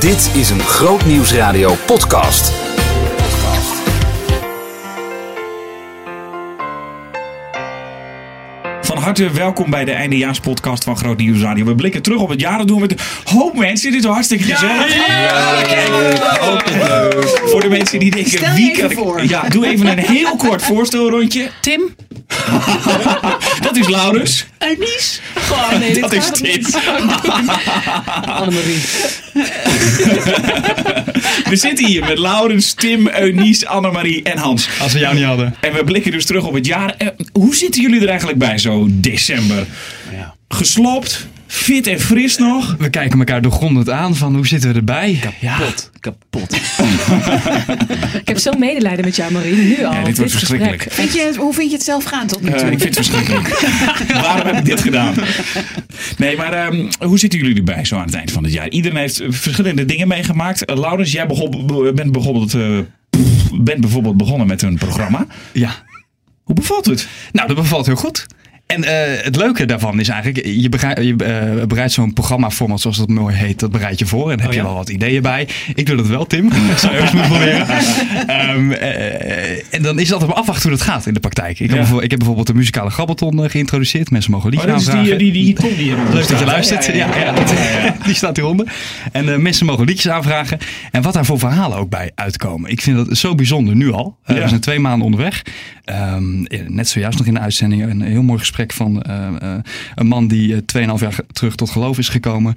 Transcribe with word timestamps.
Dit 0.00 0.30
is 0.34 0.50
een 0.50 0.60
Groot 0.60 1.04
Nieuwsradio 1.04 1.76
podcast. 1.86 2.52
Van 8.80 8.98
harte 8.98 9.30
welkom 9.30 9.70
bij 9.70 9.84
de 9.84 9.92
eindejaarspodcast 9.92 10.84
van 10.84 10.96
Groot 10.96 11.18
Nieuws 11.18 11.40
Radio. 11.40 11.64
We 11.64 11.74
blikken 11.74 12.02
terug 12.02 12.20
op 12.20 12.28
het 12.28 12.40
jaar. 12.40 12.58
Dat 12.58 12.66
doen 12.66 12.80
we 12.80 12.86
met 12.88 12.92
een 12.92 13.38
hoop 13.38 13.56
mensen. 13.58 13.90
Dit 13.90 14.04
is 14.04 14.10
hartstikke 14.10 14.44
gezellig. 14.44 14.96
Voor 17.50 17.60
de 17.60 17.68
mensen 17.68 17.98
die 17.98 18.10
denken... 18.10 18.30
Stel 18.30 18.48
je 18.48 18.54
wie 18.54 18.96
kan 18.96 19.18
ik-. 19.18 19.28
Ja, 19.28 19.48
doe 19.48 19.66
even 19.66 19.86
een 19.86 19.98
heel 19.98 20.36
kort 20.36 20.62
voorstelrondje. 20.62 21.50
Tim. 21.60 21.94
dat 23.66 23.76
is 23.76 23.88
Laurens. 23.88 24.44
Anies. 24.58 25.20
Oh 25.50 25.78
nee, 25.78 26.00
Dat 26.00 26.12
is 26.12 26.30
Tim. 26.30 26.64
Annemarie. 28.40 28.80
We 31.50 31.56
zitten 31.56 31.86
hier 31.86 32.04
met 32.04 32.18
Laurens, 32.18 32.72
Tim, 32.74 33.08
Eunice, 33.08 33.68
Annemarie 33.68 34.22
en 34.22 34.38
Hans. 34.38 34.68
Als 34.80 34.92
we 34.92 34.98
jou 34.98 35.14
niet 35.14 35.24
hadden. 35.24 35.54
En 35.60 35.72
we 35.72 35.84
blikken 35.84 36.12
dus 36.12 36.24
terug 36.24 36.44
op 36.44 36.54
het 36.54 36.66
jaar. 36.66 36.96
Hoe 37.32 37.54
zitten 37.54 37.82
jullie 37.82 38.00
er 38.00 38.08
eigenlijk 38.08 38.38
bij 38.38 38.58
zo 38.58 38.86
december? 38.90 39.66
Gesloopt, 40.48 41.26
fit 41.54 41.86
en 41.86 42.00
fris 42.00 42.36
nog. 42.36 42.76
We 42.78 42.90
kijken 42.90 43.18
elkaar 43.18 43.42
doorgrondend 43.42 43.90
aan 43.90 44.16
van 44.16 44.34
hoe 44.34 44.46
zitten 44.46 44.70
we 44.70 44.76
erbij? 44.76 45.20
Kapot. 45.40 45.90
Kapot. 46.00 46.52
ik 48.20 48.28
heb 48.28 48.38
zo'n 48.38 48.58
medelijden 48.58 49.04
met 49.04 49.16
jou, 49.16 49.32
Marie. 49.32 49.54
Nu 49.54 49.84
al. 49.84 49.92
Ja, 49.92 50.04
dit 50.04 50.18
wordt 50.18 50.32
verschrikkelijk. 50.32 50.86
Vind 50.90 51.12
je, 51.12 51.32
hoe 51.36 51.54
vind 51.54 51.70
je 51.70 51.76
het 51.76 51.84
zelf 51.84 52.04
gaan 52.04 52.26
tot 52.26 52.42
nu 52.42 52.50
toe? 52.50 52.58
Eh, 52.58 52.70
ik 52.70 52.80
vind 52.80 52.96
het 52.96 53.06
verschrikkelijk. 53.06 53.48
Waarom 54.26 54.46
heb 54.46 54.56
ik 54.56 54.64
dit 54.64 54.80
gedaan? 54.80 55.14
Nee, 56.18 56.36
maar 56.36 56.52
ehm, 56.52 56.90
hoe 57.00 57.18
zitten 57.18 57.38
jullie 57.38 57.56
erbij 57.56 57.84
zo 57.84 57.96
aan 57.96 58.06
het 58.06 58.14
eind 58.14 58.32
van 58.32 58.44
het 58.44 58.52
jaar? 58.52 58.68
Iedereen 58.68 58.98
heeft 58.98 59.22
verschillende 59.28 59.84
dingen 59.84 60.08
meegemaakt. 60.08 60.64
Eh, 60.64 60.76
Laurens, 60.76 61.12
jij 61.12 61.26
begon, 61.26 61.66
bent, 61.94 62.12
bijvoorbeeld, 62.12 62.54
eh, 62.54 62.78
bent 63.52 63.80
bijvoorbeeld 63.80 64.16
begonnen 64.16 64.46
met 64.46 64.62
een 64.62 64.78
programma. 64.78 65.26
Ja. 65.52 65.70
Hoe 66.42 66.54
bevalt 66.54 66.86
het? 66.86 67.08
Nou, 67.32 67.48
dat 67.48 67.56
bevalt 67.56 67.86
heel 67.86 67.96
goed. 67.96 68.26
En 68.66 68.84
eh, 68.84 69.24
het 69.24 69.36
leuke 69.36 69.64
daarvan 69.64 70.00
is 70.00 70.08
eigenlijk, 70.08 70.46
je, 70.46 70.68
bereid, 70.68 70.98
je 71.04 71.14
eh, 71.58 71.66
bereidt 71.66 71.92
zo'n 71.92 72.12
programmaformat 72.12 72.80
zoals 72.80 72.96
dat 72.96 73.08
mooi 73.08 73.34
heet, 73.36 73.58
dat 73.60 73.70
bereid 73.70 73.98
je 73.98 74.06
voor. 74.06 74.30
En 74.30 74.38
heb 74.40 74.48
Oh, 74.48 74.54
ja. 74.54 74.60
je 74.60 74.66
wel 74.66 74.74
wat 74.76 74.88
ideeën 74.88 75.22
bij. 75.22 75.48
Ik 75.74 75.86
doe 75.86 75.96
dat 75.96 76.06
wel, 76.06 76.26
Tim. 76.26 76.48
Dat 76.70 76.80
zou 76.80 76.94
je 76.94 77.00
eens 77.00 77.10
moeten 77.12 77.30
proberen. 77.30 77.66
Ehm, 78.26 78.70
eh, 78.72 79.74
en 79.74 79.82
dan 79.82 79.94
is 79.98 80.02
het 80.04 80.12
altijd 80.12 80.30
maar 80.30 80.38
afwachten 80.40 80.68
hoe 80.68 80.78
dat 80.78 80.86
gaat 80.86 81.06
in 81.06 81.14
de 81.14 81.20
praktijk. 81.20 81.60
Ik, 81.60 81.70
heb, 81.70 81.86
Ja. 81.86 82.00
ik 82.00 82.10
heb 82.10 82.18
bijvoorbeeld 82.18 82.46
de 82.46 82.54
muzikale 82.54 82.90
grabbelton 82.90 83.50
geïntroduceerd. 83.50 84.10
Mensen 84.10 84.30
mogen 84.30 84.52
Oh, 84.52 84.62
liedjes 84.64 84.84
die, 84.84 84.94
aanvragen. 84.94 85.18
die, 85.18 85.32
die, 85.32 85.54
die, 85.54 85.68
die, 85.68 85.76
die 85.76 85.94
Leuk 86.12 86.28
dat 86.28 86.38
je 86.38 86.44
luistert. 86.44 86.86
Ja, 86.86 86.92
ja, 87.18 87.32
dat- 87.32 87.54
die 88.06 88.14
staat 88.14 88.36
hieronder. 88.36 88.72
En 89.12 89.42
mensen 89.42 89.66
mogen 89.66 89.84
liedjes 89.86 90.12
aanvragen. 90.12 90.58
En 90.90 91.02
wat 91.02 91.12
daar 91.14 91.24
voor 91.24 91.38
verhalen 91.38 91.78
ook 91.78 91.90
bij 91.90 92.10
uitkomen. 92.14 92.70
Ik 92.70 92.80
vind 92.80 92.96
dat 93.06 93.16
zo 93.18 93.34
bijzonder 93.34 93.76
nu 93.76 93.92
al. 93.92 94.16
We 94.24 94.42
zijn 94.48 94.60
twee 94.60 94.78
maanden 94.78 95.04
onderweg. 95.04 95.42
Eh, 95.84 96.16
net 96.68 96.88
zojuist 96.88 97.18
nog 97.18 97.26
in 97.26 97.34
de 97.34 97.40
uitzending 97.40 97.82
een 97.82 98.02
heel 98.02 98.22
mooi 98.22 98.38
gesprek 98.38 98.72
van 98.72 99.02
eh, 99.02 99.26
eh, 99.26 99.58
een 99.94 100.06
man 100.06 100.28
die 100.28 100.54
eh, 100.54 100.60
2,5 100.94 101.00
jaar 101.00 101.12
ge- 101.12 101.26
terug 101.32 101.54
tot 101.54 101.70
geloof 101.70 101.98
is 101.98 102.08
gekomen. 102.08 102.54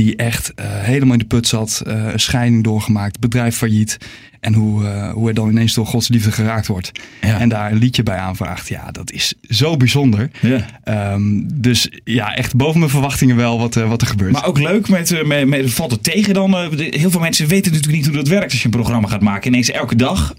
Die 0.00 0.16
echt 0.16 0.54
eh, 0.54 0.66
helemaal 0.68 1.12
in 1.12 1.18
de 1.18 1.24
put 1.24 1.46
zat. 1.46 1.82
eh, 1.86 2.12
een 2.12 2.20
scheiding 2.20 2.64
doorgemaakt. 2.64 3.18
Bedrijf 3.18 3.56
failliet. 3.56 3.96
En 4.40 4.54
hoe, 4.54 4.86
eh, 4.86 5.12
hoe 5.12 5.24
hij 5.24 5.32
dan 5.32 5.48
ineens 5.50 5.74
door 5.74 5.86
Gods 5.86 6.08
liefde 6.08 6.32
geraakt 6.32 6.66
wordt. 6.66 6.92
Ja. 7.20 7.38
En 7.38 7.48
daar 7.48 7.72
een 7.72 7.78
liedje 7.78 8.02
bij 8.02 8.16
aanvraagt. 8.16 8.68
Ja, 8.68 8.90
dat 8.90 9.12
is 9.12 9.34
zo 9.48 9.76
bijzonder. 9.76 10.30
Ja. 10.40 10.66
Ehm, 10.84 11.40
dus 11.54 11.88
ja, 12.04 12.34
echt 12.34 12.56
boven 12.56 12.78
mijn 12.78 12.90
verwachtingen 12.90 13.36
wel 13.36 13.58
wat, 13.58 13.74
wat 13.74 14.00
er 14.00 14.06
gebeurt. 14.06 14.32
Maar 14.32 14.46
ook 14.46 14.58
leuk, 14.58 14.88
met, 14.88 15.26
met, 15.26 15.46
met, 15.48 15.70
valt 15.72 15.90
het 15.90 16.02
tegen 16.02 16.34
dan? 16.34 16.54
heel 16.76 17.10
veel 17.10 17.20
mensen 17.20 17.46
weten 17.46 17.72
natuurlijk 17.72 17.98
niet 17.98 18.06
hoe 18.06 18.16
dat 18.16 18.28
werkt 18.28 18.50
als 18.50 18.58
je 18.58 18.64
een 18.64 18.70
programma 18.70 19.08
gaat 19.08 19.20
maken. 19.20 19.50
Ineens 19.50 19.70
elke 19.70 19.96
dag. 19.96 20.34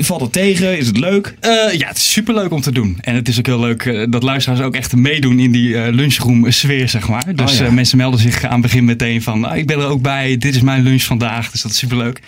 Valt 0.00 0.20
het 0.20 0.32
tegen? 0.32 0.78
Is 0.78 0.86
het 0.86 0.98
leuk? 0.98 1.34
Ja, 1.76 1.86
het 1.88 1.96
is 1.96 2.12
superleuk 2.12 2.50
om 2.52 2.60
te 2.60 2.72
doen. 2.72 2.98
En 3.00 3.14
het 3.14 3.28
is 3.28 3.38
ook 3.38 3.46
heel 3.46 3.60
leuk 3.60 4.06
dat 4.10 4.22
luisteraars 4.22 4.60
ook 4.60 4.74
echt 4.74 4.96
meedoen 4.96 5.38
in 5.38 5.52
die 5.52 5.92
lunchroom 5.92 6.50
sfeer, 6.50 6.88
zeg 6.88 7.08
maar. 7.08 7.34
Dus 7.34 7.52
Oh, 7.52 7.58
ja. 7.58 7.64
eh, 7.64 7.72
mensen 7.72 7.96
melden 7.96 8.20
zich 8.20 8.44
aan 8.44 8.62
het 8.62 8.70
meteen 8.82 9.22
van, 9.22 9.44
ah, 9.44 9.56
ik 9.56 9.66
ben 9.66 9.78
er 9.78 9.86
ook 9.86 10.02
bij, 10.02 10.36
dit 10.36 10.54
is 10.54 10.60
mijn 10.60 10.82
lunch 10.82 11.02
vandaag. 11.02 11.50
Dus 11.50 11.62
dat 11.62 11.70
is 11.70 11.78
superleuk. 11.78 12.20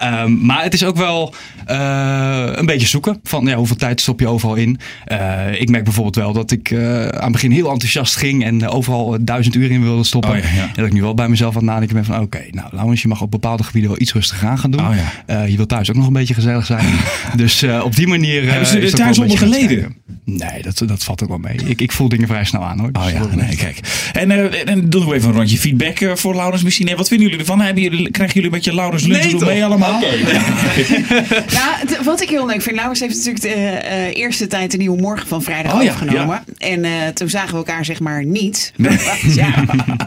Ehm, 0.00 0.46
maar 0.46 0.62
het 0.62 0.74
is 0.74 0.84
ook 0.84 0.96
wel 0.96 1.34
eh, 1.66 2.48
een 2.54 2.66
beetje 2.66 2.86
zoeken 2.86 3.20
van 3.22 3.46
ja, 3.46 3.54
hoeveel 3.54 3.76
tijd 3.76 4.00
stop 4.00 4.20
je 4.20 4.26
overal 4.28 4.54
in. 4.54 4.78
Eh, 5.04 5.60
ik 5.60 5.70
merk 5.70 5.84
bijvoorbeeld 5.84 6.16
wel 6.16 6.32
dat 6.32 6.50
ik 6.50 6.70
eh, 6.70 7.06
aan 7.06 7.22
het 7.22 7.32
begin 7.32 7.50
heel 7.50 7.70
enthousiast 7.70 8.16
ging 8.16 8.44
en 8.44 8.68
overal 8.68 9.16
duizend 9.20 9.54
uur 9.54 9.70
in 9.70 9.82
wilde 9.82 10.04
stoppen. 10.04 10.30
Oh, 10.30 10.36
ja, 10.36 10.42
ja. 10.54 10.62
En 10.62 10.70
dat 10.74 10.86
ik 10.86 10.92
nu 10.92 11.02
wel 11.02 11.14
bij 11.14 11.28
mezelf 11.28 11.54
aan 11.54 11.60
het 11.62 11.70
nadenken 11.70 11.96
ben 11.96 12.04
van 12.04 12.20
oké, 12.20 12.42
nou 12.50 12.68
Laurens, 12.72 13.02
je 13.02 13.08
mag 13.08 13.20
op 13.22 13.30
bepaalde 13.30 13.62
gebieden 13.62 13.90
wel 13.90 14.00
iets 14.00 14.12
rustiger 14.12 14.48
aan 14.48 14.58
gaan 14.58 14.70
doen. 14.70 14.80
Oh, 14.86 14.94
ja. 15.26 15.42
Je 15.42 15.56
wilt 15.56 15.68
thuis 15.68 15.90
ook 15.90 15.96
nog 15.96 16.06
een 16.06 16.12
beetje 16.12 16.34
gezellig 16.34 16.66
zijn. 16.66 16.86
dus 17.36 17.62
op 17.82 17.96
die 17.96 18.06
manier... 18.06 18.50
Hebben 18.50 18.68
ze 18.68 18.78
er 18.78 18.94
thuis 18.94 19.18
onder 19.18 19.38
geleden? 19.38 19.96
Nee, 20.24 20.62
dat, 20.62 20.82
dat 20.86 21.04
valt 21.04 21.22
ook 21.22 21.28
wel 21.28 21.38
mee. 21.38 21.56
Ik, 21.64 21.80
ik 21.80 21.92
voel 21.92 22.08
dingen 22.08 22.28
vrij 22.28 22.44
snel 22.44 22.64
aan 22.64 22.78
hoor. 22.78 22.92
Dus 22.92 23.02
Oh 23.02 23.10
ja, 23.10 23.18
dat- 23.18 23.34
nee, 23.34 23.56
kijk. 23.56 23.80
En, 24.12 24.66
en 24.66 24.90
doen 24.90 25.06
we 25.06 25.14
even 25.14 25.28
een 25.28 25.34
rondje 25.34 25.58
feedback 25.58 26.18
voor 26.18 26.34
Laurens 26.34 26.62
misschien. 26.62 26.96
Wat 26.96 27.08
vinden 27.08 27.26
jullie 27.26 27.40
ervan? 27.42 27.60
Hebben 27.60 27.82
jullie, 27.82 28.10
krijgen 28.10 28.34
jullie 28.34 28.50
een 28.50 28.56
beetje 28.56 28.74
Laurens 28.74 29.02
toch? 29.02 29.44
mee 29.44 29.64
allemaal? 29.64 29.89
Nou, 31.58 31.74
het- 31.76 32.02
wat 32.04 32.20
ik 32.20 32.28
heel 32.28 32.46
leuk 32.46 32.62
vind, 32.62 32.76
Laurens 32.76 33.00
heeft 33.00 33.16
natuurlijk 33.16 33.42
de 33.42 33.48
eh, 33.88 34.14
eerste 34.16 34.46
tijd 34.46 34.70
de 34.70 34.76
nieuwe 34.76 35.00
morgen 35.00 35.28
van 35.28 35.42
vrijdag 35.42 35.74
Oh 35.74 35.82
ja, 35.82 35.90
opgenomen. 35.90 36.42
En 36.58 36.84
eh, 36.84 36.90
toen 37.14 37.28
zagen 37.28 37.50
we 37.50 37.56
elkaar 37.56 37.84
zeg 37.84 38.00
maar 38.00 38.24
niet. 38.24 38.72
Ja, 39.34 39.54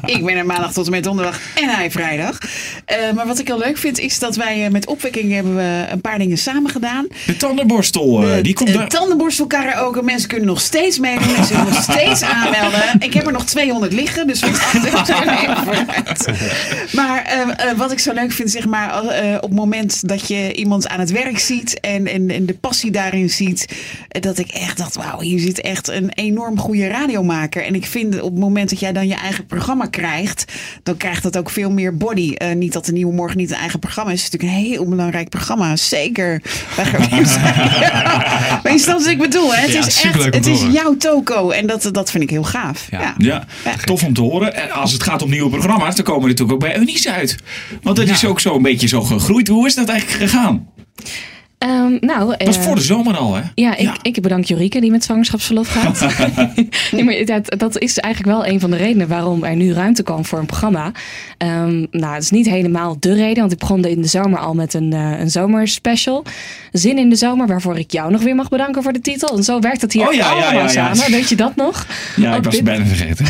ik 0.05 0.25
ben 0.25 0.35
er 0.37 0.45
maandag 0.45 0.73
tot 0.73 0.85
en 0.85 0.91
met 0.91 1.03
donderdag 1.03 1.39
en 1.55 1.69
hij 1.69 1.91
vrijdag. 1.91 2.37
Eh, 2.85 2.97
maar 3.15 3.27
wat 3.27 3.39
ik 3.39 3.47
heel 3.47 3.57
leuk 3.59 3.77
vind, 3.77 3.99
is 3.99 4.19
dat 4.19 4.35
wij 4.35 4.69
met 4.71 4.85
opwekking 4.87 5.31
hebben 5.31 5.55
we 5.55 5.85
een 5.91 6.01
paar 6.01 6.17
dingen 6.17 6.37
samen 6.37 6.71
gedaan. 6.71 7.07
De 7.25 7.37
tandenborstel, 7.37 8.23
eh, 8.27 8.43
die 8.43 8.53
komt 8.53 8.73
daar. 8.73 8.87
Tandenborstel 8.87 9.47
karaoke. 9.47 10.03
Mensen 10.03 10.29
kunnen 10.29 10.47
nog 10.47 10.61
steeds 10.61 10.99
meedoen. 10.99 11.31
Mensen 11.31 11.55
kunnen 11.55 11.73
nog 11.73 11.83
steeds 11.83 12.21
aanmelden. 12.35 12.81
Ik 12.99 13.13
heb 13.13 13.25
er 13.25 13.31
nog 13.31 13.45
200 13.45 13.93
liggen. 13.93 14.27
Dus 14.27 14.39
wat 14.39 15.09
er 15.09 15.27
even 15.27 15.57
vooruit. 15.63 16.27
Maar 16.91 17.45
wat 17.75 17.91
ik 17.91 17.99
zo 17.99 18.13
leuk 18.13 18.31
vind, 18.31 18.51
zeg 18.51 18.65
maar, 18.65 19.03
eh, 19.07 19.35
op 19.35 19.41
het 19.41 19.53
moment 19.53 19.72
dat 19.81 20.27
je 20.27 20.53
iemand 20.53 20.87
aan 20.87 20.99
het 20.99 21.11
werk 21.11 21.39
ziet 21.39 21.79
en, 21.79 22.07
en, 22.07 22.29
en 22.29 22.45
de 22.45 22.53
passie 22.53 22.91
daarin 22.91 23.29
ziet, 23.29 23.67
dat 24.07 24.37
ik 24.37 24.47
echt 24.47 24.77
dacht, 24.77 24.95
wauw, 24.95 25.19
hier 25.19 25.39
zit 25.39 25.61
echt 25.61 25.87
een 25.87 26.09
enorm 26.09 26.59
goede 26.59 26.87
radiomaker. 26.87 27.63
En 27.65 27.75
ik 27.75 27.85
vind 27.85 28.21
op 28.21 28.31
het 28.31 28.39
moment 28.39 28.69
dat 28.69 28.79
jij 28.79 28.93
dan 28.93 29.07
je 29.07 29.15
eigen 29.15 29.45
programma 29.45 29.85
krijgt, 29.85 30.45
dan 30.83 30.97
krijgt 30.97 31.23
dat 31.23 31.37
ook 31.37 31.49
veel 31.49 31.71
meer 31.71 31.97
body. 31.97 32.33
Eh, 32.33 32.55
niet 32.55 32.73
dat 32.73 32.85
de 32.85 32.91
Nieuwe 32.91 33.13
Morgen 33.13 33.37
niet 33.37 33.51
een 33.51 33.57
eigen 33.57 33.79
programma 33.79 34.11
is. 34.11 34.23
Het 34.23 34.33
is 34.33 34.39
natuurlijk 34.39 34.59
een 34.65 34.71
heel 34.73 34.85
belangrijk 34.89 35.29
programma. 35.29 35.75
Zeker. 35.75 36.41
Maar 36.77 36.85
je 38.77 38.83
wat 38.85 39.07
ik 39.07 39.17
bedoel, 39.17 39.53
hè? 39.53 39.61
Het 39.61 39.71
Ja, 39.71 39.85
is 39.85 40.01
echt, 40.01 40.23
het 40.23 40.45
is 40.45 40.61
jouw 40.71 40.97
toko. 40.97 41.49
En 41.49 41.67
dat, 41.67 41.89
dat 41.91 42.11
vind 42.11 42.23
ik 42.23 42.29
heel 42.29 42.43
gaaf. 42.43 42.87
Ja. 42.91 42.99
Ja. 42.99 43.13
Ja, 43.17 43.47
Ja. 43.65 43.75
tof 43.83 44.03
om 44.03 44.13
te 44.13 44.21
horen. 44.21 44.55
En 44.55 44.71
als 44.71 44.91
het 44.91 45.03
gaat 45.03 45.21
om 45.21 45.29
nieuwe 45.29 45.49
programma's, 45.49 45.95
dan 45.95 46.05
komen 46.05 46.21
we 46.21 46.27
natuurlijk 46.27 46.53
ook 46.53 46.69
bij 46.69 46.77
Eunice 46.77 47.11
uit. 47.11 47.35
Want 47.81 47.95
dat 47.95 48.09
is 48.09 48.25
ook 48.25 48.39
zo 48.39 48.55
een 48.55 48.61
beetje 48.61 48.87
zo 48.87 49.01
gegroeid. 49.01 49.47
Hoe 49.47 49.62
is 49.65 49.75
dat 49.75 49.89
eigenlijk 49.89 50.21
gegaan? 50.21 50.69
Ehm, 51.63 51.97
nou, 51.99 52.27
Dat 52.37 52.47
was 52.47 52.57
eh, 52.57 52.63
voor 52.63 52.75
de 52.75 52.81
zomer 52.81 53.17
al, 53.17 53.35
hè? 53.35 53.41
Ja, 53.55 53.75
ik, 53.77 53.91
ik 54.01 54.21
bedank 54.21 54.45
Jorike 54.45 54.81
die 54.81 54.91
met 54.91 55.03
zwangerschapsverlof 55.03 55.67
gaat. 55.67 56.05
nee, 56.91 57.03
maar 57.03 57.25
dat, 57.25 57.55
dat 57.59 57.77
is 57.79 57.97
eigenlijk 57.99 58.35
wel 58.35 58.45
een 58.53 58.59
van 58.59 58.71
de 58.71 58.77
redenen 58.77 59.07
waarom 59.07 59.43
er 59.43 59.55
nu 59.55 59.73
ruimte 59.73 60.03
kwam 60.03 60.25
voor 60.25 60.39
een 60.39 60.45
programma. 60.45 60.91
Ehm, 61.37 61.85
nou, 61.91 62.13
het 62.13 62.23
is 62.23 62.29
niet 62.31 62.49
helemaal 62.49 62.95
de 62.99 63.13
reden, 63.13 63.39
want 63.39 63.51
ik 63.51 63.57
begon 63.59 63.85
in 63.85 64.01
de 64.01 64.07
zomer 64.07 64.39
al 64.39 64.53
met 64.53 64.73
een, 64.73 64.93
eh 64.93 65.19
een 65.19 65.29
zomerspecial. 65.31 66.23
Zin 66.71 66.97
in 66.97 67.09
de 67.09 67.15
zomer, 67.15 67.47
waarvoor 67.47 67.77
ik 67.77 67.91
jou 67.91 68.11
nog 68.11 68.21
weer 68.21 68.35
mag 68.35 68.49
bedanken 68.49 68.83
voor 68.83 68.93
de 68.93 69.01
titel. 69.01 69.37
En 69.37 69.43
zo 69.43 69.59
werkt 69.59 69.81
het 69.81 69.93
hier 69.93 70.07
Oh 70.07 70.13
ja, 70.13 70.29
allemaal 70.29 70.53
ja, 70.61 70.67
samen. 70.67 71.11
Weet 71.11 71.29
je 71.29 71.35
dat 71.35 71.55
nog? 71.55 71.85
Ja, 72.15 72.35
ik 72.35 72.43
was 72.43 72.53
dit- 72.55 72.63
bijna 72.63 72.85
vergeten. 72.85 73.25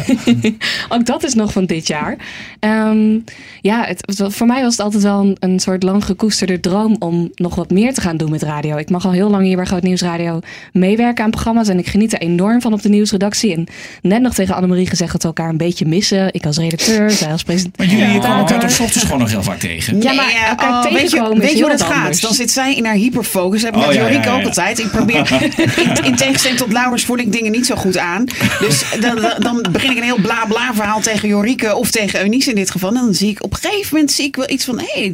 Ook 0.89 1.05
dat 1.05 1.23
is 1.23 1.33
nog 1.33 1.51
van 1.51 1.65
dit 1.65 1.88
jaar. 1.88 2.15
Ehm, 2.59 3.18
ja, 3.62 3.86
het- 3.86 4.13
voor 4.33 4.47
mij 4.47 4.62
was 4.62 4.71
het 4.77 4.81
altijd 4.86 5.03
wel 5.03 5.19
een, 5.21 5.38
een 5.39 5.59
soort 5.59 5.83
lang 5.83 6.06
gekoesterde 6.06 6.59
droom 6.59 6.95
om 7.00 7.31
nog 7.36 7.56
wat 7.56 7.69
meer 7.71 7.94
te 7.94 8.01
gaan 8.01 8.18
doen 8.18 8.23
met 8.30 8.42
radio. 8.44 8.78
Ik 8.78 8.90
mag 8.90 9.06
al 9.06 9.12
heel 9.12 9.30
lang 9.30 9.44
hier 9.46 9.56
bij 9.56 9.66
Groot 9.66 9.81
Nieuws 9.84 10.02
Radio 10.02 10.40
meewerken 10.74 11.24
aan 11.24 11.30
programma's 11.31 11.68
en 11.68 11.78
ik 11.80 11.88
geniet 11.88 12.14
er 12.14 12.20
enorm 12.20 12.62
van 12.62 12.74
op 12.74 12.81
de 12.81 12.90
nieuwsredactie. 12.90 13.54
En 13.56 13.68
net 14.02 14.22
nog 14.22 14.34
tegen 14.34 14.56
Annemarie 14.56 14.88
gezegd 14.88 15.12
dat 15.12 15.22
we 15.22 15.28
elkaar 15.28 15.50
een 15.50 15.58
beetje 15.58 15.86
missen. 15.86 16.34
Ik 16.34 16.46
als 16.46 16.58
redacteur, 16.58 17.12
zij 17.12 17.31
als 17.31 17.44
Maar 17.46 17.56
presentator. 17.56 17.96
jullie 17.98 18.20
komen 18.22 18.38
elkaar 18.38 18.60
toch 18.60 18.72
's 18.72 18.80
ochtends 18.80 19.04
gewoon 19.04 19.20
nog 19.20 19.30
heel 19.30 19.44
vaak 19.44 19.60
tegen? 19.60 20.02
Ja, 20.02 20.14
maar 20.14 20.25
Nee, 20.25 20.36
eh, 20.36 20.50
elkaar 20.50 20.70
oh, 20.70 20.84
weet 20.84 20.92
je, 20.92 20.98
tegenkomen 21.00 21.34
is 21.38 21.40
weet 21.44 21.50
je 21.52 21.58
heel 21.58 21.68
hoe 21.68 21.78
dat 21.78 21.88
gaat? 21.88 22.22
Dan 22.22 22.34
zit 22.34 22.52
zij 22.52 22.75
in 22.75 22.86
haar 22.86 22.96
hyperfocus. 22.96 23.62
Dat 23.62 23.74
heb 23.74 23.75
ik 23.75 23.81
Oh, 23.81 23.88
met 23.88 23.96
ja, 23.96 24.02
Jorike 24.04 24.28
ja, 24.28 24.34
ja. 24.34 24.40
ook 24.40 24.46
altijd. 24.46 24.80
Ik 24.80 24.90
probeer, 24.92 25.31
in, 25.78 26.04
in 26.06 26.16
tegenstelling 26.16 26.60
tot 26.60 26.72
Laurens 26.72 27.06
voel 27.06 27.18
ik 27.18 27.31
dingen 27.31 27.52
niet 27.52 27.66
zo 27.66 27.75
goed 27.75 27.98
aan. 27.98 28.25
Dus 28.60 28.84
dan, 29.00 29.16
dan- 29.16 29.62
dan 29.62 29.72
begin 29.72 29.92
ik 29.92 29.98
een 29.98 30.04
heel 30.04 30.22
bla 30.22 30.46
bla 30.46 30.74
verhaal 30.74 31.00
tegen 31.02 31.28
Jorike 31.30 31.75
of 31.75 31.92
tegen 31.92 32.20
Eunice 32.22 32.50
in 32.50 32.56
dit 32.56 32.72
geval. 32.72 32.90
En 32.90 32.96
dan 32.96 33.14
zie 33.14 33.30
ik 33.30 33.44
op 33.44 33.52
een 33.52 33.58
gegeven 33.60 33.88
moment 33.92 34.12
zie 34.12 34.25
ik 34.25 34.36
wel 34.36 34.50
iets 34.50 34.66
van, 34.66 34.80
hé, 34.80 34.86
hey, 34.94 35.14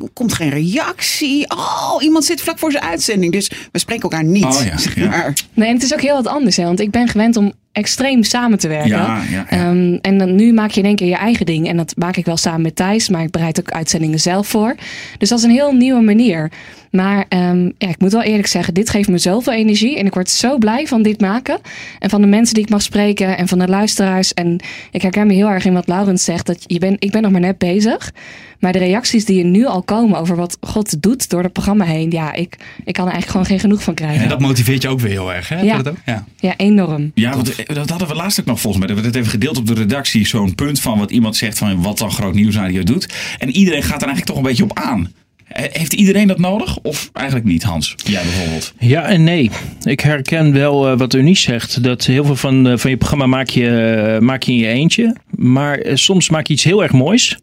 er 0.00 0.08
komt 0.12 0.32
geen 0.32 0.50
reactie. 0.50 1.50
Oh, 1.50 2.02
iemand 2.02 2.24
zit 2.24 2.40
vlak 2.48 2.58
voor 2.58 2.70
zijn 2.70 2.84
uitzending. 2.84 3.32
Dus 3.32 3.50
we 3.72 3.78
spreken 3.78 4.02
elkaar 4.02 4.24
niet. 4.24 4.44
Oh, 4.44 4.64
ja, 4.64 4.78
zeg 4.78 4.94
ja. 4.94 5.08
maar. 5.08 5.32
Nee, 5.54 5.68
en 5.68 5.74
het 5.74 5.82
is 5.82 5.92
ook 5.92 6.00
heel 6.00 6.14
wat 6.14 6.26
anders. 6.26 6.56
Hè? 6.56 6.64
Want 6.64 6.80
ik 6.80 6.90
ben 6.90 7.08
gewend 7.08 7.36
om 7.36 7.52
extreem 7.72 8.22
samen 8.22 8.58
te 8.58 8.68
werken. 8.68 8.88
Ja, 8.88 9.22
ja, 9.30 9.30
ja. 9.30 9.48
Ehm, 9.48 9.98
en 10.00 10.18
dan, 10.18 10.34
nu 10.34 10.52
maak 10.52 10.70
je 10.70 10.80
in 10.80 10.86
één 10.86 10.96
keer 10.96 11.08
je 11.08 11.16
eigen 11.16 11.46
ding. 11.46 11.68
En 11.68 11.76
dat 11.76 11.94
maak 11.96 12.16
ik 12.16 12.24
wel 12.24 12.36
samen 12.36 12.62
met 12.62 12.76
Thijs, 12.76 13.08
maar 13.08 13.22
ik 13.22 13.30
bereid 13.30 13.60
ook 13.60 13.70
uitzendingen 13.70 14.20
zelf 14.20 14.48
voor. 14.48 14.74
Dus 15.18 15.28
dat 15.28 15.38
is 15.38 15.44
een 15.44 15.50
heel 15.50 15.72
nieuwe 15.72 16.02
manier. 16.02 16.50
Maar 16.90 17.24
ehm, 17.28 17.70
ja, 17.78 17.88
ik 17.88 18.00
moet 18.00 18.12
wel 18.12 18.22
eerlijk 18.22 18.48
zeggen, 18.48 18.74
dit 18.74 18.90
geeft 18.90 19.08
me 19.08 19.18
zoveel 19.18 19.52
energie. 19.52 19.98
En 19.98 20.06
ik 20.06 20.14
word 20.14 20.30
zo 20.30 20.58
blij 20.58 20.86
van 20.86 21.02
dit 21.02 21.20
maken. 21.20 21.58
En 21.98 22.10
van 22.10 22.20
de 22.20 22.26
mensen 22.26 22.54
die 22.54 22.64
ik 22.64 22.70
mag 22.70 22.82
spreken 22.82 23.36
en 23.36 23.48
van 23.48 23.58
de 23.58 23.68
luisteraars. 23.68 24.34
En 24.34 24.60
ik 24.90 25.02
herken 25.02 25.26
me 25.26 25.32
heel 25.32 25.48
erg 25.48 25.64
in 25.64 25.72
wat 25.72 25.88
Laurens 25.88 26.24
zegt. 26.24 26.46
Dat 26.46 26.64
je 26.66 26.78
ben, 26.78 26.96
ik 26.98 27.10
ben 27.10 27.22
nog 27.22 27.30
maar 27.30 27.40
net 27.40 27.58
bezig. 27.58 28.12
Maar 28.58 28.72
de 28.72 28.78
reacties 28.78 29.24
die 29.24 29.42
er 29.42 29.50
nu 29.50 29.66
al 29.66 29.82
komen 29.82 30.18
over 30.18 30.36
wat 30.36 30.56
God 30.60 31.02
doet 31.02 31.30
door 31.30 31.42
het 31.42 31.52
programma 31.52 31.84
heen. 31.84 32.10
Ja, 32.10 32.32
ik, 32.32 32.56
ik 32.84 32.94
kan 32.94 33.06
er 33.06 33.12
eigenlijk 33.12 33.30
gewoon 33.30 33.46
geen 33.46 33.60
genoeg 33.60 33.82
van 33.82 33.94
krijgen. 33.94 34.22
En 34.22 34.28
dat 34.28 34.40
motiveert 34.40 34.82
je 34.82 34.88
ook 34.88 35.00
weer 35.00 35.10
heel 35.10 35.32
erg, 35.32 35.48
hè? 35.48 35.60
Ja. 35.60 35.76
dat 35.76 35.88
ook? 35.88 35.96
ja. 36.06 36.24
Ja, 36.36 36.54
enorm. 36.56 37.10
Ja, 37.14 37.34
want 37.34 37.74
dat 37.74 37.90
hadden 37.90 38.08
we 38.08 38.14
laatst 38.14 38.40
ook 38.40 38.46
nog 38.46 38.60
volgens 38.60 38.86
mij. 38.86 38.96
We 38.96 39.02
het 39.02 39.14
even 39.14 39.30
gedeeld 39.30 39.56
op 39.56 39.66
de 39.66 39.74
redactie. 39.74 40.26
Zo'n 40.26 40.54
punt 40.54 40.80
van 40.80 40.98
wat 40.98 41.10
iemand 41.10 41.36
zegt 41.36 41.58
van 41.58 41.82
wat 41.82 41.98
dan 41.98 42.10
groot 42.10 42.34
nieuwsradio 42.34 42.82
doet. 42.82 43.14
En 43.38 43.50
iedereen 43.50 43.82
gaat 43.82 44.02
er 44.02 44.08
eigenlijk 44.08 44.26
toch 44.26 44.36
een 44.36 44.42
beetje 44.42 44.64
op 44.64 44.78
aan. 44.78 45.12
Eh, 45.48 45.64
Heeft 45.72 45.92
iedereen 45.92 46.26
dat 46.26 46.38
nodig? 46.38 46.78
Of 46.78 47.10
eigenlijk 47.12 47.46
niet, 47.46 47.62
Hans? 47.62 47.94
Jij 47.96 48.22
bijvoorbeeld. 48.22 48.74
Ja 48.78 49.08
en 49.08 49.24
nee. 49.24 49.50
Ik 49.82 50.00
herken 50.00 50.52
wel 50.52 50.88
eh, 50.88 50.98
wat 50.98 51.14
Eunice 51.14 51.42
zegt. 51.42 51.82
Dat 51.82 52.04
heel 52.04 52.24
veel 52.24 52.36
van, 52.36 52.68
eh, 52.68 52.76
van 52.76 52.90
je 52.90 52.96
programma 52.96 53.26
maak 53.26 53.48
je, 53.48 54.18
maak 54.20 54.42
je 54.42 54.52
in 54.52 54.58
je 54.58 54.66
eentje. 54.66 55.16
Maar 55.30 55.80
soms 55.92 56.30
maak 56.30 56.46
je 56.46 56.52
iets 56.52 56.64
heel 56.64 56.82
erg 56.82 56.92
moois. 56.92 57.38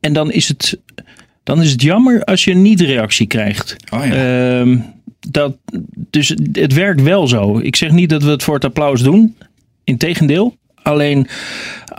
En 0.00 0.12
dan 0.12 0.32
is 0.32 0.48
het, 0.48 0.78
dan 1.42 1.62
is 1.62 1.70
het 1.70 1.82
jammer 1.82 2.24
als 2.24 2.44
je 2.44 2.54
niet 2.54 2.80
reactie 2.80 3.26
krijgt. 3.26 3.76
Oh 3.90 4.06
ja. 4.06 4.12
Ehm, 4.60 4.78
dat, 5.30 5.56
dus 6.10 6.28
het 6.52 6.72
werkt 6.72 7.02
wel 7.02 7.28
zo. 7.28 7.58
Ik 7.58 7.76
zeg 7.76 7.90
niet 7.90 8.10
dat 8.10 8.22
we 8.22 8.30
het 8.30 8.42
voor 8.42 8.54
het 8.54 8.64
applaus 8.64 9.02
doen. 9.02 9.36
Integendeel. 9.84 10.56
Alleen 10.82 11.28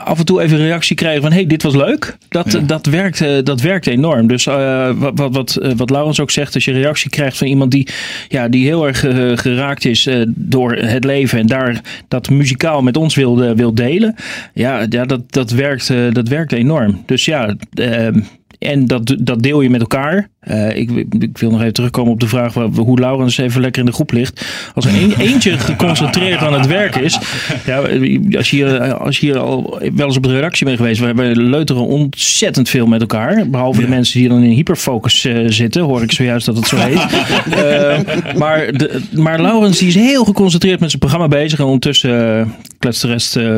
af 0.06 0.20
en 0.20 0.26
toe 0.26 0.42
even 0.42 0.58
een 0.58 0.66
reactie 0.66 0.96
krijgen 0.96 1.22
van... 1.22 1.32
hey, 1.32 1.48
dit 1.48 1.64
was 1.64 1.76
leuk. 1.76 2.18
Dat, 2.30 2.52
Ja. 2.52 2.60
dat, 2.60 2.86
werkt, 2.86 3.22
eh, 3.22 3.38
dat 3.44 3.62
werkt 3.62 3.88
enorm. 3.88 4.28
Dus 4.28 4.48
eh, 4.48 4.92
wat, 4.96 5.12
wat, 5.16 5.34
wat, 5.36 5.56
eh, 5.56 5.72
wat 5.76 5.90
Laurens 5.90 6.20
ook 6.20 6.32
zegt... 6.32 6.56
als 6.56 6.66
je 6.66 6.72
reactie 6.72 7.10
krijgt 7.10 7.38
van 7.38 7.48
iemand 7.48 7.72
die, 7.72 7.88
ja, 8.28 8.48
die 8.48 8.66
heel 8.66 8.88
erg 8.88 9.00
geraakt 9.40 9.86
is... 9.86 10.10
door 10.28 10.74
het 10.74 11.04
leven 11.04 11.40
en 11.40 11.46
daar 11.46 11.82
dat 12.08 12.30
muzikaal 12.30 12.82
met 12.82 12.98
ons 12.98 13.16
wil, 13.16 13.56
wil 13.56 13.74
delen... 13.74 14.16
ja, 14.54 14.86
ja 14.90 15.06
dat, 15.06 15.32
dat, 15.32 15.52
werkt, 15.52 15.94
dat 16.14 16.28
werkt 16.28 16.52
enorm. 16.52 17.04
Dus 17.06 17.26
ja... 17.26 17.56
ehm, 17.74 18.20
en 18.60 18.86
dat, 18.86 19.16
dat 19.20 19.44
deel 19.44 19.62
je 19.62 19.70
met 19.70 19.82
elkaar. 19.82 20.30
Eh, 20.40 20.78
ik, 20.78 20.90
ik 21.20 21.38
wil 21.38 21.50
nog 21.52 21.60
even 21.62 21.74
terugkomen 21.74 22.12
op 22.12 22.20
de 22.20 22.28
vraag 22.28 22.54
waar- 22.54 22.68
hoe 22.68 23.00
Laurens 23.00 23.38
even 23.38 23.62
lekker 23.62 23.80
in 23.80 23.86
de 23.88 23.94
groep 23.94 24.12
ligt. 24.12 24.46
Als 24.76 24.86
er 24.86 24.94
een, 25.04 25.14
eentje 25.20 25.58
geconcentreerd 25.58 26.40
aan 26.42 26.54
het 26.54 26.68
werk 26.68 26.96
is. 26.96 27.20
Ja, 27.66 27.78
als, 28.38 28.50
je 28.50 28.56
hier, 28.56 28.94
als 28.94 29.18
je 29.20 29.26
hier 29.26 29.38
al 29.38 29.80
wel 29.96 30.06
eens 30.08 30.18
op 30.18 30.24
de 30.24 30.34
redactie 30.34 30.66
bent 30.66 30.78
geweest. 30.78 31.00
We, 31.00 31.14
we 31.14 31.36
leuteren 31.36 31.86
ontzettend 31.86 32.70
veel 32.70 32.88
met 32.88 33.02
elkaar. 33.02 33.48
Behalve 33.50 33.82
de 33.82 33.88
mensen 33.88 34.20
die 34.20 34.30
dan 34.30 34.44
in 34.44 34.50
hyperfocus 34.52 35.26
eh, 35.26 35.44
zitten. 35.48 35.82
Hoor 35.82 36.02
ik 36.02 36.12
zojuist 36.12 36.46
dat 36.46 36.56
het 36.56 36.68
zo 36.68 36.76
heet. 36.78 37.06
Eh, 37.50 37.98
maar, 38.38 38.72
de, 38.72 39.02
maar 39.12 39.42
Laurens 39.42 39.78
die 39.80 39.88
is 39.88 39.96
heel 39.96 40.24
geconcentreerd 40.24 40.80
met 40.80 40.90
zijn 40.90 41.02
programma 41.02 41.28
bezig. 41.28 41.60
En 41.60 41.66
ondertussen 41.66 42.40
eh, 42.40 42.46
kletst 42.80 43.02
de 43.02 43.08
rest, 43.08 43.36
eh, 43.36 43.58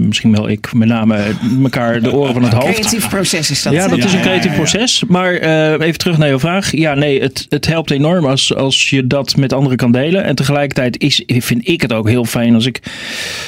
misschien 0.00 0.32
wel 0.32 0.48
ik, 0.48 0.72
met 0.74 0.88
name 0.88 1.18
elkaar 1.62 2.00
de 2.02 2.12
oren 2.12 2.32
van 2.32 2.42
het 2.42 2.52
hoofd. 2.52 2.78
Creatief 2.78 3.08
proces 3.08 3.50
is 3.50 3.62
dat. 3.62 3.72
Ja, 3.72 3.88
dat 3.88 3.98
Ja, 3.98 4.04
is 4.04 4.12
een 4.12 4.20
creatief 4.20 4.44
ja, 4.44 4.50
ja. 4.50 4.56
proces. 4.56 5.02
Maar 5.08 5.32
eh, 5.34 5.86
even 5.86 5.98
terug 5.98 6.17
naar 6.18 6.28
je 6.28 6.38
vraag. 6.38 6.76
Ja, 6.76 6.94
nee, 6.94 7.20
het, 7.20 7.46
het 7.48 7.66
helpt 7.66 7.90
enorm 7.90 8.26
als, 8.26 8.54
als 8.54 8.90
je 8.90 9.06
dat 9.06 9.36
met 9.36 9.52
anderen 9.52 9.76
kan 9.76 9.92
delen. 9.92 10.24
En 10.24 10.34
tegelijkertijd 10.34 11.00
is, 11.00 11.22
vind 11.26 11.68
ik 11.68 11.82
het 11.82 11.92
ook 11.92 12.08
heel 12.08 12.24
fijn 12.24 12.54
als 12.54 12.66
ik 12.66 12.80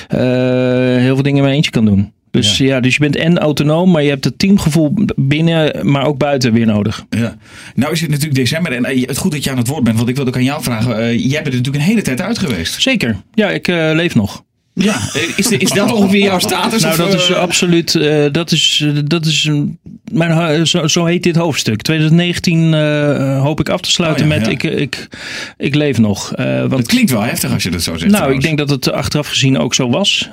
eh, 0.08 0.18
heel 0.96 1.14
veel 1.14 1.22
dingen 1.22 1.36
in 1.36 1.42
mijn 1.42 1.54
eentje 1.54 1.70
kan 1.70 1.84
doen. 1.84 2.12
Dus 2.30 2.58
ja. 2.58 2.80
dus 2.80 2.94
je 2.94 3.00
bent 3.00 3.16
en 3.16 3.38
autonoom, 3.38 3.90
maar 3.90 4.02
je 4.02 4.08
hebt 4.08 4.24
het 4.24 4.38
teamgevoel 4.38 4.94
binnen, 5.16 5.90
maar 5.90 6.06
ook 6.06 6.18
buiten 6.18 6.52
weer 6.52 6.66
nodig. 6.66 7.04
Ja. 7.10 7.36
Nou 7.74 7.92
is 7.92 8.00
het 8.00 8.10
natuurlijk 8.10 8.36
december 8.36 8.72
en 8.72 8.84
eh, 8.84 9.06
het 9.06 9.18
goed 9.18 9.32
dat 9.32 9.44
je 9.44 9.50
aan 9.50 9.56
het 9.56 9.66
woord 9.68 9.84
bent. 9.84 9.96
Want 9.96 10.08
ik 10.08 10.14
wilde 10.14 10.30
ook 10.30 10.36
aan 10.36 10.44
jou 10.44 10.62
vragen. 10.62 10.98
eh, 10.98 11.18
jij 11.18 11.42
bent 11.42 11.46
er 11.46 11.56
natuurlijk 11.56 11.84
een 11.84 11.90
hele 11.90 12.02
tijd 12.02 12.20
uit 12.20 12.38
geweest. 12.38 12.82
Zeker. 12.82 13.16
Ja, 13.34 13.50
ik 13.50 13.66
leef 13.66 14.14
nog. 14.14 14.44
Ja. 14.74 14.96
Is, 15.36 15.50
is 15.50 15.70
dat 15.70 15.92
ongeveer 15.92 16.22
jouw 16.22 16.38
status? 16.38 16.82
Nou, 16.82 16.92
of, 16.92 16.98
dat 16.98 17.14
is 17.14 17.30
eh, 17.30 17.36
absoluut. 17.36 17.94
eh, 17.94 18.24
dat 18.32 18.50
is, 18.52 18.82
eh, 18.86 19.02
dat 19.04 19.26
is 19.26 19.50
mijn, 20.12 20.66
zo, 20.66 20.86
zo 20.86 21.04
heet 21.04 21.22
dit 21.22 21.36
hoofdstuk. 21.36 21.82
2019 21.82 22.74
eh, 22.74 23.42
hoop 23.42 23.60
ik 23.60 23.68
af 23.68 23.80
te 23.80 23.90
sluiten 23.90 24.24
Oh 24.24 24.30
ja, 24.32 24.38
met 24.38 24.46
ja. 24.46 24.52
ik, 24.52 24.62
ik, 24.62 25.08
ik 25.56 25.74
leef 25.74 25.98
nog. 25.98 26.32
Eh, 26.34 26.60
want 26.60 26.72
Het 26.72 26.86
klinkt 26.86 27.10
wel 27.10 27.22
heftig 27.22 27.52
als 27.52 27.62
je 27.62 27.70
dat 27.70 27.82
zo 27.82 27.96
zegt. 27.96 28.12
Nou, 28.12 28.32
ik 28.32 28.40
denk 28.40 28.58
dat 28.58 28.70
het 28.70 28.92
achteraf 28.92 29.28
gezien 29.28 29.58
ook 29.58 29.74
zo 29.74 29.90
was. 29.90 30.28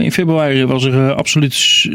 In 0.00 0.12
februari 0.12 0.64
was 0.64 0.84
er 0.84 1.12
absoluut 1.12 1.86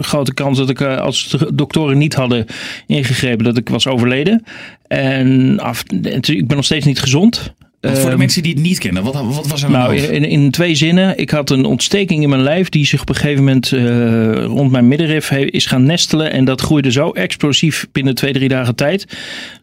grote 0.00 0.34
kans 0.34 0.58
dat 0.58 0.70
ik, 0.70 0.82
als 0.82 1.28
de 1.28 1.50
doktoren 1.54 1.98
niet 1.98 2.14
hadden 2.14 2.46
ingegrepen, 2.86 3.44
dat 3.44 3.56
ik 3.56 3.68
was 3.68 3.86
overleden. 3.86 4.44
En 4.86 5.58
af, 5.60 5.82
en 6.02 6.20
ik 6.22 6.46
ben 6.46 6.56
nog 6.56 6.64
steeds 6.64 6.86
niet 6.86 7.00
gezond. 7.00 7.52
Want 7.80 7.94
voor 7.94 8.04
de 8.04 8.10
Ehm, 8.10 8.18
mensen 8.18 8.42
die 8.42 8.52
het 8.52 8.62
niet 8.62 8.78
kennen, 8.78 9.02
wat, 9.02 9.14
wat 9.14 9.46
was 9.46 9.62
er 9.62 9.70
nou, 9.70 9.96
in, 9.96 10.24
in 10.24 10.50
twee 10.50 10.74
zinnen. 10.74 11.18
Ik 11.18 11.30
had 11.30 11.50
een 11.50 11.64
ontsteking 11.64 12.22
in 12.22 12.28
mijn 12.28 12.42
lijf 12.42 12.68
die 12.68 12.86
zich 12.86 13.00
op 13.00 13.08
een 13.08 13.14
gegeven 13.14 13.44
moment 13.44 13.72
eh, 13.72 14.44
rond 14.44 14.70
mijn 14.70 14.88
middenrif 14.88 15.30
is 15.30 15.66
gaan 15.66 15.82
nestelen. 15.82 16.32
En 16.32 16.44
dat 16.44 16.60
groeide 16.60 16.92
zo 16.92 17.10
explosief 17.10 17.86
binnen 17.92 18.14
twee, 18.14 18.32
drie 18.32 18.48
dagen 18.48 18.74
tijd. 18.74 19.06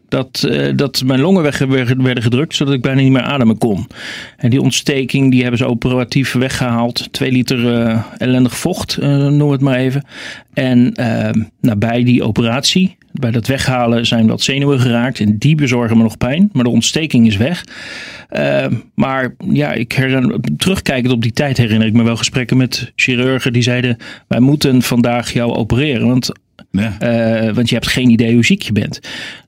Dat, 0.08 0.46
eh, 0.50 0.72
dat 0.76 1.02
mijn 1.04 1.20
longen 1.20 1.42
weg, 1.42 1.58
werden 1.58 2.22
gedrukt, 2.22 2.54
zodat 2.54 2.74
ik 2.74 2.82
bijna 2.82 3.00
niet 3.00 3.12
meer 3.12 3.22
ademen 3.22 3.58
kon. 3.58 3.86
En 4.36 4.50
die 4.50 4.60
ontsteking 4.60 5.30
die 5.30 5.40
hebben 5.40 5.58
ze 5.58 5.66
operatief 5.66 6.32
weggehaald. 6.32 7.12
Twee 7.12 7.32
liter 7.32 7.72
eh, 7.74 8.02
ellendig 8.18 8.56
vocht, 8.58 8.96
eh, 8.96 9.26
noem 9.26 9.50
het 9.50 9.60
maar 9.60 9.76
even. 9.76 10.04
En 10.54 10.94
eh, 10.94 11.42
nou, 11.60 11.76
bij 11.78 12.04
die 12.04 12.22
operatie, 12.22 12.96
bij 13.12 13.30
dat 13.30 13.46
weghalen, 13.46 14.06
zijn 14.06 14.26
wat 14.26 14.42
zenuwen 14.42 14.80
geraakt. 14.80 15.20
En 15.20 15.38
die 15.38 15.54
bezorgen 15.54 15.96
me 15.96 16.02
nog 16.02 16.16
pijn. 16.18 16.48
Maar 16.52 16.64
de 16.64 16.70
ontsteking 16.70 17.26
is 17.26 17.36
weg. 17.36 17.64
Eh, 18.28 18.66
maar 18.94 19.34
ja, 19.50 19.72
ik 19.72 19.92
herinner, 19.92 20.40
terugkijkend 20.56 21.12
op 21.12 21.22
die 21.22 21.32
tijd 21.32 21.56
herinner 21.56 21.86
ik 21.86 21.92
me 21.92 22.02
wel 22.02 22.16
gesprekken 22.16 22.56
met 22.56 22.92
chirurgen 22.96 23.52
die 23.52 23.62
zeiden: 23.62 23.96
Wij 24.28 24.40
moeten 24.40 24.82
vandaag 24.82 25.32
jou 25.32 25.52
opereren. 25.54 26.06
Want 26.06 26.30
Ja. 26.70 26.96
want 27.54 27.68
je 27.68 27.74
hebt 27.74 27.88
geen 27.88 28.10
idee 28.10 28.34
hoe 28.34 28.44
ziek 28.44 28.62
je 28.62 28.72
bent. 28.72 29.00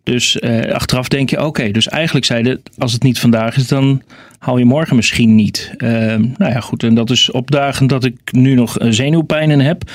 Dus 0.09 0.39
eh, 0.39 0.73
achteraf 0.73 1.09
denk 1.09 1.31
je, 1.31 1.45
oké, 1.45 1.71
dus 1.71 1.89
eigenlijk 1.89 2.27
zeiden, 2.27 2.63
als 2.79 2.93
het 2.93 3.03
niet 3.03 3.19
vandaag 3.19 3.57
is, 3.57 3.69
dan 3.69 4.03
haal 4.39 4.59
je 4.59 4.65
morgen 4.65 4.97
misschien 4.97 5.35
niet. 5.35 5.73
Eh, 5.77 5.91
nou 6.37 6.53
ja, 6.53 6.61
goed, 6.61 6.83
en 6.83 6.95
dat 6.95 7.11
is 7.11 7.31
op 7.31 7.51
dagen 7.51 7.87
dat 7.87 8.05
ik 8.05 8.19
nu 8.31 8.55
nog 8.55 8.79
eh, 8.79 8.91
zenuwpijnen 8.91 9.61
heb, 9.61 9.91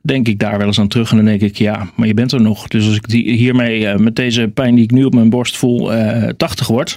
denk 0.00 0.28
ik 0.28 0.38
daar 0.38 0.58
wel 0.58 0.66
eens 0.66 0.78
aan 0.78 0.88
terug. 0.88 1.10
En 1.10 1.16
dan 1.16 1.24
denk 1.24 1.40
ik, 1.40 1.56
ja, 1.56 1.90
maar 1.96 2.06
je 2.06 2.14
bent 2.14 2.32
er 2.32 2.40
nog. 2.40 2.68
Dus 2.68 2.86
als 2.86 2.96
ik 2.96 3.08
die, 3.08 3.32
hiermee, 3.32 3.86
eh, 3.86 3.98
met 3.98 4.16
deze 4.16 4.50
pijn 4.54 4.74
die 4.74 4.84
ik 4.84 4.90
nu 4.90 5.04
op 5.04 5.14
mijn 5.14 5.30
borst 5.30 5.56
voel, 5.56 5.92
eh 5.92 6.28
80 6.36 6.66
word, 6.66 6.96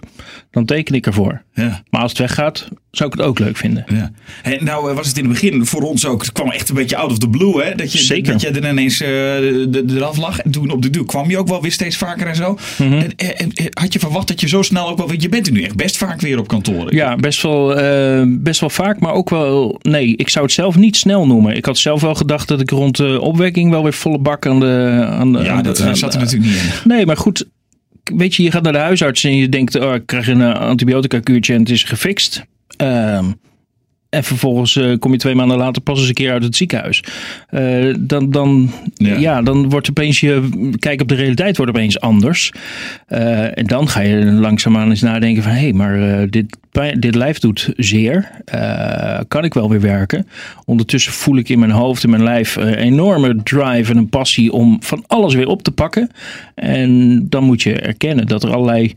dan 0.51 0.65
teken 0.65 0.95
ik 0.95 1.05
ervoor. 1.05 1.41
Ja. 1.53 1.84
Maar 1.89 2.01
als 2.01 2.12
het 2.12 2.19
weggaat, 2.19 2.67
zou 2.91 3.10
ik 3.10 3.17
het 3.17 3.27
ook 3.27 3.39
leuk 3.39 3.57
vinden. 3.57 3.86
Ja. 3.88 4.12
Hey, 4.41 4.60
nou 4.62 4.93
was 4.93 5.07
het 5.07 5.17
in 5.17 5.24
het 5.24 5.34
begin 5.34 5.65
voor 5.65 5.81
ons 5.81 6.05
ook, 6.05 6.22
het 6.22 6.31
kwam 6.31 6.51
echt 6.51 6.69
een 6.69 6.75
beetje 6.75 6.95
out 6.95 7.12
of 7.12 7.17
the 7.17 7.29
blue 7.29 7.63
hè? 7.63 7.75
Dat 7.75 7.91
je, 7.91 7.98
Zeker. 7.98 8.31
Dat 8.31 8.41
je 8.41 8.50
er 8.50 8.69
ineens 8.69 9.00
eraf 9.00 10.17
lag. 10.17 10.39
En 10.39 10.51
toen 10.51 10.69
op 10.69 10.81
de 10.81 10.89
duur 10.89 11.05
kwam 11.05 11.29
je 11.29 11.38
ook 11.38 11.48
wel 11.48 11.62
weer 11.62 11.72
steeds 11.72 11.98
vaker 11.98 12.27
en 12.27 12.36
zo. 12.36 12.54
Mhm. 12.77 13.09
En, 13.15 13.51
had 13.74 13.93
je 13.93 14.00
verwacht 14.00 14.27
dat 14.27 14.41
je 14.41 14.47
zo 14.47 14.62
snel 14.62 14.89
ook 14.89 14.97
wel, 14.97 15.07
want 15.07 15.21
je 15.21 15.29
bent 15.29 15.47
er 15.47 15.53
nu 15.53 15.62
echt 15.62 15.75
best 15.75 15.97
vaak 15.97 16.21
weer 16.21 16.39
op 16.39 16.47
kantoor. 16.47 16.93
Ja, 16.93 17.15
best 17.15 17.41
wel, 17.41 17.75
eh, 17.79 18.21
best 18.27 18.59
wel 18.59 18.69
vaak, 18.69 19.00
maar 19.00 19.13
ook 19.13 19.29
wel. 19.29 19.79
Nee, 19.81 20.15
ik 20.15 20.29
zou 20.29 20.45
het 20.45 20.53
zelf 20.53 20.75
niet 20.75 20.95
snel 20.97 21.27
noemen. 21.27 21.55
Ik 21.55 21.65
had 21.65 21.77
zelf 21.77 22.01
wel 22.01 22.15
gedacht 22.15 22.47
dat 22.47 22.62
ik 22.62 22.69
rond 22.69 22.97
de 22.97 23.21
opwekking 23.21 23.69
wel 23.71 23.83
weer 23.83 23.93
volle 23.93 24.19
bak 24.19 24.45
aan 24.47 24.59
de. 24.59 25.05
Aan 25.09 25.33
de 25.33 25.39
Ja, 25.39 25.51
aan 25.53 25.63
dat 25.63 25.77
de- 25.77 25.83
aan- 25.83 25.97
zat 25.97 26.13
er 26.13 26.19
natuurlijk 26.19 26.51
niet 26.51 26.62
in. 26.62 26.69
Nee, 26.83 27.05
maar 27.05 27.17
goed. 27.17 27.45
Weet 28.03 28.35
je, 28.35 28.43
je 28.43 28.51
gaat 28.51 28.63
naar 28.63 28.74
de 28.74 28.77
huisarts 28.79 29.24
en 29.24 29.35
je 29.35 29.50
denkt, 29.50 29.75
oh, 29.79 29.93
ik 29.93 30.05
krijg 30.05 30.27
een 30.27 30.41
eh, 30.41 30.59
antibiotica 30.59 31.19
kuurtje 31.19 31.53
en 31.53 31.59
het 31.59 31.69
is 31.69 31.83
gefixt. 31.83 32.43
Ehm, 32.77 33.25
en 34.15 34.24
vervolgens 34.24 34.75
eh, 34.75 34.98
kom 35.00 35.12
je 35.12 35.17
twee 35.17 35.36
maanden 35.36 35.57
later 35.57 35.81
pas 35.81 36.00
eens 36.00 36.07
een 36.07 36.13
keer 36.13 36.31
uit 36.31 36.43
het 36.43 36.55
ziekenhuis. 36.55 37.03
Eh, 37.50 37.93
dan, 38.00 38.31
dan, 38.31 38.72
Ja. 38.93 39.17
ja. 39.17 39.41
dan 39.41 39.69
wordt 39.69 39.89
opeens 39.89 40.19
je 40.19 40.50
kijk 40.79 41.01
op 41.01 41.07
de 41.07 41.15
realiteit 41.15 41.57
wordt 41.57 41.72
opeens 41.72 42.00
anders. 42.00 42.51
Eh, 43.07 43.57
en 43.57 43.65
dan 43.65 43.88
ga 43.88 44.01
je 44.01 44.25
langzaamaan 44.25 44.89
eens 44.89 45.01
nadenken 45.01 45.43
van... 45.43 45.51
hé, 45.51 45.60
hey, 45.60 45.74
maar 45.74 46.29
dit, 46.29 46.57
dit 47.00 47.15
lijf 47.15 47.39
doet 47.39 47.74
zeer. 47.75 48.29
Kan 49.27 49.43
ik 49.43 49.53
wel 49.53 49.69
weer 49.69 49.81
werken? 49.81 50.27
Ondertussen 50.65 51.12
voel 51.12 51.38
ik 51.38 51.50
in 51.50 51.60
mijn 51.60 51.72
hoofd 51.72 52.03
en 52.03 52.10
mijn 52.10 52.24
lijf 52.24 52.55
een 52.55 52.75
enorme 52.75 53.43
drive 53.43 53.91
en 53.91 53.98
een 53.98 54.10
passie... 54.10 54.51
om 54.51 54.77
van 54.81 55.03
alles 55.07 55.34
weer 55.34 55.48
op 55.48 55.63
te 55.63 55.72
pakken. 55.72 56.10
En 56.55 57.19
dan 57.29 57.43
moet 57.43 57.63
je 57.63 57.79
erkennen 57.79 58.27
dat 58.27 58.43
er 58.43 58.53
allerlei 58.53 58.95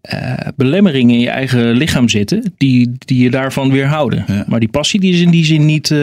eh, 0.00 0.32
belemmeringen 0.56 1.14
in 1.14 1.20
je 1.20 1.28
eigen 1.30 1.70
lichaam 1.72 2.08
zitten... 2.08 2.54
die, 2.56 2.92
die 2.98 3.22
je 3.22 3.30
daarvan 3.30 3.70
weerhouden. 3.70 4.24
Ja. 4.26 4.44
Maar 4.48 4.60
die 4.60 4.68
passie 4.68 5.00
die 5.00 5.12
is 5.12 5.20
in 5.20 5.30
die 5.30 5.44
zin 5.44 5.66
niet 5.66 5.90
eh, 5.90 5.98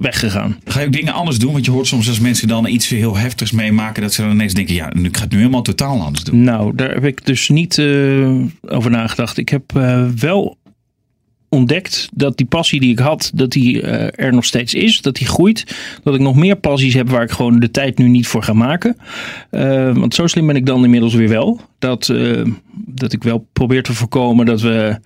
weggegaan. 0.00 0.56
Ga 0.64 0.80
je 0.80 0.86
ook 0.86 0.92
dingen 0.92 1.12
anders 1.12 1.38
doen? 1.38 1.52
Want 1.52 1.64
je 1.64 1.70
hoort 1.70 1.86
soms 1.86 2.08
als 2.08 2.20
mensen 2.20 2.48
dan 2.48 2.66
iets 2.66 2.88
heel 2.88 3.16
heftigs 3.16 3.50
meemaken, 3.52 4.02
dat 4.02 4.12
ze 4.12 4.22
dan 4.22 4.30
ineens 4.30 4.54
denken, 4.54 4.74
ja, 4.74 4.90
nu- 4.94 5.08
ik 5.08 5.16
ga 5.16 5.22
het 5.22 5.32
nu 5.32 5.38
helemaal 5.38 5.62
totaal 5.62 6.00
anders 6.02 6.24
doen. 6.24 6.42
Nou, 6.44 6.72
daar 6.76 6.90
heb 6.90 7.04
ik 7.04 7.26
dus 7.26 7.48
niet 7.48 7.78
eh, 7.78 8.30
over 8.68 8.90
nagedacht. 8.90 9.38
Ik 9.38 9.48
heb 9.48 9.62
wel 10.20 10.56
ontdekt 11.52 12.08
dat 12.14 12.36
die 12.36 12.46
passie 12.46 12.80
die 12.80 12.90
ik 12.90 12.98
had, 12.98 13.30
dat 13.34 13.50
die 13.50 13.82
eh, 13.82 14.24
er 14.26 14.32
nog 14.32 14.44
steeds 14.44 14.74
is. 14.74 15.00
Dat 15.00 15.14
die 15.14 15.26
groeit. 15.26 15.76
Dat 16.02 16.14
ik 16.14 16.20
nog 16.20 16.36
meer 16.36 16.56
passies 16.56 16.94
heb 16.94 17.08
waar 17.08 17.22
ik 17.22 17.30
gewoon 17.30 17.60
de 17.60 17.70
tijd 17.70 17.98
nu 17.98 18.08
niet 18.08 18.26
voor 18.26 18.42
ga 18.42 18.52
maken. 18.52 18.96
Eh, 19.50 19.96
want 19.96 20.14
zo 20.14 20.26
slim 20.26 20.46
ben 20.46 20.56
ik 20.56 20.66
dan 20.66 20.84
inmiddels 20.84 21.14
weer 21.14 21.28
wel. 21.28 21.60
Dat, 21.78 22.08
eh, 22.08 22.44
dat 22.72 23.12
ik 23.12 23.22
wel 23.22 23.46
probeer 23.52 23.82
te 23.82 23.92
voorkomen 23.92 24.46
dat 24.46 24.60
we 24.60 24.98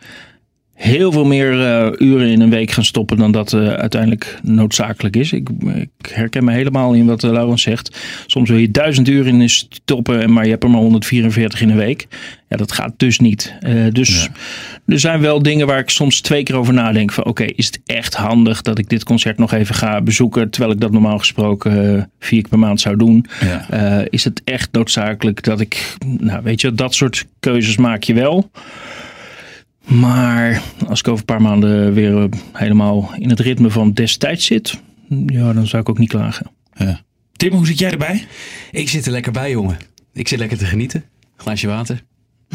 heel 0.76 1.12
veel 1.12 1.24
meer 1.24 1.66
eh, 1.66 2.06
uren 2.08 2.28
in 2.28 2.40
een 2.40 2.50
week 2.50 2.70
gaan 2.70 2.84
stoppen 2.84 3.16
dan 3.16 3.32
dat 3.32 3.52
eh, 3.52 3.68
uiteindelijk 3.68 4.38
noodzakelijk 4.42 5.16
is. 5.16 5.32
Ik, 5.32 5.48
ik 5.74 6.10
herken 6.12 6.44
me 6.44 6.52
helemaal 6.52 6.92
in 6.92 7.06
wat 7.06 7.24
uh, 7.24 7.30
Laurens 7.30 7.62
zegt. 7.62 7.98
Soms 8.26 8.50
wil 8.50 8.58
je 8.58 8.70
duizend 8.70 9.08
uur 9.08 9.26
in 9.26 9.48
stoppen, 9.48 10.32
maar 10.32 10.44
je 10.44 10.50
hebt 10.50 10.62
er 10.62 10.70
maar 10.70 10.80
144 10.80 11.60
in 11.60 11.70
een 11.70 11.76
week. 11.76 12.06
Ja, 12.48 12.56
dat 12.56 12.72
gaat 12.72 12.92
dus 12.96 13.18
niet. 13.18 13.54
Uh, 13.60 13.92
dus 13.92 14.24
ja. 14.24 14.30
er 14.86 14.98
zijn 14.98 15.20
wel 15.20 15.42
dingen 15.42 15.66
waar 15.66 15.78
ik 15.78 15.90
soms 15.90 16.20
twee 16.20 16.42
keer 16.42 16.56
over 16.56 16.74
nadenk. 16.74 17.12
Van 17.12 17.24
oké, 17.24 17.42
okay, 17.42 17.52
is 17.56 17.66
het 17.66 17.80
echt 17.86 18.14
handig 18.14 18.62
dat 18.62 18.78
ik 18.78 18.88
dit 18.88 19.04
concert 19.04 19.38
nog 19.38 19.52
even 19.52 19.74
ga 19.74 20.00
bezoeken, 20.00 20.50
terwijl 20.50 20.72
ik 20.72 20.80
dat 20.80 20.92
normaal 20.92 21.18
gesproken 21.18 21.74
vier 22.18 22.40
keer 22.40 22.50
per 22.50 22.58
maand 22.58 22.80
zou 22.80 22.96
doen? 22.96 23.26
Ja. 23.40 24.04
is 24.10 24.24
het 24.24 24.40
echt 24.44 24.68
noodzakelijk 24.72 25.42
dat 25.42 25.60
ik, 25.60 25.96
nou 26.18 26.42
weet 26.42 26.60
je, 26.60 26.74
dat 26.74 26.94
soort 26.94 27.26
keuzes 27.40 27.76
maak 27.76 28.02
je 28.02 28.14
wel. 28.14 28.50
Maar 29.86 30.62
als 30.86 30.98
ik 31.00 31.08
over 31.08 31.18
een 31.18 31.24
paar 31.24 31.42
maanden 31.42 31.92
weer 31.92 32.28
helemaal 32.52 33.10
in 33.18 33.30
het 33.30 33.40
ritme 33.40 33.70
van 33.70 33.92
destijds 33.92 34.44
zit, 34.44 34.80
ja, 35.26 35.52
dan 35.52 35.66
zou 35.66 35.82
ik 35.82 35.88
ook 35.88 35.98
niet 35.98 36.08
klagen. 36.08 36.50
Ja. 36.74 37.00
Tim, 37.32 37.52
hoe 37.52 37.66
zit 37.66 37.78
jij 37.78 37.90
erbij? 37.90 38.26
Ik 38.70 38.88
zit 38.88 39.06
er 39.06 39.12
lekker 39.12 39.32
bij, 39.32 39.50
jongen. 39.50 39.76
Ik 40.12 40.28
zit 40.28 40.38
lekker 40.38 40.58
te 40.58 40.64
genieten. 40.64 41.04
Glaasje 41.36 41.66
water. 41.66 42.02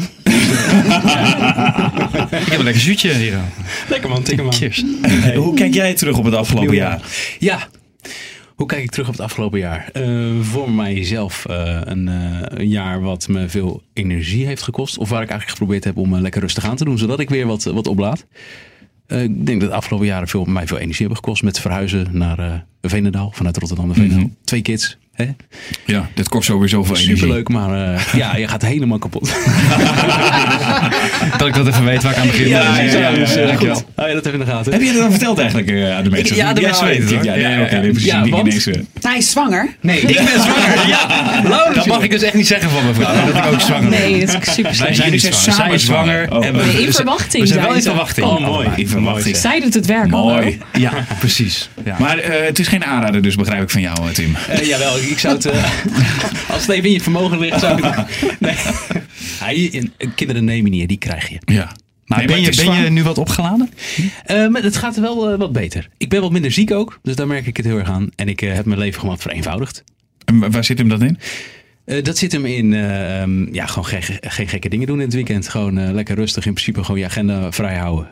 ik 2.42 2.48
heb 2.50 2.58
een 2.58 2.64
lekker 2.64 2.82
zuutje 2.82 3.14
hier. 3.14 3.38
Lekker 3.88 4.10
man, 4.10 4.22
tik 4.22 4.42
man. 4.42 4.52
Cheers. 4.52 4.84
Hey, 5.02 5.36
hoe 5.36 5.54
kijk 5.54 5.74
jij 5.74 5.94
terug 5.94 6.18
op 6.18 6.24
het 6.24 6.34
afgelopen 6.34 6.74
jaar? 6.74 7.00
Ja, 7.38 7.68
hoe 8.62 8.70
kijk 8.70 8.82
ik 8.82 8.90
terug 8.90 9.06
op 9.06 9.12
het 9.12 9.22
afgelopen 9.22 9.58
jaar? 9.58 9.90
Uh, 9.92 10.40
voor 10.40 10.70
mijzelf 10.70 11.46
uh, 11.50 11.80
een, 11.84 12.06
uh, 12.06 12.38
een, 12.42 12.68
jaar 12.68 13.00
wat 13.00 13.28
me 13.28 13.48
veel 13.48 13.82
energie 13.92 14.46
heeft 14.46 14.62
gekost. 14.62 14.98
Of 14.98 15.08
waar 15.08 15.22
ik 15.22 15.28
eigenlijk 15.28 15.58
geprobeerd 15.58 15.84
heb 15.84 15.96
om 15.96 16.16
lekker 16.16 16.40
rustig 16.40 16.64
aan 16.64 16.76
te 16.76 16.84
doen, 16.84 16.98
zodat 16.98 17.20
ik 17.20 17.30
weer 17.30 17.46
wat, 17.46 17.64
wat 17.64 17.86
oplaad. 17.86 18.26
ik 19.06 19.46
denk 19.46 19.60
dat 19.60 19.70
de 19.70 19.76
afgelopen 19.76 20.06
jaren 20.06 20.28
veel, 20.28 20.44
mij 20.44 20.66
veel 20.66 20.78
energie 20.78 21.06
hebben 21.06 21.16
gekost 21.16 21.42
met 21.42 21.60
verhuizen 21.60 22.06
naar 22.10 22.66
Veenendaal, 22.80 23.30
vanuit 23.34 23.56
Rotterdam. 23.56 23.86
Mm 23.86 24.10
-hmm. 24.10 24.36
Twee 24.44 24.62
kids. 24.62 24.98
Hè? 25.14 25.26
Ja, 25.86 26.08
dit 26.14 26.28
kost 26.28 26.46
sowieso 26.46 26.82
veel 26.84 26.96
energie. 26.96 27.16
Superleuk, 27.16 27.48
maar 27.48 27.94
uh, 27.94 28.00
ja, 28.14 28.36
je 28.36 28.48
gaat 28.48 28.62
helemaal 28.62 28.98
kapot. 28.98 29.22
dat 31.38 31.48
ik 31.48 31.54
dat 31.54 31.66
even 31.66 31.84
weet 31.84 32.02
waar 32.02 32.12
ik 32.12 32.18
aan 32.18 32.26
begin. 32.26 32.48
Ja, 32.48 32.78
ja, 32.78 32.98
ja, 32.98 33.10
dus, 33.10 33.36
uh, 33.36 33.56
goed. 33.56 33.84
Hou 33.94 34.08
je 34.08 34.14
dat 34.14 34.26
even 34.26 34.38
in 34.38 34.44
de 34.44 34.50
gaten. 34.50 34.72
Heb 34.72 34.82
je 34.82 34.92
dat 34.92 35.00
dan 35.00 35.10
verteld 35.10 35.38
eigenlijk 35.38 35.70
uh, 35.70 35.96
aan 35.96 36.04
de 36.04 36.10
mensen? 36.10 36.36
Ja, 36.36 36.52
de 36.52 36.60
mensen 36.60 36.86
weten 36.86 37.16
het. 37.16 37.24
Ja, 37.24 37.34
ja, 37.34 37.62
oké. 37.62 37.76
Okay, 37.76 37.92
ja, 37.96 38.28
want 38.28 38.46
ineens, 38.46 38.68
hij 39.00 39.16
is 39.16 39.30
zwanger. 39.30 39.76
Nee, 39.80 40.00
ik 40.00 40.16
ben 40.16 40.40
zwanger. 40.40 40.88
Ja, 40.88 41.72
dat 41.74 41.86
mag 41.86 42.02
ik 42.02 42.10
dus 42.10 42.22
echt 42.22 42.34
niet 42.34 42.46
zeggen 42.46 42.70
van 42.70 42.86
mevrouw. 42.86 43.14
Dat 43.26 43.36
ik 43.36 43.52
ook 43.52 43.60
zwanger 43.60 43.90
ben. 43.90 44.00
Nee, 44.00 44.26
dat 44.26 44.46
is 44.46 44.54
super 44.54 44.76
Wij 44.78 44.94
zijn 44.94 45.10
niet 45.10 45.20
zwanger. 45.20 45.52
Zij 45.52 45.72
is 45.74 45.84
zwanger. 45.84 46.32
In 46.78 46.92
verwachting. 46.92 47.42
We 47.42 47.48
zijn 47.48 47.60
wel 47.60 47.74
in 47.74 47.82
verwachting. 47.82 48.26
Oh, 48.26 48.40
mooi. 48.40 48.68
In 48.76 48.88
verwachting. 48.88 49.36
Zij 49.36 49.60
doet 49.60 49.74
het 49.74 49.86
werk 49.86 50.12
al. 50.12 50.24
Mooi. 50.24 50.58
Ja, 50.72 50.92
precies. 51.18 51.68
Maar 51.98 52.18
het 52.22 52.58
is 52.58 52.68
geen 52.68 52.84
aanrader 52.84 53.22
dus, 53.22 53.34
begrijp 53.36 53.62
ik 53.62 53.70
van 53.70 53.80
jou, 53.80 54.12
Tim. 54.12 54.36
Jawel, 54.62 55.01
ik 55.10 55.18
zou 55.18 55.34
het... 55.34 55.46
Als 56.52 56.60
het 56.60 56.68
even 56.68 56.84
in 56.84 56.92
je 56.92 57.00
vermogen 57.00 57.38
ligt, 57.38 57.60
zou 57.60 57.86
ik. 57.86 57.94
Nee. 58.38 58.56
Ja, 59.70 59.80
kinderen 60.14 60.44
nemen 60.44 60.70
niet, 60.70 60.88
die 60.88 60.98
krijg 60.98 61.28
je. 61.28 61.38
Ja. 61.44 61.72
Maar, 62.12 62.18
nee, 62.18 62.26
ben, 62.26 62.42
maar 62.42 62.52
je, 62.52 62.64
ben 62.64 62.84
je 62.84 62.90
nu 62.90 63.02
wat 63.02 63.18
opgeladen? 63.18 63.70
Uh, 64.26 64.48
maar 64.48 64.62
het 64.62 64.76
gaat 64.76 64.96
wel 64.96 65.32
uh, 65.32 65.38
wat 65.38 65.52
beter. 65.52 65.88
Ik 65.96 66.08
ben 66.08 66.20
wat 66.20 66.32
minder 66.32 66.52
ziek 66.52 66.72
ook, 66.72 66.98
dus 67.02 67.16
daar 67.16 67.26
merk 67.26 67.46
ik 67.46 67.56
het 67.56 67.66
heel 67.66 67.78
erg 67.78 67.88
aan. 67.88 68.08
En 68.16 68.28
ik 68.28 68.42
uh, 68.42 68.52
heb 68.52 68.64
mijn 68.64 68.78
leven 68.78 69.00
gewoon 69.00 69.14
wat 69.14 69.22
vereenvoudigd. 69.22 69.84
En 70.24 70.50
waar 70.50 70.64
zit 70.64 70.78
hem 70.78 70.88
dat 70.88 71.02
in? 71.02 71.18
dat 72.02 72.18
zit 72.18 72.32
hem 72.32 72.46
in 72.46 72.72
um, 72.72 73.54
ja, 73.54 73.66
gewoon 73.66 73.84
geen, 73.84 74.02
geen, 74.20 74.48
gekke 74.48 74.68
dingen 74.68 74.86
doen 74.86 74.98
in 74.98 75.04
het 75.04 75.14
weekend. 75.14 75.48
Gewoon 75.48 75.92
lekker 75.92 76.14
rustig, 76.14 76.46
in 76.46 76.52
principe 76.52 76.84
gewoon 76.84 77.00
je 77.00 77.06
agenda 77.06 77.52
vrij 77.52 77.76
houden. 77.76 78.08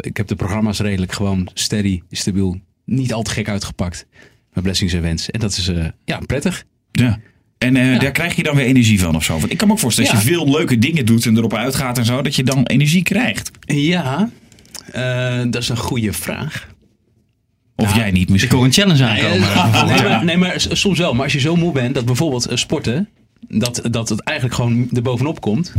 ik 0.00 0.16
heb 0.16 0.26
de 0.26 0.34
programma's 0.34 0.80
redelijk 0.80 1.12
gewoon 1.12 1.48
steady, 1.54 2.00
stabiel, 2.10 2.60
niet 2.84 3.12
al 3.12 3.22
te 3.22 3.30
gek 3.30 3.48
uitgepakt. 3.48 4.06
Mijn 4.52 4.64
blessings 4.64 4.94
en 4.94 5.02
wens. 5.02 5.30
En 5.30 5.40
dat 5.40 5.56
is 5.56 5.70
ja, 6.04 6.18
prettig. 6.26 6.64
Ja. 6.92 7.18
En 7.62 7.74
uh, 7.74 7.92
ja. 7.92 7.98
daar 7.98 8.10
krijg 8.10 8.36
je 8.36 8.42
dan 8.42 8.56
weer 8.56 8.66
energie 8.66 9.00
van 9.00 9.16
of 9.16 9.24
zo. 9.24 9.38
Want 9.38 9.50
ik 9.50 9.58
kan 9.58 9.66
me 9.66 9.72
ook 9.72 9.80
voorstellen, 9.80 10.10
als 10.10 10.22
ja. 10.22 10.28
je 10.28 10.34
veel 10.34 10.50
leuke 10.50 10.78
dingen 10.78 11.06
doet 11.06 11.26
en 11.26 11.36
erop 11.36 11.54
uitgaat 11.54 11.98
en 11.98 12.04
zo, 12.04 12.22
dat 12.22 12.36
je 12.36 12.44
dan 12.44 12.66
energie 12.66 13.02
krijgt. 13.02 13.50
Ja, 13.60 14.30
uh, 14.94 15.42
dat 15.50 15.62
is 15.62 15.68
een 15.68 15.76
goede 15.76 16.12
vraag. 16.12 16.70
Of 17.76 17.86
nou, 17.86 17.98
jij 17.98 18.10
niet 18.10 18.28
misschien. 18.28 18.50
Ik 18.50 18.56
hoor 18.56 18.66
een 18.66 18.72
challenge 18.72 19.04
aankomen. 19.04 19.48
Nee, 19.86 20.00
nee, 20.00 20.08
maar, 20.08 20.24
nee, 20.24 20.36
maar 20.36 20.54
soms 20.56 20.98
wel. 20.98 21.14
Maar 21.14 21.24
als 21.24 21.32
je 21.32 21.40
zo 21.40 21.56
moe 21.56 21.72
bent 21.72 21.94
dat 21.94 22.04
bijvoorbeeld 22.04 22.48
sporten, 22.54 23.08
dat, 23.48 23.82
dat 23.90 24.08
het 24.08 24.20
eigenlijk 24.20 24.56
gewoon 24.56 24.88
er 24.92 25.02
bovenop 25.02 25.40
komt. 25.40 25.72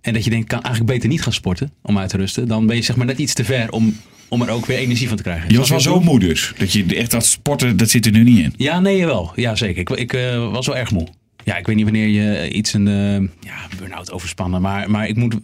En 0.00 0.12
dat 0.12 0.24
je 0.24 0.30
denkt, 0.30 0.48
kan 0.48 0.62
eigenlijk 0.62 0.92
beter 0.94 1.08
niet 1.08 1.22
gaan 1.22 1.32
sporten 1.32 1.72
om 1.82 1.98
uit 1.98 2.10
te 2.10 2.16
rusten. 2.16 2.48
Dan 2.48 2.66
ben 2.66 2.76
je 2.76 2.82
zeg 2.82 2.96
maar 2.96 3.06
net 3.06 3.18
iets 3.18 3.34
te 3.34 3.44
ver 3.44 3.70
om 3.70 3.96
om 4.28 4.42
er 4.42 4.50
ook 4.50 4.66
weer 4.66 4.78
energie 4.78 5.08
van 5.08 5.16
te 5.16 5.22
krijgen. 5.22 5.50
Je 5.50 5.58
was 5.58 5.68
wel 5.68 5.80
zo 5.80 6.00
moe 6.00 6.18
dus. 6.18 6.52
Dat 6.58 6.72
je 6.72 6.84
echt 6.96 7.10
dat 7.10 7.26
sporten, 7.26 7.76
dat 7.76 7.90
zit 7.90 8.06
er 8.06 8.12
nu 8.12 8.22
niet 8.22 8.38
in. 8.38 8.54
Ja, 8.56 8.80
nee, 8.80 9.06
wel. 9.06 9.32
Ja, 9.34 9.56
zeker. 9.56 9.80
Ik, 9.80 9.90
ik 9.90 10.12
uh, 10.12 10.50
was 10.50 10.66
wel 10.66 10.76
erg 10.76 10.90
moe. 10.90 11.06
Ja, 11.44 11.56
ik 11.56 11.66
weet 11.66 11.76
niet 11.76 11.84
wanneer 11.84 12.06
je 12.06 12.50
iets 12.50 12.72
een 12.72 12.86
uh, 12.86 13.28
ja, 13.40 13.68
burn-out 13.78 14.12
overspannen. 14.12 14.60
Maar, 14.60 14.90
maar 14.90 15.08
ik 15.08 15.16
moet 15.16 15.34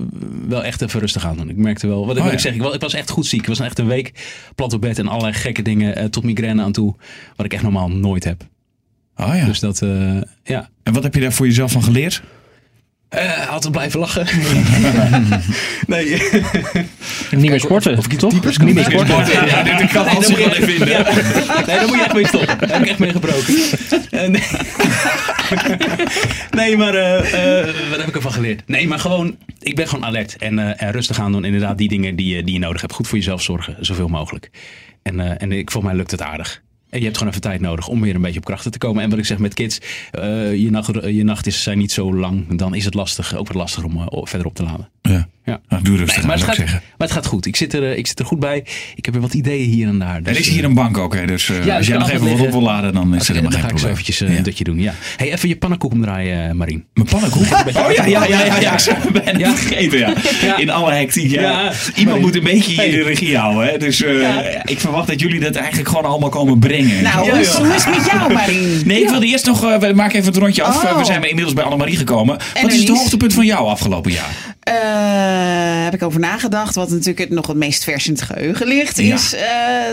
wel 0.48 0.64
echt 0.64 0.82
even 0.82 1.00
rustig 1.00 1.26
aan 1.26 1.36
doen. 1.36 1.48
Ik 1.48 1.56
merkte 1.56 1.86
wel. 1.86 2.06
Wat 2.06 2.16
ik, 2.16 2.22
oh, 2.22 2.28
ja. 2.28 2.34
ik 2.34 2.40
zeg, 2.40 2.54
ik 2.54 2.62
was, 2.62 2.74
ik 2.74 2.80
was 2.80 2.94
echt 2.94 3.10
goed 3.10 3.26
ziek. 3.26 3.40
Ik 3.40 3.46
was 3.46 3.60
echt 3.60 3.78
een 3.78 3.86
week 3.86 4.12
plat 4.54 4.72
op 4.72 4.80
bed 4.80 4.98
en 4.98 5.08
allerlei 5.08 5.34
gekke 5.34 5.62
dingen 5.62 5.98
uh, 5.98 6.04
tot 6.04 6.24
migraine 6.24 6.62
aan 6.62 6.72
toe. 6.72 6.94
Wat 7.36 7.46
ik 7.46 7.52
echt 7.52 7.62
normaal 7.62 7.90
nooit 7.90 8.24
heb. 8.24 8.46
Oh 9.16 9.34
ja. 9.34 9.44
Dus 9.44 9.60
dat, 9.60 9.82
ja. 10.44 10.70
En 10.82 10.92
wat 10.92 11.02
heb 11.02 11.14
je 11.14 11.20
daar 11.20 11.32
voor 11.32 11.46
jezelf 11.46 11.72
van 11.72 11.82
geleerd? 11.82 12.22
Uh, 13.16 13.48
altijd 13.48 13.72
blijven 13.72 14.00
lachen. 14.00 14.26
nee. 15.86 16.22
niet 17.30 17.50
meer 17.50 17.60
sporten. 17.60 17.98
Of, 17.98 18.06
of 18.06 18.06
toch? 18.06 18.32
Niet 18.32 18.74
meer 18.74 18.84
sporten. 18.84 19.46
Ja, 19.46 19.62
dit 19.62 19.90
kan 19.90 20.04
nee, 20.04 20.14
Hans 20.14 20.28
wel 20.28 20.38
even 20.38 20.68
vinden. 20.68 20.88
Ja. 20.88 21.02
Nee, 21.66 21.76
daar 21.76 21.86
moet 21.86 21.96
je 21.96 22.04
echt 22.04 22.14
mee 22.14 22.26
stoppen. 22.26 22.58
Daar 22.58 22.68
heb 22.68 22.82
ik 22.82 22.88
echt 22.88 22.98
mee 22.98 23.10
gebroken. 23.10 23.54
Uh, 24.10 24.26
nee. 24.26 24.42
nee, 26.60 26.76
maar 26.76 26.94
uh, 26.94 27.64
wat 27.90 27.98
heb 27.98 28.08
ik 28.08 28.14
ervan 28.14 28.32
geleerd? 28.32 28.62
Nee, 28.66 28.88
maar 28.88 28.98
gewoon, 28.98 29.36
ik 29.60 29.76
ben 29.76 29.88
gewoon 29.88 30.04
alert. 30.04 30.36
En, 30.36 30.78
en 30.78 30.90
rustig 30.92 31.20
aan 31.20 31.32
doen. 31.32 31.44
Inderdaad, 31.44 31.78
die 31.78 31.88
dingen 31.88 32.16
die, 32.16 32.44
die 32.44 32.54
je 32.54 32.60
nodig 32.60 32.80
hebt. 32.80 32.92
Goed 32.92 33.08
voor 33.08 33.18
jezelf 33.18 33.42
zorgen, 33.42 33.76
zoveel 33.80 34.08
mogelijk. 34.08 34.50
En, 35.02 35.38
en 35.38 35.52
ik, 35.52 35.70
volgens 35.70 35.92
mij 35.92 36.02
lukt 36.02 36.10
het 36.10 36.22
aardig. 36.22 36.62
En 36.90 36.98
je 36.98 37.04
hebt 37.04 37.16
gewoon 37.16 37.32
even 37.32 37.44
tijd 37.44 37.60
nodig 37.60 37.88
om 37.88 38.00
weer 38.00 38.14
een 38.14 38.20
beetje 38.20 38.38
op 38.38 38.44
krachten 38.44 38.70
te 38.70 38.78
komen. 38.78 39.02
En 39.02 39.10
wat 39.10 39.18
ik 39.18 39.24
zeg 39.24 39.38
met 39.38 39.54
kids, 39.54 39.78
uh, 40.18 40.54
je, 40.54 40.70
nacht, 40.70 41.04
je 41.04 41.24
nachten 41.24 41.52
zijn 41.52 41.78
niet 41.78 41.92
zo 41.92 42.14
lang. 42.14 42.56
Dan 42.56 42.74
is 42.74 42.84
het 42.84 42.94
lastig, 42.94 43.36
ook 43.36 43.46
wat 43.46 43.56
lastiger 43.56 43.88
om 43.88 43.96
uh, 43.96 44.06
verder 44.10 44.46
op 44.46 44.54
te 44.54 44.62
laden. 44.62 44.88
Ja, 45.02 45.28
ja. 45.44 45.60
Nou, 45.68 45.82
doe 45.82 45.96
rustig 45.96 46.16
nee, 46.16 46.26
maar, 46.26 46.34
aan, 46.34 46.40
het 46.40 46.48
gaat, 46.48 46.56
zeggen. 46.56 46.82
maar 46.98 47.06
het 47.08 47.16
gaat 47.16 47.26
goed. 47.26 47.46
Ik 47.46 47.56
zit, 47.56 47.74
er, 47.74 47.96
ik 47.96 48.06
zit 48.06 48.18
er 48.18 48.24
goed 48.24 48.40
bij. 48.40 48.64
Ik 48.94 49.04
heb 49.04 49.14
weer 49.14 49.22
wat 49.22 49.34
ideeën 49.34 49.68
hier 49.68 49.88
en 49.88 49.98
daar. 49.98 50.22
Dus, 50.22 50.32
er 50.32 50.40
is 50.40 50.48
hier 50.48 50.64
een 50.64 50.74
bank 50.74 50.98
ook, 50.98 51.14
hè? 51.14 51.26
dus 51.26 51.48
uh, 51.48 51.64
ja, 51.64 51.76
als 51.76 51.86
jij 51.86 51.98
nog 51.98 52.10
even 52.10 52.30
wat 52.30 52.40
op 52.40 52.50
wil 52.50 52.62
laden, 52.62 52.92
dan 52.92 53.14
is 53.14 53.28
er 53.28 53.34
helemaal 53.34 53.50
geen 53.50 53.60
probleem. 53.60 53.60
Dan 53.60 53.60
ga 53.60 53.68
ik 53.70 53.78
zo 53.78 53.88
eventjes 53.88 54.20
een 54.20 54.42
dutje 54.42 54.64
doen, 54.64 54.80
ja. 54.80 54.94
Hey, 55.16 55.32
even 55.32 55.48
je 55.48 55.56
pannenkoek 55.56 55.92
omdraaien, 55.92 56.56
Marien. 56.56 56.84
Mijn 56.94 57.08
pannenkoek? 57.08 57.46
Oh 57.80 57.92
ja, 57.92 58.04
ja, 58.04 58.24
ja, 58.24 58.44
ja, 58.44 58.60
ja. 58.60 58.74
Ik 59.06 59.24
ben 59.24 59.38
ja. 59.38 59.54
vergeten, 59.56 59.98
ja. 59.98 60.56
In 60.56 60.70
alle 60.70 60.92
hectiek, 60.92 61.30
ja. 61.30 61.72
Iemand 61.94 62.20
moet 62.20 62.36
een 62.36 62.42
beetje 62.42 62.82
hier 62.82 62.90
de 62.90 63.02
regie 63.02 63.36
houden, 63.36 63.66
hè. 63.66 63.78
Dus 63.78 64.00
ik 64.64 64.80
verwacht 64.80 65.06
dat 65.06 65.20
jullie 65.20 65.40
dat 65.40 65.54
eigenlijk 65.54 65.88
gewoon 65.88 66.04
allemaal 66.04 66.28
komen 66.28 66.58
brengen. 66.58 67.02
Nou, 67.02 67.30
hoe 67.30 67.40
is 67.40 67.54
het 67.84 67.96
met 67.96 68.06
jou, 68.06 68.32
Marien? 68.32 68.82
Nee, 68.84 69.02
ik 69.02 69.08
wilde 69.08 69.26
eerst 69.26 69.46
nog, 69.46 69.60
we 69.60 69.92
maken 69.94 70.18
even 70.18 70.32
het 70.32 70.36
rondje 70.36 70.62
af. 70.62 70.98
We 70.98 71.04
zijn 71.04 71.22
inmiddels 71.22 71.54
bij 71.54 71.64
Annemarie 71.64 71.96
gekomen. 71.96 72.38
Wat 72.62 72.72
is 72.72 72.78
het 72.78 72.88
hoogtepunt 72.88 73.32
van 73.32 73.46
jou 73.46 73.68
afgelopen 73.68 74.12
jaar? 74.12 74.58
Uh, 74.68 75.84
heb 75.84 75.94
ik 75.94 76.02
over 76.02 76.20
nagedacht. 76.20 76.74
Wat 76.74 76.90
natuurlijk 76.90 77.30
nog 77.30 77.46
het 77.46 77.56
meest 77.56 77.84
vers 77.84 78.06
in 78.06 78.12
het 78.12 78.22
geheugen 78.22 78.66
ligt, 78.66 78.98
is 78.98 79.34
uh, 79.34 79.40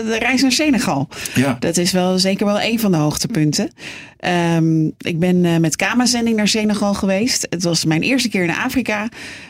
de 0.06 0.16
reis 0.18 0.42
naar 0.42 0.52
Senegal. 0.52 1.08
Ja. 1.34 1.56
Dat 1.60 1.76
is 1.76 1.92
wel 1.92 2.18
zeker 2.18 2.46
wel 2.46 2.60
een 2.60 2.80
van 2.80 2.90
de 2.90 2.96
hoogtepunten. 2.96 3.70
Um, 4.56 4.94
ik 4.98 5.18
ben 5.18 5.44
uh, 5.44 5.56
met 5.56 5.76
Kama-zending 5.76 6.36
naar 6.36 6.48
Senegal 6.48 6.94
geweest. 6.94 7.46
Het 7.50 7.62
was 7.62 7.84
mijn 7.84 8.02
eerste 8.02 8.28
keer 8.28 8.42
in 8.42 8.54
Afrika. 8.54 9.08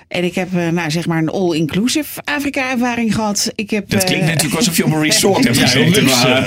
En 0.09 0.25
ik 0.25 0.35
heb 0.35 0.53
nou, 0.53 0.91
zeg 0.91 1.07
maar 1.07 1.19
een 1.19 1.29
all-inclusive 1.29 2.21
Afrika-ervaring 2.25 3.15
gehad. 3.15 3.53
Ik 3.55 3.71
heb, 3.71 3.91
dat 3.91 4.05
klinkt 4.05 4.27
natuurlijk 4.27 4.57
alsof 4.57 4.77
je 4.77 4.85
op 4.85 4.93
een 4.93 5.03
resort 5.03 5.45
hebt 5.45 5.59
gezeten. 5.59 6.05
Maar... 6.05 6.47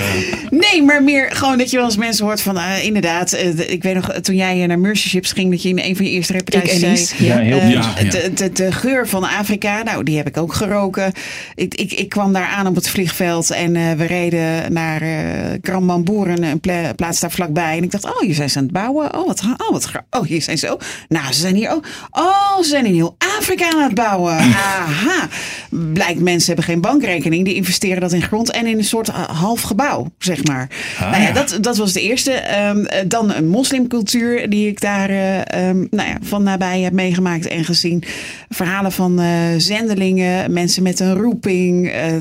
Nee, 0.50 0.82
maar 0.82 1.02
meer 1.02 1.30
gewoon 1.30 1.58
dat 1.58 1.70
je 1.70 1.76
wel 1.76 1.86
eens 1.86 1.96
mensen 1.96 2.24
hoort 2.24 2.40
van... 2.40 2.58
inderdaad, 2.82 3.32
ik 3.66 3.82
weet 3.82 3.94
nog 3.94 4.12
toen 4.12 4.36
jij 4.36 4.66
naar 4.66 4.78
Mercy 4.78 5.08
Ships 5.08 5.32
ging... 5.32 5.50
dat 5.50 5.62
je 5.62 5.68
in 5.68 5.78
een 5.78 5.96
van 5.96 6.04
je 6.04 6.10
eerste 6.10 6.32
reportages 6.32 7.08
zei... 7.08 7.28
Ja, 7.28 7.36
heel 7.36 7.56
ja, 7.56 7.68
ja. 7.68 8.10
De, 8.10 8.32
de, 8.34 8.52
de, 8.52 8.72
geur 8.72 9.08
van 9.08 9.24
Afrika, 9.24 9.82
nou 9.82 10.04
die 10.04 10.16
heb 10.16 10.26
ik 10.26 10.36
ook 10.36 10.52
geroken. 10.52 11.12
Ik, 11.54 11.74
ik, 11.74 11.92
ik 11.92 12.08
kwam 12.08 12.32
daar 12.32 12.46
aan 12.46 12.66
op 12.66 12.74
het 12.74 12.88
vliegveld 12.88 13.50
en 13.50 13.74
uh, 13.74 13.92
we 13.92 14.04
reden 14.04 14.72
naar 14.72 15.02
uh, 15.02 15.52
een 15.62 16.60
pla 16.60 16.92
plaats 16.92 17.20
daar 17.20 17.30
vlakbij. 17.30 17.76
En 17.76 17.82
ik 17.82 17.90
dacht, 17.90 18.04
oh, 18.04 18.20
hier 18.20 18.34
zijn 18.34 18.50
ze 18.50 18.58
aan 18.58 18.64
het 18.64 18.72
bouwen. 18.72 19.16
Oh, 19.16 19.26
wat, 19.26 19.42
oh, 19.56 19.70
wat 19.70 19.90
oh, 20.10 20.22
hier 20.22 20.42
zijn 20.42 20.58
ze 20.58 20.70
ook. 20.70 20.82
Nou, 21.08 21.32
ze 21.32 21.40
zijn 21.40 21.54
hier 21.54 21.70
ook. 21.70 21.84
Oh, 22.10 22.58
ze 22.62 22.68
zijn 22.68 22.86
in 22.86 22.94
heel 22.94 23.16
Afrika 23.38 23.51
Aan 23.60 23.82
het 23.82 23.94
bouwen. 23.94 24.32
Aha. 24.36 25.28
Blijkt 25.70 26.20
mensen 26.20 26.46
hebben 26.46 26.64
geen 26.64 26.80
bankrekening. 26.80 27.44
Die 27.44 27.54
investeren 27.54 28.00
dat 28.00 28.12
in 28.12 28.22
grond 28.22 28.50
en 28.50 28.66
in 28.66 28.78
een 28.78 28.84
soort 28.84 29.08
eh, 29.08 29.28
half 29.28 29.60
gebouw, 29.60 30.10
zeg 30.18 30.44
maar. 30.44 30.68
Ah, 30.98 31.10
nou 31.10 31.22
ja, 31.22 31.28
ja. 31.28 31.34
dat, 31.34 31.58
dat 31.60 31.76
was 31.76 31.92
de 31.92 32.00
eerste. 32.00 32.32
Ehm, 32.32 32.84
eh, 32.84 33.00
dan 33.06 33.32
een 33.32 33.48
moslimcultuur 33.48 34.50
die 34.50 34.68
ik 34.68 34.80
daar 34.80 35.10
eh, 35.10 35.68
ehm, 35.68 35.86
nou 35.90 36.08
ja, 36.08 36.16
van 36.22 36.42
nabij 36.42 36.80
heb 36.80 36.92
meegemaakt 36.92 37.46
en 37.46 37.64
gezien. 37.64 38.02
Verhalen 38.48 38.92
van 38.92 39.20
eh, 39.20 39.28
zendelingen, 39.56 40.52
mensen 40.52 40.82
met 40.82 41.00
een 41.00 41.14
roeping. 41.14 41.88
eh, 41.88 42.14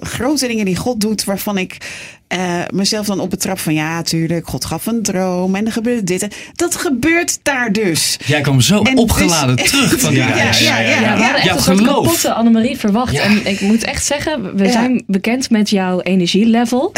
grote 0.00 0.46
dingen 0.46 0.64
die 0.64 0.76
God 0.76 1.00
doet 1.00 1.24
waarvan 1.24 1.58
ik 1.58 1.76
eh, 2.34 2.60
mezelf 2.72 3.06
dan 3.06 3.20
op 3.20 3.30
betrap 3.30 3.58
van 3.58 3.74
ja, 3.74 4.02
tuurlijk, 4.02 4.48
God 4.48 4.64
gaf 4.64 4.86
een 4.86 5.02
droom 5.02 5.54
en 5.54 5.66
er 5.66 5.72
gebeurde 5.72 6.04
dit. 6.04 6.22
en- 6.22 6.30
Dat 6.54 6.74
gebeurt 6.76 7.38
daar 7.42 7.72
dus. 7.72 8.16
Jij 8.26 8.40
kwam 8.40 8.60
zo 8.60 8.82
En 8.82 8.96
opgeladen 8.96 9.56
dus- 9.56 9.70
terug 9.70 10.00
van 10.00 10.10
die 10.10 10.18
Ja, 10.18 10.26
reis. 10.26 10.60
ja, 10.60 10.78
ja, 10.78 10.88
Ja, 10.90 11.00
we 11.00 11.06
hadden 11.06 11.34
echt 11.34 11.44
Jouw 11.44 11.56
een 11.56 11.62
soort 11.62 11.78
geloof. 11.78 12.04
kapotte 12.04 12.32
Annemarie 12.32 12.76
verwacht. 12.78 13.12
Ja. 13.12 13.22
En 13.22 13.46
ik 13.46 13.60
moet 13.60 13.84
echt 13.84 14.04
zeggen, 14.06 14.56
we 14.56 14.64
Ja. 14.64 14.70
zijn 14.70 15.02
bekend 15.06 15.50
met 15.50 15.70
jouw 15.70 16.00
energielevel. 16.00 16.92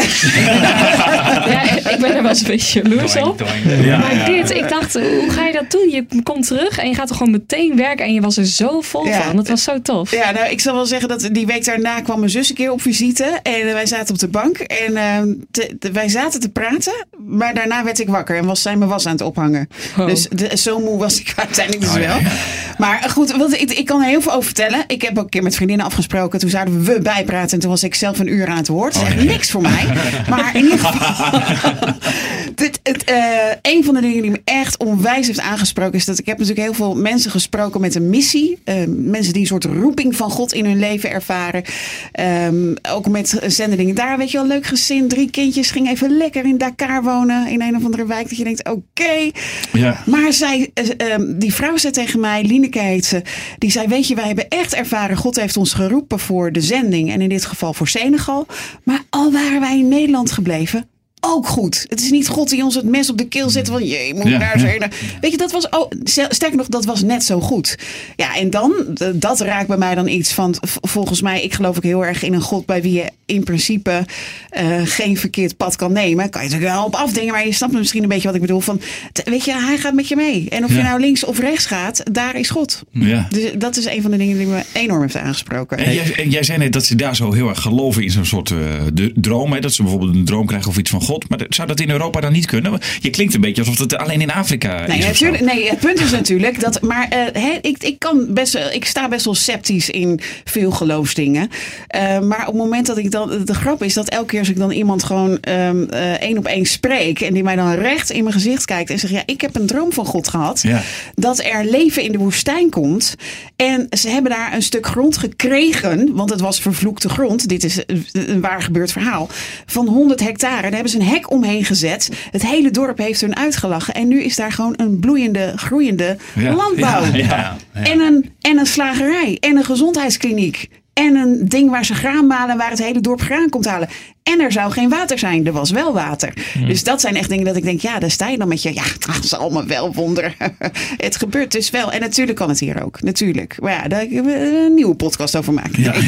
ja, 1.47 1.61
ik 1.89 1.97
ben 1.99 2.15
er 2.15 2.21
wel 2.21 2.29
eens 2.29 2.39
een 2.41 2.47
beetje 2.47 2.81
jaloers 2.81 3.15
op. 3.15 3.43
Ja, 3.83 3.97
maar 3.97 4.15
ja. 4.15 4.25
dit, 4.25 4.51
ik 4.51 4.69
dacht, 4.69 4.93
hoe 4.93 5.25
ga 5.29 5.45
je 5.45 5.53
dat 5.53 5.71
doen? 5.71 5.89
Je 5.91 6.05
komt 6.23 6.47
terug 6.47 6.77
en 6.77 6.87
je 6.89 6.95
gaat 6.95 7.09
er 7.09 7.15
gewoon 7.15 7.31
meteen 7.31 7.75
werken 7.75 8.05
en 8.05 8.13
je 8.13 8.21
was 8.21 8.37
er 8.37 8.45
zo 8.45 8.81
vol 8.81 9.05
Ja. 9.07 9.21
van. 9.21 9.35
Dat 9.35 9.47
was 9.47 9.63
zo 9.63 9.81
tof. 9.81 10.11
Ja, 10.11 10.31
nou, 10.31 10.49
ik 10.49 10.59
zal 10.59 10.73
wel 10.75 10.85
zeggen 10.85 11.07
dat 11.09 11.29
die 11.31 11.45
week 11.45 11.65
daarna 11.65 12.01
kwam 12.01 12.19
mijn 12.19 12.31
zus 12.31 12.49
een 12.49 12.55
keer 12.55 12.71
op 12.71 12.81
visite. 12.81 13.39
En 13.43 13.63
wij 13.73 13.85
zaten 13.85 14.13
op 14.13 14.19
de 14.19 14.27
bank. 14.27 14.57
En 14.57 14.95
eh, 14.95 15.26
te- 15.51 15.75
te- 15.79 15.91
wij 15.91 16.09
zaten 16.09 16.39
te 16.39 16.49
praten. 16.49 17.05
Maar 17.17 17.53
daarna 17.53 17.83
werd 17.83 17.99
ik 17.99 18.07
wakker 18.09 18.37
en 18.37 18.45
was 18.45 18.61
zij 18.61 18.75
mijn 18.75 18.89
was 18.89 19.05
aan 19.05 19.11
het 19.11 19.21
ophangen. 19.21 19.67
Oh. 19.99 20.05
Dus 20.07 20.27
de- 20.29 20.57
zo 20.57 20.79
moe 20.79 20.97
was 20.97 21.19
ik 21.19 21.33
uiteindelijk 21.45 21.85
dus 21.85 21.93
Oh, 22.01 22.07
wel. 22.07 22.19
ja. 22.19 22.31
Maar 22.77 23.09
goed, 23.09 23.31
want 23.35 23.61
ik, 23.61 23.71
ik 23.71 23.85
kan 23.85 24.01
er 24.01 24.07
heel 24.07 24.21
veel 24.21 24.31
over 24.31 24.43
vertellen. 24.45 24.83
Ik 24.87 25.01
heb 25.01 25.17
ook 25.17 25.23
een 25.23 25.29
keer 25.29 25.43
met 25.43 25.55
vriendinnen 25.55 25.85
afgesproken. 25.85 26.39
Toen 26.39 26.49
zouden 26.49 26.83
we 26.83 26.99
bijpraten. 27.01 27.51
En 27.51 27.59
toen 27.59 27.69
was 27.69 27.83
ik 27.83 27.95
zelf 27.95 28.19
een 28.19 28.33
uur 28.33 28.47
aan 28.47 28.57
het 28.57 28.67
woord. 28.67 28.95
Is 28.95 29.01
echt 29.01 29.23
niks 29.23 29.51
voor 29.51 29.61
mij. 29.61 29.85
Maar 30.29 30.55
in 30.55 30.63
ieder 30.63 30.79
geval. 30.79 31.39
dit, 32.55 32.79
het, 32.83 33.03
eh, 33.03 33.15
een 33.61 33.83
van 33.83 33.93
de 33.93 34.01
dingen 34.01 34.21
die 34.21 34.31
me 34.31 34.41
echt 34.43 34.77
onwijs 34.77 35.27
heeft 35.27 35.39
aangesproken. 35.39 35.93
Is 35.93 36.05
dat 36.05 36.19
ik 36.19 36.25
heb 36.25 36.37
natuurlijk 36.37 36.65
heel 36.65 36.73
veel 36.75 36.95
mensen 36.95 37.31
gesproken 37.31 37.81
met 37.81 37.95
een 37.95 38.09
missie. 38.09 38.57
Eh, 38.63 38.75
mensen 38.87 39.33
die 39.33 39.41
een 39.41 39.47
soort 39.47 39.65
roeping 39.65 40.15
van 40.15 40.31
God 40.31 40.53
in 40.53 40.65
hun 40.65 40.79
leven 40.79 41.09
ervaren. 41.11 41.63
Ehm, 42.11 42.75
ook 42.91 43.07
met 43.07 43.39
zendelingen 43.47 43.95
daar. 43.95 44.17
Weet 44.17 44.31
je 44.31 44.37
wel, 44.37 44.47
leuk 44.47 44.65
gezin. 44.65 45.06
Drie 45.07 45.29
kindjes. 45.29 45.71
Ging 45.71 45.87
even 45.87 46.17
lekker 46.17 46.45
in 46.45 46.57
Dakar 46.57 47.03
wonen. 47.03 47.47
In 47.47 47.61
een 47.61 47.75
of 47.75 47.83
andere 47.83 48.05
wijk. 48.05 48.29
Dat 48.29 48.37
je 48.37 48.43
denkt, 48.43 48.69
oké. 48.69 49.31
Ja. 49.73 50.03
Maar 50.05 50.33
zij, 50.33 50.71
eh, 50.73 51.11
ehm, 51.11 51.37
die 51.37 51.53
vrouw 51.53 51.77
zei 51.77 51.93
tegen 51.93 52.19
mij, 52.19 52.43
Lineke 52.43 52.79
heet 52.79 53.05
ze, 53.05 53.21
die 53.57 53.71
zei: 53.71 53.87
Weet 53.87 54.07
je, 54.07 54.15
wij 54.15 54.27
hebben 54.27 54.47
echt 54.47 54.73
ervaren, 54.73 55.17
God 55.17 55.35
heeft 55.35 55.57
ons 55.57 55.73
geroepen 55.73 56.19
voor 56.19 56.51
de 56.51 56.61
zending. 56.61 57.11
En 57.11 57.21
in 57.21 57.29
dit 57.29 57.45
geval 57.45 57.73
voor 57.73 57.87
Senegal. 57.87 58.45
Maar 58.83 59.03
al 59.09 59.31
waren 59.31 59.59
wij 59.59 59.79
in 59.79 59.87
Nederland 59.87 60.31
gebleven. 60.31 60.87
Ook 61.29 61.47
goed. 61.47 61.85
Het 61.89 62.01
is 62.01 62.11
niet 62.11 62.27
God 62.27 62.49
die 62.49 62.63
ons 62.63 62.75
het 62.75 62.85
mes 62.85 63.09
op 63.09 63.17
de 63.17 63.27
keel 63.27 63.49
zet 63.49 63.67
van 63.67 63.85
je 63.85 64.11
moet 64.15 64.27
Ja, 64.27 64.37
naar 64.37 64.59
ja. 64.59 64.67
Senegal. 64.67 64.89
Weet 65.21 65.31
je, 65.31 65.37
dat 65.37 65.51
was 65.51 65.67
stel- 66.03 66.25
sterker 66.29 66.57
nog, 66.57 66.67
dat 66.67 66.85
was 66.85 67.01
net 67.01 67.23
zo 67.23 67.39
goed. 67.39 67.77
Ja, 68.15 68.35
en 68.35 68.49
dan, 68.49 68.73
dat 69.13 69.39
raakt 69.39 69.67
bij 69.67 69.77
mij 69.77 69.95
dan 69.95 70.07
iets 70.07 70.33
van. 70.33 70.55
Volgens 70.81 71.21
mij, 71.21 71.43
ik 71.43 71.53
geloof 71.53 71.77
ook 71.77 71.83
heel 71.83 72.05
erg 72.05 72.23
in 72.23 72.33
een 72.33 72.41
God 72.41 72.65
bij 72.65 72.81
wie 72.81 72.93
je 72.93 73.11
in 73.25 73.43
principe 73.43 74.05
eh, 74.49 74.81
geen 74.83 75.17
verkeerd 75.17 75.57
pad 75.57 75.75
kan 75.75 75.91
nemen. 75.91 76.29
Kan 76.29 76.43
je 76.43 76.47
natuurlijk 76.49 76.75
wel 76.75 76.85
op 76.85 76.95
afdingen, 76.95 77.33
maar 77.33 77.45
je 77.45 77.53
snapt 77.53 77.73
misschien 77.73 78.03
een 78.03 78.09
beetje 78.09 78.27
wat 78.27 78.35
ik 78.35 78.41
bedoel. 78.41 78.59
Van, 78.59 78.81
weet 79.23 79.45
je, 79.45 79.53
hij 79.53 79.77
gaat 79.77 79.93
met 79.93 80.07
je 80.07 80.15
mee. 80.15 80.49
En 80.49 80.63
of 80.63 80.75
je 80.75 80.81
nou 80.81 80.99
links 80.99 81.25
of 81.25 81.39
rechts 81.39 81.65
gaat, 81.65 82.03
daar 82.11 82.35
is 82.35 82.49
God. 82.49 82.83
Ja. 82.91 83.27
Dus 83.29 83.51
dat 83.57 83.77
is 83.77 83.85
een 83.85 84.01
van 84.01 84.11
de 84.11 84.17
dingen 84.17 84.37
die 84.37 84.47
me 84.47 84.61
enorm 84.73 85.01
heeft 85.01 85.17
aangesproken. 85.17 85.77
En 85.77 85.93
jij, 85.93 86.13
en 86.15 86.29
jij 86.29 86.43
zei 86.43 86.57
net 86.57 86.73
dat 86.73 86.85
ze 86.85 86.95
daar 86.95 87.15
zo 87.15 87.33
heel 87.33 87.49
erg 87.49 87.61
geloven 87.61 88.03
in 88.03 88.11
zo'n 88.11 88.25
soort 88.25 88.51
eh, 88.51 88.57
de, 88.93 89.11
droom. 89.15 89.53
Hè? 89.53 89.59
Dat 89.59 89.73
ze 89.73 89.81
bijvoorbeeld 89.81 90.15
een 90.15 90.25
droom 90.25 90.45
krijgen 90.45 90.69
of 90.69 90.77
iets 90.77 90.89
van 90.89 91.01
God. 91.01 91.16
Maar 91.29 91.45
zou 91.49 91.67
dat 91.67 91.79
in 91.79 91.89
Europa 91.89 92.19
dan 92.19 92.31
niet 92.31 92.45
kunnen? 92.45 92.79
Je 92.99 93.09
klinkt 93.09 93.33
een 93.33 93.41
beetje 93.41 93.61
alsof 93.61 93.79
het 93.79 93.97
alleen 93.97 94.21
in 94.21 94.31
Afrika 94.31 94.85
Nee, 94.87 94.97
is. 94.97 95.05
natuurlijk, 95.05 95.43
nee, 95.43 95.69
het 95.69 95.79
punt 95.79 95.99
is 95.99 96.11
natuurlijk 96.11 96.59
dat. 96.59 96.81
Maar 96.81 97.07
hè, 97.33 97.57
ik, 97.61 97.83
ik, 97.83 97.99
kan 97.99 98.25
best, 98.33 98.55
ik 98.71 98.85
sta 98.85 99.07
best 99.07 99.25
wel 99.25 99.35
sceptisch 99.35 99.89
in 99.89 100.19
veel 100.43 100.71
geloofsdingen. 100.71 101.49
Eh, 101.87 102.19
maar 102.19 102.39
op 102.39 102.45
het 102.53 102.55
moment 102.55 102.85
dat 102.85 102.97
ik 102.97 103.11
dan. 103.11 103.45
De 103.45 103.53
grap 103.53 103.83
is 103.83 103.93
dat 103.93 104.09
elke 104.09 104.25
keer 104.25 104.39
als 104.39 104.49
ik 104.49 104.57
dan 104.57 104.71
iemand 104.71 105.03
gewoon 105.03 105.39
eh, 105.39 106.21
één 106.21 106.37
op 106.37 106.45
één 106.45 106.65
spreek. 106.65 107.21
en 107.21 107.33
die 107.33 107.43
mij 107.43 107.55
dan 107.55 107.73
recht 107.73 108.09
in 108.09 108.23
mijn 108.23 108.35
gezicht 108.35 108.65
kijkt 108.65 108.89
en 108.89 108.99
zegt: 108.99 109.13
Ja, 109.13 109.23
ik 109.25 109.41
heb 109.41 109.55
een 109.55 109.65
droom 109.67 109.93
van 109.93 110.05
God 110.05 110.27
gehad. 110.27 110.61
Ja. 110.61 110.81
Dat 111.15 111.39
er 111.39 111.65
leven 111.65 112.03
in 112.03 112.11
de 112.11 112.17
woestijn 112.17 112.69
komt. 112.69 113.15
En 113.55 113.87
ze 113.89 114.09
hebben 114.09 114.31
daar 114.31 114.53
een 114.53 114.61
stuk 114.61 114.85
grond 114.85 115.17
gekregen. 115.17 116.15
Want 116.15 116.29
het 116.29 116.39
was 116.39 116.59
vervloekte 116.59 117.09
grond. 117.09 117.47
Dit 117.49 117.63
is 117.63 117.77
een, 117.85 118.05
een 118.11 118.41
waar 118.41 118.61
gebeurd 118.61 118.91
verhaal. 118.91 119.29
Van 119.65 119.87
100 119.87 120.19
hectare. 120.19 120.61
Daar 120.61 120.71
hebben 120.71 120.89
ze 120.89 120.96
een 120.99 121.07
hek 121.07 121.31
omheen 121.31 121.65
gezet. 121.65 122.09
Het 122.31 122.45
hele 122.47 122.71
dorp 122.71 122.97
heeft 122.97 123.21
hun 123.21 123.35
uitgelachen. 123.35 123.93
En 123.93 124.07
nu 124.07 124.23
is 124.23 124.35
daar 124.35 124.51
gewoon 124.51 124.73
een 124.77 124.99
bloeiende, 124.99 125.53
groeiende 125.55 126.17
Ja. 126.35 126.53
landbouw. 126.53 127.03
Ja, 127.05 127.13
ja. 127.13 127.55
En, 127.73 127.99
een, 127.99 128.31
en 128.41 128.57
een 128.57 128.65
slagerij. 128.65 129.37
En 129.39 129.57
een 129.57 129.63
gezondheidskliniek. 129.65 130.67
En 130.93 131.15
een 131.15 131.41
ding 131.47 131.69
waar 131.69 131.85
ze 131.85 131.93
graan 131.93 132.27
malen, 132.27 132.57
waar 132.57 132.69
het 132.69 132.83
hele 132.83 133.01
dorp 133.01 133.21
graan 133.21 133.49
komt 133.49 133.65
halen. 133.65 133.89
En 134.27 134.39
er 134.39 134.51
zou 134.51 134.71
geen 134.71 134.89
water 134.89 135.19
zijn. 135.19 135.45
Er 135.45 135.51
was 135.53 135.71
wel 135.71 135.93
water. 135.93 136.33
Dus 136.67 136.83
dat 136.83 137.01
zijn 137.01 137.15
echt 137.15 137.29
dingen 137.29 137.45
dat 137.45 137.55
ik 137.55 137.63
denk, 137.63 137.81
ja, 137.81 137.99
daar 137.99 138.11
sta 138.11 138.27
je 138.27 138.37
dan 138.37 138.47
met 138.47 138.61
je. 138.61 138.73
Ja, 138.73 138.83
dat 139.13 139.23
is 139.23 139.33
allemaal 139.35 139.65
wel 139.65 139.93
wonder. 139.93 140.35
het 140.97 141.15
gebeurt 141.15 141.51
dus 141.51 141.69
wel. 141.69 141.91
En 141.91 141.99
natuurlijk 141.99 142.37
kan 142.37 142.49
het 142.49 142.59
hier 142.59 142.83
ook. 142.83 143.01
Natuurlijk. 143.01 143.55
Maar 143.61 143.71
ja, 143.71 143.87
daar 143.87 144.05
kunnen 144.05 144.25
we 144.25 144.63
een 144.65 144.73
nieuwe 144.73 144.95
podcast 144.95 145.35
over 145.35 145.53
maken. 145.53 145.83
Ja. 145.83 145.93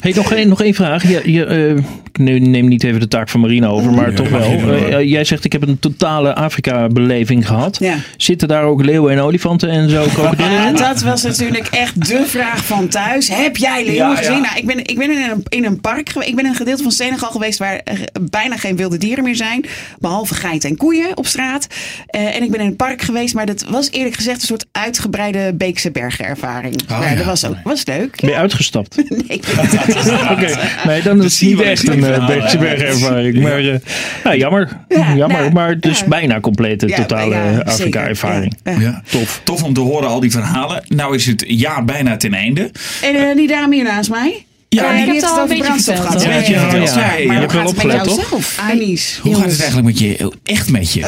Hey, 0.00 0.12
nog, 0.12 0.32
één, 0.32 0.48
nog 0.48 0.62
één 0.62 0.74
vraag. 0.74 1.02
Je, 1.08 1.32
je, 1.32 1.44
eh, 1.44 1.70
ik 1.76 2.18
ne- 2.18 2.38
neem 2.38 2.68
niet 2.68 2.84
even 2.84 3.00
de 3.00 3.08
taak 3.08 3.28
van 3.28 3.40
Marina 3.40 3.66
over, 3.66 3.92
maar 3.92 4.10
Ja, 4.10 4.16
toch 4.16 4.28
wel. 4.28 4.60
hoor. 4.60 4.72
Eh, 4.72 5.10
jij 5.10 5.24
zegt 5.24 5.44
ik 5.44 5.52
heb 5.52 5.62
een 5.62 5.78
totale 5.78 6.34
Afrika-beleving 6.34 7.46
gehad. 7.46 7.76
Ja. 7.80 7.94
Zitten 8.16 8.48
daar 8.48 8.62
ook 8.62 8.84
leeuwen 8.84 9.12
en 9.12 9.20
olifanten 9.20 9.68
en 9.68 9.90
zo 9.90 10.06
Ja, 10.38 10.72
dat 10.72 11.02
was 11.02 11.22
natuurlijk 11.22 11.66
echt 11.66 12.08
de 12.08 12.22
vraag 12.26 12.64
van 12.64 12.88
thuis. 12.88 13.28
Heb 13.28 13.56
jij 13.56 13.84
leeuwen 13.84 13.94
Ja, 13.94 14.10
ja. 14.10 14.16
gezien? 14.16 14.42
Nou, 14.42 14.56
ik 14.56 14.66
ben, 14.66 14.78
ik 14.78 14.98
ben 14.98 15.10
in, 15.10 15.30
een, 15.30 15.42
in 15.48 15.64
een 15.64 15.80
park 15.80 16.08
geweest. 16.08 16.30
Ik 16.30 16.36
ben 16.36 16.44
in 16.44 16.50
een 16.50 16.56
gedeelte 16.56 16.82
van 16.82 16.92
Senegal 16.92 17.30
geweest 17.30 17.57
waar 17.58 17.82
bijna 18.20 18.56
geen 18.56 18.76
wilde 18.76 18.98
dieren 18.98 19.24
meer 19.24 19.36
zijn. 19.36 19.64
Behalve 19.98 20.34
geiten 20.34 20.70
en 20.70 20.76
koeien 20.76 21.16
op 21.16 21.26
straat. 21.26 21.66
Eh, 22.06 22.36
en 22.36 22.42
ik 22.42 22.50
ben 22.50 22.60
in 22.60 22.66
een 22.66 22.76
park 22.76 23.02
geweest, 23.02 23.34
maar 23.34 23.46
dat 23.46 23.64
was 23.68 23.90
eerlijk 23.90 24.14
gezegd 24.14 24.40
een 24.40 24.46
soort 24.46 24.66
uitgebreide 24.72 25.54
Beekse 25.54 25.90
bergenervaring. 25.90 26.82
Oh, 26.82 26.88
ja, 26.88 27.10
ja. 27.10 27.16
dat 27.16 27.24
was 27.24 27.46
ook 27.46 27.56
was 27.64 27.86
leuk. 27.86 28.20
Ben 28.20 28.30
je 28.30 28.36
uitgestapt? 28.36 28.96
Nee, 29.08 29.38
ik 29.38 29.46
ben 29.54 29.64
niet 29.64 29.76
uitgestapt. 29.78 30.30
Oké, 30.38 30.54
nee, 30.86 31.02
dan 31.02 31.18
is 31.18 31.24
het 31.24 31.32
zie 31.32 31.48
je 31.48 31.56
niet 31.56 31.64
echt 31.64 31.88
een 31.88 31.98
uh, 31.98 32.26
Beekse 32.26 32.58
hè? 32.58 32.62
bergervaring. 32.62 33.40
Maar 33.40 33.58
eh, 33.58 33.78
ja, 34.24 34.34
jammer. 34.34 34.76
Ja, 34.88 35.14
jammer. 35.14 35.40
nou, 35.40 35.52
maar 35.52 35.78
dus 35.78 35.98
ja. 35.98 36.06
bijna 36.06 36.40
complete 36.40 36.86
totale. 36.86 37.64
Afrika-ervaring. 37.64 38.56
Ja, 38.64 38.72
ja. 38.72 38.80
Ja. 38.80 39.02
Tof. 39.10 39.40
Tof 39.44 39.62
om 39.62 39.72
te 39.72 39.80
horen 39.80 40.08
al 40.08 40.20
die 40.20 40.30
verhalen. 40.30 40.82
Nou 40.88 41.14
is 41.14 41.26
het 41.26 41.44
jaar 41.46 41.84
bijna 41.84 42.16
ten 42.16 42.34
einde. 42.34 42.70
En 43.02 43.36
die 43.36 43.48
dame 43.48 43.74
hier 43.74 43.84
naast 43.84 44.10
mij? 44.10 44.46
Ja, 44.70 44.82
Eh, 44.84 44.88
die 44.88 44.96
die 45.04 45.12
heeft 45.12 45.12
heeft 45.12 45.24
al 45.24 45.30
het 45.30 45.36
een 45.38 45.42
over 45.42 45.48
beetje 45.48 45.64
brandstof 45.64 45.94
verteld, 45.94 46.22
gehad. 46.22 46.24
hoor. 46.24 46.32
Ja, 46.32 46.38
ja, 46.38 46.76
Ja, 46.76 46.82
ja. 46.84 47.08
ja, 47.08 47.14
ja. 47.16 47.26
Maar 47.26 47.34
Je 47.36 47.40
hoe 47.40 47.50
gaat 47.50 47.52
het 47.52 47.62
met 47.62 47.68
opgelet, 47.68 47.94
jou 47.94 48.06
toch? 48.08 48.28
zelf, 48.28 48.60
Denise? 48.68 49.20
Hoe 49.20 49.34
gaat 49.34 49.50
het 49.50 49.60
eigenlijk 49.60 49.88
met 49.88 49.98
je? 49.98 50.32
Echt 50.44 50.70
met 50.70 50.92
je? 50.92 51.00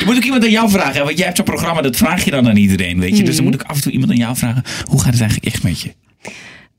Er 0.00 0.02
moet 0.06 0.16
ook 0.16 0.22
iemand 0.24 0.44
aan 0.44 0.50
jou 0.50 0.70
vragen. 0.70 1.04
Want 1.04 1.16
jij 1.16 1.24
hebt 1.24 1.36
zo'n 1.36 1.46
programma, 1.46 1.80
dat 1.82 1.96
vraag 1.96 2.24
je 2.24 2.30
dan 2.30 2.48
aan 2.48 2.56
iedereen. 2.56 3.00
Weet 3.00 3.16
je? 3.16 3.22
Dus 3.24 3.34
dan 3.36 3.44
moet 3.44 3.54
ik 3.54 3.62
af 3.62 3.76
en 3.76 3.82
toe 3.82 3.92
iemand 3.92 4.10
aan 4.10 4.16
jou 4.16 4.36
vragen. 4.36 4.62
Hoe 4.84 5.00
gaat 5.00 5.12
het 5.12 5.20
eigenlijk 5.20 5.54
echt 5.54 5.62
met 5.62 5.80
je? 5.80 5.92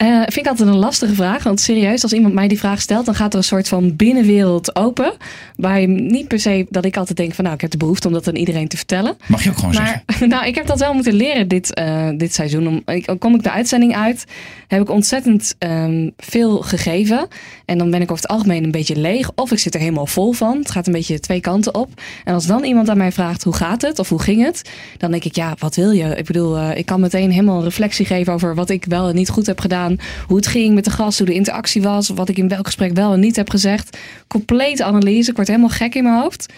Eh, 0.04 0.20
vind 0.20 0.38
ik 0.38 0.48
altijd 0.48 0.70
een 0.70 0.76
lastige 0.76 1.16
vraag. 1.16 1.44
Want 1.44 1.60
serieus, 1.60 2.04
als 2.04 2.14
iemand 2.14 2.34
mij 2.34 2.48
die 2.48 2.60
vraag 2.60 2.82
stelt, 2.82 3.06
dan 3.06 3.16
gaat 3.16 3.32
er 3.32 3.38
een 3.38 3.44
soort 3.44 3.68
van 3.68 3.96
binnenwereld 3.96 4.76
open. 4.76 5.14
Waar 5.56 5.88
niet 5.88 6.28
per 6.28 6.40
se 6.40 6.66
dat 6.70 6.86
ik 6.86 6.98
altijd 6.98 7.18
denk 7.18 7.34
van 7.34 7.44
nou, 7.44 7.56
ik 7.56 7.62
heb 7.62 7.72
de 7.72 7.78
behoefte 7.78 8.08
om 8.08 8.14
dat 8.14 8.28
aan 8.28 8.36
iedereen 8.36 8.68
te 8.68 8.78
vertellen. 8.78 9.18
Mag 9.28 9.44
je 9.44 9.50
ook 9.50 9.58
gewoon 9.58 9.74
zeggen. 9.74 10.04
Maar 10.20 10.28
nou, 10.36 10.46
ik 10.46 10.56
heb 10.56 10.68
dat 10.68 10.80
wel 10.80 10.94
moeten 10.94 11.14
leren 11.14 11.48
dit, 11.48 11.74
eh, 11.74 12.10
dit 12.18 12.34
seizoen. 12.34 12.68
Om, 12.68 12.82
ik, 12.86 13.16
kom 13.20 13.36
ik 13.36 13.44
de 13.44 13.52
uitzending 13.52 13.96
uit, 13.96 14.26
heb 14.68 14.82
ik 14.82 14.90
ontzettend 14.90 15.56
ehm, 15.58 16.10
veel 16.18 16.58
gegeven. 16.58 17.28
En 17.66 17.78
dan 17.78 17.92
ben 17.92 18.02
ik 18.02 18.12
over 18.12 18.24
het 18.24 18.32
algemeen 18.32 18.64
een 18.64 18.72
beetje 18.72 18.96
leeg. 18.96 19.32
Of 19.36 19.52
ik 19.52 19.60
zit 19.60 19.74
er 19.74 19.80
helemaal 19.80 20.08
vol 20.08 20.32
van. 20.32 20.58
Het 20.58 20.72
gaat 20.72 20.88
een 20.88 20.94
beetje 20.94 21.20
twee 21.20 21.40
kanten 21.40 21.76
op. 21.76 21.90
En 22.24 22.34
als 22.34 22.46
dan 22.46 22.64
iemand 22.64 22.90
aan 22.90 22.98
mij 22.98 23.12
vraagt 23.12 23.44
hoe 23.44 23.56
gaat 23.56 23.82
het 23.82 24.00
of 24.00 24.10
hoe 24.10 24.22
ging 24.22 24.44
het, 24.44 24.70
dan 24.98 25.12
denk 25.12 25.24
ik 25.24 25.36
ja, 25.36 25.56
wat 25.58 25.76
wil 25.76 25.92
je? 25.92 26.16
Ik 26.16 26.26
bedoel, 26.26 26.58
eh, 26.58 26.78
ik 26.78 26.86
kan 26.86 27.00
meteen 27.00 27.32
helemaal 27.32 27.58
een 27.58 27.64
reflectie 27.64 28.06
geven 28.06 28.34
over 28.34 28.56
wat 28.56 28.70
ik 28.70 28.86
wel 28.86 29.10
en 29.10 29.16
niet 29.16 29.30
goed 29.30 29.46
heb 29.46 29.60
gedaan. 29.60 29.93
Hoe 30.28 30.38
het 30.38 30.48
ging 30.48 30.74
met 30.74 30.84
de 30.86 30.92
gast, 30.92 31.18
hoe 31.18 31.28
de 31.28 31.34
interactie 31.34 31.82
was. 31.82 32.10
Wat 32.10 32.30
ik 32.30 32.38
in 32.38 32.48
welk 32.48 32.66
gesprek 32.66 32.94
wel 32.94 33.14
en 33.14 33.20
niet 33.20 33.36
heb 33.36 33.50
gezegd. 33.50 33.98
Complete 34.28 34.84
analyse. 34.84 35.30
Ik 35.30 35.36
word 35.36 35.48
helemaal 35.48 35.70
gek 35.70 35.96
in 35.96 36.04
mijn 36.04 36.20
hoofd. 36.22 36.54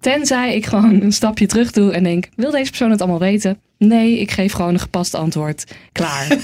Tenzij 0.00 0.54
ik 0.54 0.66
gewoon 0.66 1.00
een 1.02 1.12
stapje 1.12 1.46
terug 1.46 1.70
doe 1.70 1.92
en 1.92 2.02
denk: 2.02 2.28
wil 2.36 2.50
deze 2.50 2.68
persoon 2.68 2.90
het 2.90 3.00
allemaal 3.00 3.18
weten? 3.18 3.58
Nee, 3.78 4.18
ik 4.20 4.30
geef 4.30 4.52
gewoon 4.52 4.72
een 4.74 4.80
gepast 4.80 5.14
antwoord. 5.14 5.64
Klaar. 5.92 6.26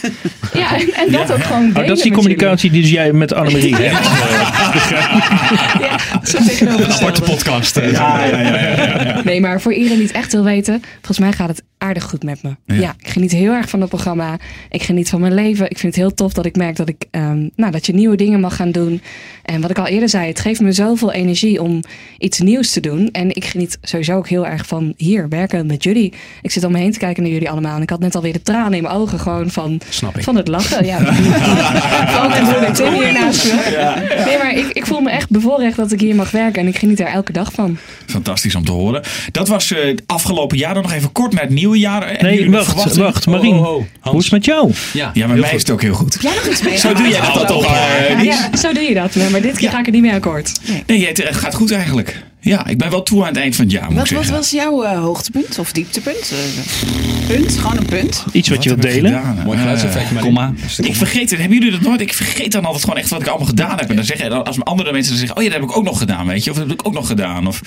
ja, 0.55 0.79
en, 0.79 0.93
en 0.95 1.13
dat 1.13 1.33
ook 1.33 1.43
gewoon 1.43 1.69
Oh, 1.69 1.87
dat 1.87 1.97
is 1.97 2.03
die 2.03 2.13
communicatie 2.13 2.71
die 2.71 2.83
dus 2.83 2.91
jij 2.91 3.13
met 3.13 3.33
Annemarie 3.33 3.75
hebt. 3.83 4.07
jullie. 4.07 5.89
Ja, 5.89 5.99
tegenovergestelde. 6.59 7.13
Aparte 7.15 7.33
podcast. 7.33 7.77
eh. 7.77 7.93
Ja, 7.93 8.25
ja, 8.25 8.39
ja, 8.41 8.57
ja, 8.57 9.03
ja. 9.03 9.21
Nee, 9.25 9.41
maar 9.41 9.61
voor 9.61 9.73
iedereen 9.73 9.99
die 9.99 10.07
het 10.07 10.17
echt 10.17 10.33
wil 10.33 10.45
weten, 10.45 10.83
volgens 10.95 11.19
mij 11.19 11.33
gaat 11.33 11.49
het 11.49 11.63
aardig 11.79 12.05
goed 12.05 12.23
met 12.23 12.43
me. 12.43 12.49
Ja. 12.67 12.75
Ja, 12.75 12.95
ik 12.99 13.09
geniet 13.09 13.33
heel 13.33 13.53
erg 13.53 13.69
van 13.69 13.81
het 13.81 13.89
programma. 13.89 14.37
Ik 14.71 14.83
geniet 14.83 15.09
van 15.09 15.21
mijn 15.21 15.35
leven. 15.35 15.71
Ik 15.71 15.79
vind 15.79 15.95
het 15.95 16.03
heel 16.05 16.15
tof 16.15 16.33
dat 16.33 16.47
ik 16.47 16.57
merk 16.57 16.77
dat 16.77 16.89
ik, 16.89 17.05
ehm, 17.11 17.49
nou, 17.57 17.73
dat 17.73 17.87
je 17.87 17.93
nieuwe 17.95 18.17
dingen 18.17 18.41
mag 18.41 18.57
gaan 18.57 18.71
doen. 18.71 19.01
En 19.45 19.61
wat 19.61 19.71
ik 19.71 19.79
al 19.79 19.87
eerder 19.87 20.09
zei, 20.09 20.27
het 20.29 20.41
geeft 20.41 20.61
me 20.61 20.73
zoveel 20.73 21.13
energie 21.13 21.63
om 21.63 21.81
iets 22.19 22.39
nieuws 22.39 22.71
te 22.71 22.81
doen. 22.81 23.09
En 23.13 23.35
ik 23.35 23.45
geniet 23.45 23.79
sowieso 23.83 24.17
ook 24.17 24.29
heel 24.29 24.47
erg 24.47 24.67
van 24.67 24.95
hier 24.97 25.29
werken 25.29 25.67
met 25.67 25.83
jullie. 25.85 26.13
Ik 26.43 26.51
zit 26.51 26.65
om 26.65 26.73
me 26.73 26.79
heen 26.79 26.93
te 26.93 26.99
kijken 26.99 27.23
naar 27.23 27.33
jullie 27.33 27.51
allemaal. 27.51 27.77
En 27.77 27.83
ik 27.83 27.91
had 27.91 28.01
net 28.01 28.15
alweer 28.15 28.33
de 28.33 28.43
tranen 28.43 28.73
in 28.75 28.83
mijn 28.83 28.95
ogen 28.95 29.19
gewoon 29.19 29.51
van, 29.51 29.81
Snap 29.89 30.17
ik. 30.17 30.23
van 30.25 30.37
het 30.37 30.49
lachen. 30.49 30.85
Ja, 30.87 30.99
van 32.17 32.73
Tim 32.73 32.93
hier 32.93 33.13
naast 33.13 33.45
me. 33.45 34.23
Nee, 34.27 34.39
maar 34.39 34.57
ik, 34.57 34.67
ik 34.73 34.87
voel 34.87 35.01
me 35.01 35.11
echt 35.11 35.31
bevoorrecht 35.31 35.77
dat 35.77 35.93
ik 35.93 36.01
hier 36.01 36.15
mag 36.15 36.31
werken. 36.31 36.45
En 36.55 36.67
ik 36.67 36.79
geniet 36.79 37.01
er 37.01 37.07
elke 37.07 37.33
dag 37.33 37.53
van. 37.53 37.79
Fantastisch 38.07 38.55
om 38.55 38.65
te 38.65 38.73
horen. 38.73 39.03
Dat 39.33 39.49
was 39.49 39.73
eh, 39.73 39.85
het 39.85 40.03
afgelopen 40.07 40.59
jaar. 40.59 40.75
Dan 40.75 40.83
nog 40.83 40.93
even 40.93 41.13
kort 41.13 41.33
naar 41.33 41.43
het 41.43 41.53
nieuwe 41.53 41.79
jaar. 41.79 42.03
En 42.03 42.25
Nee, 42.27 42.51
wacht, 42.51 42.97
wacht. 42.97 43.27
Marien, 43.27 43.55
Oh, 43.55 43.61
oh, 43.61 43.75
oh. 43.77 43.77
Hans. 43.77 43.87
hoe 44.01 44.19
is 44.19 44.25
het 44.25 44.33
met 44.33 44.45
jou? 44.45 44.73
Ja, 44.93 45.11
Ja, 45.15 45.27
bij 45.27 45.37
mij 45.37 45.55
is 45.55 45.61
het 45.61 45.71
ook 45.71 45.83
heel 45.83 45.95
goed. 45.95 46.19
Jij 46.21 46.35
nog 46.35 46.47
iets 46.47 46.63
mee? 46.63 46.79
Zo 46.79 46.93
doe 46.95 47.09
jij 47.09 47.21
dat 47.21 47.47
toch, 47.47 47.65
eh? 47.75 48.23
Ja, 48.23 48.57
zo 48.57 48.73
doe 48.73 48.83
je 48.83 48.95
dat. 48.95 49.15
Maar 49.31 49.41
dit 49.41 49.59
keer 49.59 49.71
ga 49.71 49.79
ik 49.79 49.87
er 49.87 49.93
niet 49.93 50.03
mee 50.03 50.13
akkoord. 50.13 50.61
Nee, 50.87 51.07
het 51.07 51.21
eh, 51.21 51.35
gaat 51.35 51.55
goed 51.55 51.73
eigenlijk. 51.73 52.23
Ja, 52.47 52.67
ik 52.67 52.79
ben 52.79 52.91
wel 52.91 53.03
toe 53.03 53.21
aan 53.21 53.29
het 53.29 53.37
eind 53.37 53.57
van 53.57 53.65
het 53.65 53.75
jaar, 53.75 53.87
moet 53.87 53.95
Wat, 53.99 54.11
ik 54.11 54.17
wat 54.17 54.25
zeggen. 54.25 54.41
was 54.43 54.51
jouw 54.51 54.83
eh, 54.83 54.99
hoogtepunt 54.99 55.59
of 55.59 55.73
dieptepunt? 55.73 56.33
Eh, 56.33 57.27
punt, 57.27 57.59
gewoon 57.59 57.77
een 57.77 57.85
punt. 57.87 58.25
Iets 58.33 58.49
wat 58.49 58.63
je 58.63 58.69
wilt 58.69 58.83
delen? 58.83 59.13
gedaan? 59.13 59.41
Mooi 59.45 59.59
geluidseffect, 59.59 60.11
maar 60.11 60.23
Komma. 60.23 60.53
Ik 60.77 60.97
vergeet 60.97 61.31
het. 61.31 61.39
Hebben 61.41 61.59
jullie 61.59 61.73
dat 61.73 61.81
nooit? 61.81 62.01
Ik 62.01 62.15
vergeet 62.15 62.53
dan 62.53 62.65
altijd 62.65 62.85
gewoon 62.85 62.99
echt 62.99 63.11
wat 63.11 63.21
ik 63.21 63.27
allemaal 63.27 63.47
gedaan 63.47 63.79
heb. 63.79 63.91
En 63.91 63.97
dan 63.97 64.05
zeggen 64.05 64.45
als 64.45 64.65
andere 64.65 64.93
mensen 64.93 65.11
dan 65.11 65.19
zeggen: 65.19 65.37
Oh 65.37 65.43
ja, 65.43 65.49
dat 65.49 65.61
heb 65.61 65.69
ik 65.71 65.77
ook 65.77 65.85
nog 65.85 65.99
gedaan, 65.99 66.27
weet 66.27 66.45
je? 66.45 66.51
Of 66.51 66.57
dat 66.57 66.69
heb 66.69 66.81
ik 66.81 66.87
ook 66.87 66.95
nog 66.95 67.07
gedaan. 67.07 67.47
Of 67.47 67.61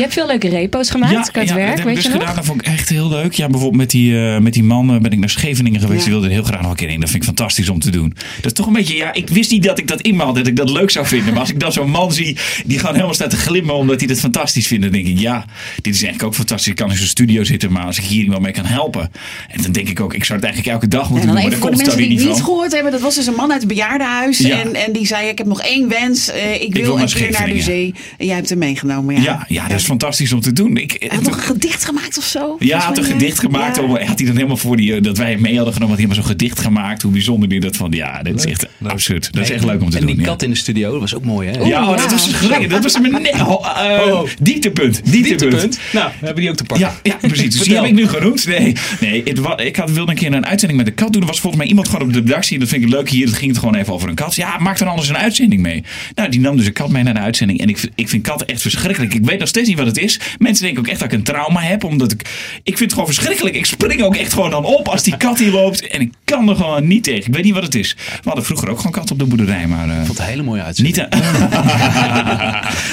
Je 0.00 0.06
hebt 0.06 0.18
veel 0.18 0.26
leuke 0.26 0.48
repo's 0.48 0.90
gemaakt 0.90 1.30
qua 1.30 1.40
het 1.40 1.48
ja, 1.48 1.54
werk, 1.54 1.68
dat 1.68 1.76
heb 1.78 1.86
weet 1.86 1.96
je 1.96 2.02
dus 2.02 2.12
nog? 2.12 2.20
gedaan. 2.20 2.36
Dat 2.36 2.44
vond 2.44 2.60
ik 2.60 2.66
echt 2.66 2.88
heel 2.88 3.08
leuk. 3.08 3.32
Ja, 3.32 3.46
bijvoorbeeld 3.46 3.80
met 3.80 3.90
die, 3.90 4.26
eh, 4.26 4.38
met 4.38 4.52
die 4.52 4.62
man 4.62 4.86
ben 5.02 5.10
ik 5.12 5.18
naar 5.18 5.30
Scheveningen 5.30 5.80
geweest. 5.80 5.98
Ja. 5.98 6.04
Die 6.04 6.12
wilde 6.12 6.26
er 6.28 6.32
heel 6.32 6.42
graag 6.42 6.60
nog 6.60 6.70
een 6.70 6.76
keer 6.76 6.88
in. 6.88 7.00
Dat 7.00 7.10
vind 7.10 7.22
ik 7.22 7.28
fantastisch 7.28 7.68
om 7.68 7.78
te 7.80 7.90
doen. 7.90 8.14
Dat 8.36 8.44
is 8.46 8.52
toch 8.52 8.66
een 8.66 8.72
beetje, 8.72 8.96
ja, 8.96 9.12
ik 9.12 9.28
wist 9.28 9.50
niet 9.50 9.62
dat 9.62 9.78
ik 9.78 9.88
dat 9.88 10.00
in 10.00 10.16
me 10.16 10.22
had. 10.22 10.34
Dat 10.34 10.46
ik 10.46 10.56
dat 10.56 10.70
leuk 10.70 10.90
zou 10.90 11.06
vinden. 11.06 11.30
Maar 11.32 11.40
als 11.40 11.50
ik 11.50 11.60
dan 11.60 11.72
zo'n 11.72 11.90
man 11.90 12.12
zie 12.12 12.36
die 12.66 12.78
gewoon 12.78 12.94
helemaal 12.94 13.14
staat 13.14 13.30
te 13.30 13.36
glimmen 13.36 13.74
omdat 13.74 13.98
hij 13.98 14.08
dat 14.08 14.18
fantastisch 14.20 14.66
vindt. 14.66 14.82
Dan 14.82 14.92
denk 14.92 15.06
ik, 15.06 15.18
ja, 15.18 15.44
dit 15.82 15.94
is 15.94 16.02
eigenlijk 16.02 16.22
ook 16.22 16.34
fantastisch. 16.34 16.68
Ik 16.70 16.76
kan 16.76 16.90
in 16.90 16.96
zo'n 16.96 17.06
studio 17.06 17.44
zitten, 17.44 17.72
maar 17.72 17.84
als 17.84 17.98
ik 17.98 18.04
hier 18.04 18.22
iemand 18.22 18.42
mee 18.42 18.52
kan 18.52 18.64
helpen. 18.64 19.10
En 19.48 19.62
dan 19.62 19.72
denk 19.72 19.88
ik 19.88 20.00
ook, 20.00 20.14
ik 20.14 20.24
zou 20.24 20.38
het 20.38 20.48
eigenlijk 20.48 20.74
elke 20.76 20.88
dag 20.96 21.04
En 21.06 21.10
moeten 21.10 21.26
dan 21.28 21.36
doen. 21.40 21.44
Maar 21.48 21.54
de 21.54 21.66
komt 21.66 21.76
mensen 21.76 21.98
dan 21.98 22.08
die 22.08 22.18
niet 22.18 22.26
van. 22.36 22.44
gehoord 22.44 22.72
hebben. 22.72 22.92
Dat 22.92 23.00
was 23.00 23.14
dus 23.14 23.26
een 23.26 23.34
man 23.34 23.50
uit 23.52 23.60
het 23.60 23.68
bejaardenhuis. 23.68 24.38
Ja. 24.38 24.60
En, 24.60 24.74
en 24.74 24.92
die 24.92 25.06
zei, 25.06 25.28
ik 25.28 25.38
heb 25.38 25.46
nog 25.46 25.62
één 25.62 25.88
wens. 25.88 26.28
eh, 26.30 26.62
ik 26.62 26.72
wil 26.74 26.82
wil 26.82 26.94
naar 26.96 27.02
een 27.04 27.08
keer 27.12 27.20
naar 27.20 27.30
de 27.30 27.36
Scheveningen. 27.36 27.62
zee. 27.64 27.94
En 28.18 28.26
jij 28.26 28.34
hebt 28.34 28.48
hem 28.48 28.58
meegenomen. 28.58 29.14
Ja, 29.14 29.20
Ja, 29.22 29.44
ja, 29.48 29.68
dat 29.68 29.78
is 29.78 29.84
fantastisch 29.90 30.32
om 30.32 30.40
te 30.40 30.52
doen. 30.52 30.76
Ik, 30.76 30.96
Hij 30.98 31.08
had 31.14 31.22
nog 31.22 31.36
een 31.36 31.42
gedicht 31.42 31.84
gemaakt 31.84 32.18
of 32.18 32.24
zo? 32.24 32.56
Ja, 32.58 32.78
had 32.78 32.98
een 32.98 33.04
gedicht 33.04 33.38
gemaakt. 33.38 33.76
Ja. 33.76 33.82
Om, 33.82 33.90
had 33.90 34.18
hij 34.18 34.26
dan 34.26 34.34
helemaal 34.36 34.56
voor 34.56 34.76
die, 34.76 34.94
eh, 34.94 35.02
dat 35.02 35.18
wij 35.18 35.30
hem 35.30 35.40
mee 35.40 35.56
hadden 35.56 35.72
genomen. 35.74 35.96
Had 35.96 35.98
hij 36.06 36.08
helemaal 36.08 36.28
zo'n 36.28 36.38
gedicht 36.38 36.60
gemaakt. 36.60 37.02
Hoe 37.02 37.12
bijzonder 37.12 37.48
die 37.48 37.60
dat 37.60 37.76
vond. 37.76 37.94
Ja, 37.94 38.22
dat 38.22 38.34
is 38.34 38.44
echt 38.46 38.66
absurd. 38.82 39.32
Dat 39.32 39.42
is 39.42 39.50
echt 39.50 39.64
leuk 39.64 39.82
om 39.82 39.90
te 39.90 39.98
en 39.98 40.06
doen. 40.06 40.12
die 40.16 40.24
ja. 40.24 40.30
kat 40.30 40.42
in 40.42 40.50
de 40.50 40.56
studio, 40.56 40.90
dat 40.90 41.00
was 41.00 41.14
ook 41.14 41.24
mooi, 41.24 41.48
hè? 41.48 41.58
Ja, 41.64 41.88
oh, 41.90 41.96
dat 41.96 42.10
was 42.10 42.32
gelijk. 42.32 42.70
Dat 42.70 42.82
was 42.82 43.00
mijn 43.00 43.22
ne- 43.22 43.44
oh, 43.46 43.84
eh, 44.06 44.12
Oh. 44.12 44.28
dieptepunt. 44.40 45.00
Dieptepunt. 45.12 45.78
Nou, 45.92 46.10
we 46.20 46.24
hebben 46.26 46.42
die 46.42 46.50
ook 46.50 46.56
te 46.56 46.64
pakken. 46.64 46.86
Ja, 46.86 47.10
ja, 47.20 47.28
precies. 47.28 47.54
Dus 47.56 47.66
die 47.66 47.74
heb 47.74 47.84
ik 47.84 47.92
nu 47.92 48.08
genoemd. 48.08 48.46
Nee, 48.46 48.74
nee 49.00 49.22
het 49.24 49.40
ik 49.60 49.76
had, 49.76 49.90
wilde 49.90 50.10
een 50.10 50.16
keer 50.16 50.32
een 50.32 50.46
uitzending 50.46 50.78
met 50.82 50.88
de 50.88 50.94
kat 51.02 51.12
doen. 51.12 51.22
Er 51.22 51.28
was 51.28 51.40
volgens 51.40 51.62
mij 51.62 51.70
iemand 51.70 51.88
gewoon 51.88 52.06
op 52.06 52.12
de 52.12 52.18
redactie. 52.18 52.58
Dat 52.58 52.68
vind 52.68 52.82
ik 52.82 52.88
leuk 52.88 53.08
hier. 53.10 53.26
Dat 53.26 53.34
ging 53.34 53.50
het 53.50 53.58
gewoon 53.58 53.74
even 53.74 53.92
over 53.92 54.08
een 54.08 54.14
kat. 54.14 54.34
Ja, 54.34 54.58
maak 54.58 54.78
dan 54.78 54.88
anders 54.88 55.08
een 55.08 55.16
uitzending 55.16 55.62
mee. 55.62 55.84
Nou, 56.14 56.28
die 56.30 56.40
nam 56.40 56.56
dus 56.56 56.66
een 56.66 56.72
kat 56.72 56.90
mee 56.90 57.02
naar 57.02 57.14
de 57.14 57.20
uitzending. 57.20 57.60
En 57.60 57.68
ik, 57.68 57.78
vind- 57.78 57.92
ik 57.94 58.08
vind 58.08 58.22
katten 58.22 58.46
echt 58.46 58.62
verschrikkelijk. 58.62 59.14
Ik 59.14 59.24
weet 59.24 59.38
nog 59.38 59.48
steeds 59.48 59.68
niet 59.70 59.78
wat 59.78 59.86
het 59.86 59.98
is. 59.98 60.20
Mensen 60.38 60.64
denken 60.64 60.82
ook 60.82 60.88
echt 60.88 61.00
dat 61.00 61.12
ik 61.12 61.18
een 61.18 61.24
trauma 61.24 61.60
heb. 61.60 61.84
Omdat 61.84 62.12
ik... 62.12 62.20
Ik 62.20 62.28
vind 62.64 62.78
het 62.80 62.92
gewoon 62.92 63.06
verschrikkelijk. 63.06 63.56
Ik 63.56 63.66
spring 63.66 64.02
ook 64.02 64.16
echt 64.16 64.32
gewoon 64.32 64.50
dan 64.50 64.64
op 64.64 64.88
als 64.88 65.02
die 65.02 65.16
kat 65.16 65.38
hier 65.38 65.50
loopt. 65.50 65.86
En 65.88 66.00
ik 66.00 66.12
kan 66.24 66.48
er 66.48 66.56
gewoon 66.56 66.86
niet 66.86 67.02
tegen. 67.04 67.26
Ik 67.26 67.34
weet 67.34 67.44
niet 67.44 67.54
wat 67.54 67.62
het 67.62 67.74
is. 67.74 67.96
We 68.06 68.20
hadden 68.24 68.44
vroeger 68.44 68.68
ook 68.68 68.76
gewoon 68.76 68.92
katten 68.92 69.12
op 69.12 69.18
de 69.18 69.26
boerderij. 69.36 69.66
Maar 69.66 69.88
eh, 69.88 70.00
Ik 70.00 70.06
vond 70.06 70.18
het 70.18 70.26
hele 70.26 70.42
mooie 70.42 70.62
uitzending. 70.62 70.96
niet 70.96 71.04
aan... 71.12 71.20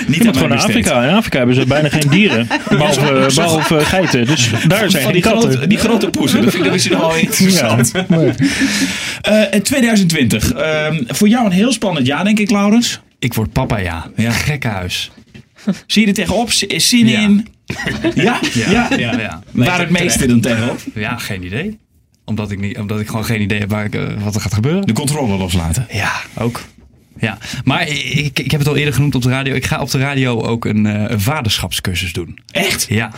niet 0.07 0.27
aan 0.27 0.33
gewoon. 0.35 0.51
Afrika. 0.51 1.03
In 1.03 1.13
Afrika 1.15 1.37
hebben 1.37 1.55
ze 1.55 1.65
bijna 1.65 1.89
geen 1.89 2.09
dieren. 2.09 2.47
Behalve, 2.69 3.31
behalve 3.35 3.79
geiten. 3.79 4.25
Dus 4.25 4.49
daar 4.67 4.89
zijn 4.89 5.03
Van 5.03 5.13
die 5.13 5.21
grote, 5.21 5.47
katten. 5.47 5.69
die 5.69 5.77
grote 5.77 6.09
poezen. 6.09 6.41
Dat 6.41 6.51
vind 6.53 6.65
ik 6.65 6.73
is 6.73 6.87
wel 6.87 7.15
interessant. 7.15 7.91
Ja, 7.97 8.05
maar- 8.07 8.35
Eh, 9.21 9.53
en 9.53 9.63
2020. 9.63 10.53
Ehm, 10.53 11.03
voor 11.07 11.27
jou 11.27 11.45
een 11.45 11.51
heel 11.51 11.71
spannend 11.71 12.07
jaar, 12.07 12.23
denk 12.23 12.39
ik, 12.39 12.49
Laurens. 12.51 12.99
Ik 13.19 13.33
word 13.33 13.51
papa, 13.51 13.77
ja. 13.77 14.05
Ja. 14.15 14.31
Gekkenhuis. 14.31 15.11
Zie 15.87 16.01
je 16.01 16.07
er 16.07 16.13
tegenop? 16.13 16.51
Zin 16.77 17.07
Ja. 17.07 17.19
in? 17.19 17.47
Ja? 18.15 18.39
ja. 18.53 18.87
Ja, 18.97 19.19
ja. 19.19 19.41
Waar 19.51 19.79
het 19.79 19.89
meeste 19.89 20.27
dan 20.27 20.41
tegenop? 20.41 20.79
Ja, 20.93 21.17
geen 21.17 21.43
idee. 21.45 21.79
Omdat 22.25 22.51
ik, 22.51 22.59
niet, 22.59 22.77
omdat 22.77 22.99
ik 22.99 23.07
gewoon 23.07 23.25
geen 23.25 23.41
idee 23.41 23.59
heb 23.59 23.69
waar 23.69 23.85
ik, 23.85 23.95
eh, 23.95 24.23
wat 24.23 24.35
er 24.35 24.41
gaat 24.41 24.53
gebeuren. 24.53 24.81
De 24.87 24.93
controle 24.93 25.37
loslaten. 25.37 25.87
Ja, 25.91 26.11
ook. 26.37 26.63
Ja, 27.19 27.37
maar 27.63 27.87
ik, 27.87 28.39
ik 28.39 28.51
heb 28.51 28.59
het 28.59 28.69
al 28.69 28.75
eerder 28.75 28.93
genoemd 28.93 29.15
op 29.15 29.21
de 29.21 29.29
radio. 29.29 29.53
Ik 29.55 29.65
ga 29.65 29.81
op 29.81 29.91
de 29.91 29.97
radio 29.97 30.41
ook 30.41 30.65
een, 30.65 30.85
eh, 30.85 31.03
een 31.11 31.21
vaderschapscursus 31.21 32.13
doen. 32.13 32.39
Echt? 32.51 32.85
Ja. 32.89 33.11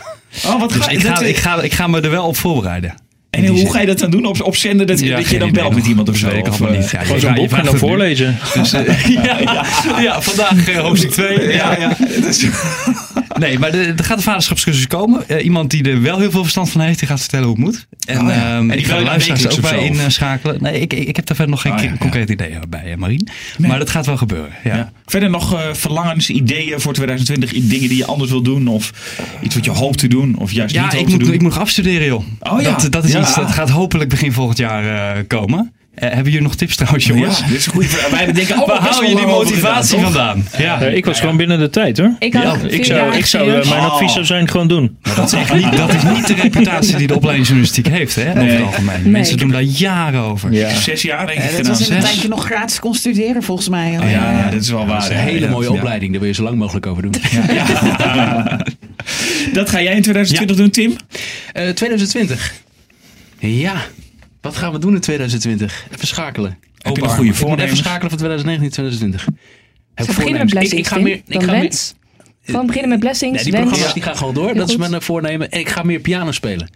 Oh, 0.46 0.60
wat 0.60 0.70
Dus 0.70 0.84
ga, 0.86 0.90
ik 0.90 1.00
ga, 1.00 1.20
ik, 1.22 1.38
ga, 1.38 1.62
ik 1.62 1.74
ga 1.74 1.88
me 1.88 2.02
er 2.02 2.10
wel 2.10 2.28
op 2.28 2.36
voorbereiden. 2.38 2.94
En 3.30 3.46
hoe 3.48 3.72
ga 3.72 3.80
je 3.80 3.86
dat 3.86 4.00
dan 4.00 4.10
doen? 4.10 4.26
Op, 4.26 4.42
op 4.42 4.56
zender 4.56 4.86
dat, 4.86 5.00
Ja, 5.00 5.16
dat 5.16 5.30
je 5.30 5.40
dan 5.40 5.52
belt 5.52 5.76
met 5.76 5.86
iemand 5.86 6.10
of 6.10 6.18
zo? 6.18 6.30
Ik 6.30 6.48
Of, 6.48 6.62
eh, 6.62 6.72
niet. 6.72 6.90
Ja, 6.90 7.00
Gewoon 7.00 7.16
je 7.16 7.22
zo'n 7.22 7.34
boek 7.34 7.44
en 7.44 7.50
vraagt 7.50 7.66
dan 7.66 7.78
voorlezen. 7.78 8.38
Dus, 8.54 8.72
ja, 9.24 9.38
ja, 9.40 9.66
ja, 10.02 10.22
vandaag 10.22 10.70
eh, 10.70 10.78
hoofdstuk 10.78 11.12
2. 11.12 11.54
Ja, 11.54 11.78
ja. 11.80 11.98
Nee, 13.38 13.60
maar 13.60 13.74
er 13.74 14.04
gaat 14.04 14.18
een 14.18 14.24
vaderschapscursus 14.24 14.88
komen. 14.88 15.28
Eh, 15.30 15.44
iemand 15.46 15.70
die 15.72 15.84
er 15.90 16.02
wel 16.02 16.20
heel 16.20 16.32
veel 16.32 16.42
verstand 16.42 16.70
van 16.70 16.82
heeft, 16.82 17.00
die 17.00 17.08
gaat 17.08 17.20
vertellen 17.20 17.46
hoe 17.48 17.56
het 17.56 17.66
moet. 17.66 17.88
En, 18.08 18.22
Oh 18.22 18.28
ja. 18.28 18.34
ehm, 18.58 18.72
En 18.72 18.78
die 18.78 18.88
luisteraars 19.04 19.48
ook 19.48 19.62
bij 19.62 19.86
inschakelen. 19.86 20.58
Nee, 20.62 20.80
ik, 20.80 20.94
ik, 20.94 21.16
heb 21.16 21.26
daar 21.26 21.36
verder 21.36 21.50
nog 21.50 21.62
geen 21.62 21.72
Oh 21.72 21.78
ja, 21.80 21.84
ja. 21.84 21.98
concreet 21.98 22.30
idee 22.30 22.58
bij, 22.70 22.92
eh, 22.92 22.98
Marien. 22.98 23.28
Maar 23.58 23.80
dat 23.80 23.90
gaat 23.90 24.06
wel 24.06 24.18
gebeuren. 24.18 24.52
Ja. 24.64 24.76
Ja. 24.76 24.92
Verder 25.06 25.30
nog 25.30 25.54
eh, 25.54 25.74
verlangens, 25.74 26.30
ideeën 26.30 26.80
voor 26.80 26.94
2020? 26.94 27.52
Dingen 27.70 27.90
die 27.90 27.98
je 27.98 28.06
anders 28.06 28.32
wil 28.32 28.42
doen? 28.42 28.68
Of 28.68 28.92
iets 29.42 29.56
wat 29.56 29.66
je 29.66 29.72
hoopt 29.72 29.98
te 29.98 30.08
doen? 30.08 30.36
Of 30.38 30.52
juist 30.52 30.74
Ja, 30.76 30.84
niet 30.84 30.92
ik 30.94 30.98
hoopt 31.00 31.10
moet, 31.12 31.20
te 31.20 31.26
doen? 31.26 31.34
ik 31.34 31.42
moet 31.42 31.52
nog 31.52 31.60
afstuderen, 31.62 32.08
joh. 32.08 32.24
Oh 32.40 32.62
ja. 32.62 32.76
dat, 32.78 32.92
dat 32.92 33.04
is 33.04 33.12
Ja. 33.12 33.20
iets 33.22 33.36
dat 33.36 33.52
gaat 33.52 33.70
hopelijk 33.70 34.10
begin 34.10 34.32
volgend 34.34 34.58
jaar 34.58 35.24
komen. 35.24 35.74
Eh, 36.00 36.08
hebben 36.08 36.32
jullie 36.32 36.42
nog 36.48 36.56
tips 36.56 36.76
trouwens, 36.76 37.06
jongens? 37.06 37.40
Ja, 37.40 37.46
dit 37.48 37.56
is 37.58 37.66
een 37.66 37.72
goede 37.72 37.88
vraag. 37.88 38.10
Wij 38.20 38.32
denken 38.32 38.56
Waar 38.56 38.66
allemaal 38.66 38.92
haal 38.92 39.04
je 39.04 39.16
die 39.16 39.26
motivatie 39.26 40.00
vandaan? 40.00 40.48
Ja. 40.58 40.82
Eh, 40.82 40.96
ik 40.96 41.06
was 41.06 41.20
gewoon 41.20 41.38
binnen 41.38 41.60
de 41.60 41.70
tijd 41.70 41.98
hoor. 41.98 42.16
Ik, 42.20 42.34
had 42.34 42.58
ik 42.72 42.86
zou, 42.86 43.16
ik 43.16 43.26
zou, 43.26 43.50
eh, 43.54 43.70
mijn 43.70 43.82
Oh. 43.82 43.92
advies 43.92 44.14
zou 44.14 44.26
zijn 44.26 44.50
gewoon 44.50 44.68
doen. 44.68 44.98
Dat 45.16 45.34
is 45.34 45.40
echt 45.40 45.54
niet, 45.54 45.78
dat 45.78 45.94
is 45.94 46.04
niet 46.04 46.28
de 46.28 46.34
reputatie 46.34 46.96
die 46.96 47.08
de 47.08 47.16
opleiding 47.16 47.48
journalistiek 47.48 47.88
heeft, 47.88 48.16
hè? 48.16 48.30
Over 48.30 48.44
het 48.44 48.62
algemeen. 48.62 49.02
Nee. 49.02 49.12
Mensen 49.12 49.38
doen 49.38 49.50
daar 49.50 49.62
jaren 49.62 50.22
over. 50.22 50.52
Ja. 50.54 50.70
Zes 50.76 51.02
jaar 51.02 51.28
denk 51.28 51.40
ik 51.40 51.58
dat 51.58 51.68
was 51.68 51.90
in 51.90 51.96
een 51.96 52.02
tijdje 52.02 52.28
nog 52.28 52.46
gratis 52.46 52.80
kon 52.80 52.94
studeren, 52.96 53.44
volgens 53.44 53.70
mij. 53.70 53.98
Oh, 54.00 54.04
ja, 54.12 54.32
ja, 54.32 54.50
dat 54.52 54.62
is 54.62 54.70
wel 54.70 54.86
waar. 54.86 55.00
Dat 55.02 55.10
is 55.10 55.16
een 55.16 55.24
hele 55.24 55.46
ja. 55.46 55.50
mooie 55.52 55.72
Ja. 55.72 55.76
opleiding. 55.76 56.12
Daar 56.12 56.20
wil 56.20 56.30
je 56.30 56.36
zo 56.36 56.44
lang 56.44 56.58
mogelijk 56.58 56.86
over 56.86 57.02
doen. 57.02 57.12
Dat 59.54 59.70
ga 59.70 59.82
jij 59.82 59.96
in 59.96 60.02
2020 60.02 60.56
doen, 60.58 60.70
Tim? 60.70 60.96
Eh, 61.54 61.70
2020. 61.70 62.54
Ja. 63.40 63.74
Wat 64.50 64.58
gaan 64.58 64.72
we 64.72 64.80
doen 64.80 64.94
in 64.94 65.00
2020? 65.00 65.88
Even 65.92 66.08
schakelen. 66.08 66.58
Heb 66.78 66.96
je 66.96 67.02
Opa, 67.02 67.16
goede 67.16 67.34
voornemens? 67.34 67.66
even 67.66 67.78
schakelen 67.78 68.10
van 68.10 68.18
2019 68.18 68.70
2020. 68.72 69.26
Heb 69.94 70.06
Zo 70.06 70.14
beginnen 70.14 70.40
met 70.42 70.50
blessings, 70.50 70.74
Ik, 70.74 70.80
ik 70.80 70.88
ga 70.88 71.00
meer... 71.00 71.22
Ik 71.28 71.44
ga 71.44 71.52
meer. 71.52 71.74
Gewoon 72.42 72.66
beginnen 72.66 72.90
met 72.90 73.00
blessings, 73.00 73.36
nee, 73.36 73.44
die 73.44 73.52
wens. 73.52 73.66
programma's 73.66 73.94
die 73.94 74.04
gaan 74.04 74.18
gewoon 74.18 74.34
door. 74.34 74.54
dat 74.54 74.70
is 74.70 74.76
mijn 74.78 74.94
eh, 74.94 75.00
voornemen. 75.00 75.52
En 75.52 75.60
ik 75.60 75.70
ga 75.70 75.84
meer 75.84 76.00
piano 76.00 76.32
spelen. 76.32 76.70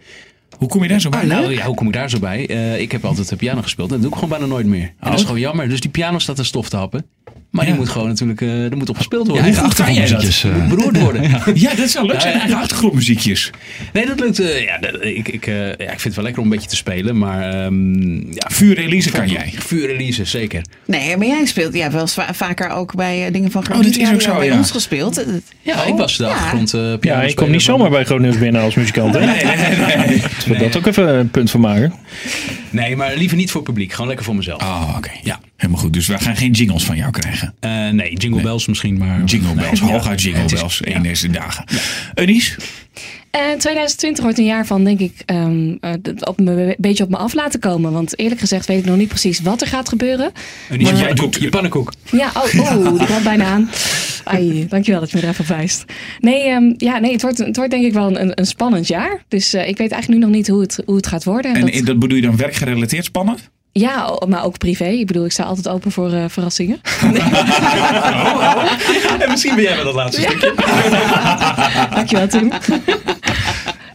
Hoe 0.58 0.68
kom 0.68 0.82
je 0.82 0.88
daar 0.88 1.00
zo 1.00 1.10
bij? 1.10 1.24
nou 1.24 1.52
ja, 1.52 1.64
hoe 1.66 1.74
kom 1.74 1.86
ik 1.86 1.92
daar 1.92 2.10
zo 2.10 2.18
bij? 2.18 2.48
Eh, 2.48 2.80
ik 2.80 2.92
heb 2.92 3.04
altijd 3.04 3.28
de 3.28 3.36
piano 3.36 3.62
gespeeld. 3.62 3.88
En 3.88 3.94
dat 3.94 4.02
doe 4.02 4.10
ik 4.10 4.14
gewoon 4.14 4.38
bijna 4.38 4.46
nooit 4.46 4.66
meer. 4.66 4.92
En 5.00 5.10
dat 5.10 5.18
is 5.18 5.24
gewoon 5.24 5.40
jammer. 5.40 5.68
Dus 5.68 5.80
die 5.80 5.90
piano 5.90 6.18
staat 6.18 6.38
er 6.38 6.46
stof 6.46 6.68
te 6.68 6.76
happen. 6.76 7.06
Maar 7.54 7.64
Ja. 7.64 7.70
die 7.70 7.80
moet 7.80 7.88
gewoon 7.88 8.08
natuurlijk... 8.08 8.40
eh 8.40 8.64
er 8.70 8.76
moet 8.76 8.88
op 8.88 8.96
gespeeld 8.96 9.26
worden. 9.26 9.44
eigen 9.44 9.62
Hoe 9.62 9.70
goed 9.74 9.84
kan 9.84 9.94
jij 9.94 10.06
dat? 10.06 10.12
achtergrondmuziekjes. 10.18 10.62
eh. 10.62 10.68
beroerd 10.76 11.00
worden. 11.00 11.54
Ja, 11.60 11.74
dat 11.82 11.90
zou 11.90 12.06
leuk 12.06 12.20
zijn. 12.20 12.32
Ja, 12.32 12.38
ja. 12.38 12.40
Eigen 12.44 12.58
achtergrondmuziekjes. 12.60 13.50
Nee, 13.92 14.06
dat 14.06 14.20
lukt. 14.20 14.38
eh, 14.40 14.64
ja, 14.64 14.78
dat- 14.78 15.04
ik, 15.04 15.28
ik, 15.28 15.46
eh, 15.46 15.54
ja, 15.66 15.72
ik 15.72 15.86
vind 15.88 16.02
het 16.04 16.14
wel 16.14 16.24
lekker 16.24 16.42
om 16.42 16.48
een 16.48 16.54
beetje 16.54 16.68
te 16.70 16.76
spelen. 16.76 17.18
Maar 17.18 17.50
ehm 17.64 18.14
ja, 18.34 18.50
Vuur 18.52 18.78
Elise 18.78 19.10
kan 19.10 19.28
jij. 19.28 19.52
vuur 19.58 19.90
Elise, 19.90 20.24
zeker. 20.24 20.62
Nee, 20.86 21.16
maar 21.16 21.26
jij 21.26 21.44
speelt 21.46 21.74
ja, 21.74 21.90
wel 21.90 22.06
vaker 22.32 22.68
ook 22.70 22.94
bij 22.94 23.30
dingen 23.30 23.50
van 23.50 23.62
Oh, 23.72 23.76
dat 23.82 23.96
is 23.96 24.12
ook 24.12 24.20
zo, 24.20 24.36
bij 24.36 24.46
ja. 24.46 24.56
ons 24.56 24.70
gespeeld. 24.70 25.24
Ja, 25.62 25.84
ik 25.84 25.94
was 25.94 26.16
de 26.16 26.24
Ja. 26.24 26.30
achtergrond 26.30 26.74
eh 26.74 26.80
piano 27.00 27.20
Ja, 27.20 27.26
ik 27.28 27.36
kom 27.36 27.50
niet 27.50 27.62
zomaar 27.62 27.90
bij 27.90 28.04
Groot 28.04 28.20
Nieuws 28.20 28.38
binnen 28.38 28.62
als 28.62 28.74
muzikant. 28.74 29.14
Hè? 29.14 29.20
Nee, 29.26 29.44
nee, 29.44 29.56
nee. 29.56 29.96
nee. 30.06 30.20
Laten 30.20 30.50
we 30.52 30.58
dat 30.58 30.76
ook 30.76 30.86
even 30.86 31.08
een 31.18 31.30
punt 31.30 31.50
van 31.50 31.60
maken. 31.60 31.92
Nee, 32.70 32.96
maar 32.96 33.16
liever 33.16 33.36
niet 33.36 33.50
voor 33.50 33.62
publiek. 33.62 33.92
Gewoon 33.92 34.06
lekker 34.06 34.24
voor 34.24 34.36
mezelf. 34.36 34.62
Oh, 34.62 34.94
oké. 34.96 35.10
Ja, 35.22 35.40
helemaal 35.56 35.80
goed. 35.82 35.92
Dus 35.92 36.06
we 36.06 36.18
gaan 36.18 36.36
geen 36.36 36.50
jingles 36.52 36.84
van 36.84 36.96
jou 36.96 37.10
krijgen. 37.10 37.43
Eh, 37.60 37.88
nee, 37.88 38.12
Jingle 38.16 38.42
Bells 38.42 38.66
misschien, 38.66 38.98
maar... 38.98 39.24
Jingle 39.24 39.54
bells, 39.54 39.80
Nee, 39.80 39.90
hooguit 39.90 40.22
jingle 40.22 40.44
bells. 40.56 40.80
ja. 40.84 40.94
Eén 40.96 41.02
deze 41.02 41.30
dagen. 41.30 41.64
En 43.30 43.58
2020 43.58 44.22
wordt 44.24 44.38
een 44.38 44.44
jaar 44.44 44.66
van, 44.66 44.84
denk 44.84 45.00
ik, 45.00 45.12
ehm, 45.26 45.74
eh, 45.80 45.92
dat 46.00 46.26
op 46.26 46.40
me, 46.40 46.50
een 46.52 46.74
beetje 46.78 47.04
op 47.04 47.10
me 47.10 47.16
af 47.16 47.34
laten 47.34 47.60
komen. 47.60 47.92
Want 47.92 48.18
eerlijk 48.18 48.40
gezegd 48.40 48.66
weet 48.66 48.78
ik 48.78 48.84
nog 48.84 48.96
niet 48.96 49.08
precies 49.08 49.40
wat 49.40 49.60
er 49.60 49.66
gaat 49.66 49.88
gebeuren. 49.88 50.32
En 50.68 50.78
die 50.78 50.86
Maar- 50.86 50.96
je 50.96 51.04
pannenkoek. 51.04 51.34
Je 51.34 51.48
pannenkoek. 51.48 51.92
Ja, 52.10 52.30
oh, 52.34 52.60
oh 52.60 52.98
die 52.98 53.06
kwam 53.10 53.22
bijna 53.22 53.44
aan. 53.44 53.70
Ai, 54.24 54.66
dankjewel 54.68 55.00
dat 55.00 55.10
je 55.10 55.16
me 55.16 55.22
er 55.22 55.28
even 55.28 55.46
wijst. 55.48 55.84
Nee, 56.20 56.42
ehm, 56.42 56.72
ja, 56.76 56.98
nee 56.98 57.12
het, 57.12 57.22
wordt, 57.22 57.38
het 57.38 57.56
wordt 57.56 57.70
denk 57.70 57.84
ik 57.84 57.92
wel 57.92 58.20
een, 58.20 58.38
een 58.40 58.46
spannend 58.46 58.86
jaar. 58.88 59.22
Dus 59.28 59.54
eh, 59.54 59.68
ik 59.68 59.76
weet 59.78 59.90
eigenlijk 59.90 60.08
nu 60.22 60.26
nog 60.26 60.36
niet 60.36 60.48
hoe 60.48 60.60
het, 60.60 60.82
hoe 60.86 60.96
het 60.96 61.06
gaat 61.06 61.24
worden. 61.24 61.54
En 61.54 61.66
En 61.68 61.72
dat- 61.76 61.86
dat 61.86 61.98
bedoel 61.98 62.16
je 62.16 62.22
dan 62.22 62.36
werkgerelateerd 62.36 63.04
spannend? 63.04 63.50
Ja, 63.82 64.18
maar 64.28 64.44
ook 64.44 64.58
privé. 64.58 64.84
Ik 64.84 65.06
bedoel, 65.06 65.24
ik 65.24 65.32
sta 65.32 65.42
altijd 65.42 65.68
open 65.68 65.92
voor 65.92 66.12
eh, 66.12 66.24
verrassingen. 66.28 66.80
En 69.20 69.30
misschien 69.30 69.54
ben 69.54 69.64
jij 69.64 69.74
wel 69.74 69.84
dat 69.84 69.94
laatste 69.94 70.20
stukje. 70.20 70.54
Dankjewel, 71.94 72.28
Tim. 72.28 72.52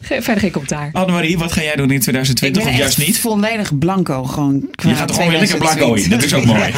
Verder 0.02 0.40
geen 0.40 0.52
commentaar. 0.52 0.90
Annemarie, 0.94 1.38
wat 1.38 1.52
ga 1.52 1.62
jij 1.62 1.76
doen 1.76 1.90
in 1.90 1.96
Ik 1.96 2.02
2020 2.02 2.64
ben 2.64 2.72
of 2.72 2.78
juist 2.80 2.98
niet? 2.98 3.20
volledig 3.20 3.78
blanco. 3.78 4.24
Gewoon 4.24 4.70
Je 4.72 4.96
gaat 4.96 5.08
toch 5.08 5.16
gewoon 5.16 5.32
weer 5.32 5.40
lekker 5.40 5.58
blanco 5.58 5.94
in. 5.94 6.10
Dat 6.10 6.24
is 6.24 6.34
ook 6.34 6.46
mooi. 6.46 6.64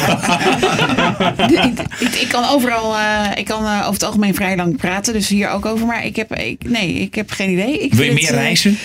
ik, 1.46 1.80
ik, 1.98 2.14
ik 2.14 2.28
kan 2.28 2.48
overal, 2.48 2.96
eh, 2.96 3.26
ik 3.34 3.44
kan 3.44 3.64
eh, 3.64 3.78
over 3.78 3.92
het 3.92 4.02
algemeen 4.02 4.34
vrij 4.34 4.56
lang 4.56 4.76
praten, 4.76 5.12
dus 5.12 5.28
hier 5.28 5.48
ook 5.48 5.66
over. 5.66 5.86
Maar 5.86 6.04
ik 6.04 6.16
heb, 6.16 6.36
ik, 6.36 6.68
nee, 6.68 6.94
ik 6.94 7.14
heb 7.14 7.30
geen 7.30 7.50
idee. 7.50 7.78
Ik 7.78 7.94
Wil 7.94 8.04
je 8.04 8.10
vind 8.10 8.20
meer 8.22 8.30
het, 8.30 8.40
reizen? 8.40 8.78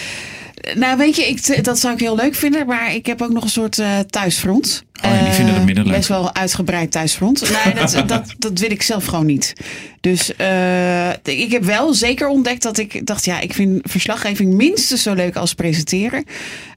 Nou, 0.75 0.97
weet 0.97 1.15
je, 1.15 1.27
ik, 1.27 1.63
dat 1.63 1.79
zou 1.79 1.93
ik 1.93 1.99
heel 1.99 2.15
leuk 2.15 2.35
vinden, 2.35 2.65
maar 2.65 2.93
ik 2.93 3.05
heb 3.05 3.21
ook 3.21 3.31
nog 3.31 3.43
een 3.43 3.49
soort 3.49 3.79
eh, 3.79 3.99
thuisfront. 3.99 4.83
Oh, 5.05 5.11
ja, 5.11 5.23
die 5.23 5.33
vinden 5.33 5.55
dat 5.55 5.63
minder 5.63 5.83
leuk. 5.83 5.95
Best 5.95 6.07
wel 6.07 6.35
uitgebreid 6.35 6.91
thuisfront. 6.91 7.63
Nee, 7.63 7.73
dat, 7.73 7.91
dat, 8.07 8.35
dat 8.37 8.59
wil 8.59 8.71
ik 8.71 8.81
zelf 8.81 9.05
gewoon 9.05 9.25
niet. 9.25 9.53
Dus 10.01 10.35
eh, 10.35 11.09
ik 11.23 11.51
heb 11.51 11.63
wel 11.63 11.93
zeker 11.93 12.27
ontdekt 12.27 12.63
dat 12.63 12.77
ik 12.77 13.05
dacht, 13.05 13.25
ja, 13.25 13.39
ik 13.39 13.53
vind 13.53 13.81
verslaggeving 13.83 14.53
minstens 14.53 15.01
zo 15.03 15.13
leuk 15.13 15.35
als 15.35 15.53
presenteren. 15.53 16.23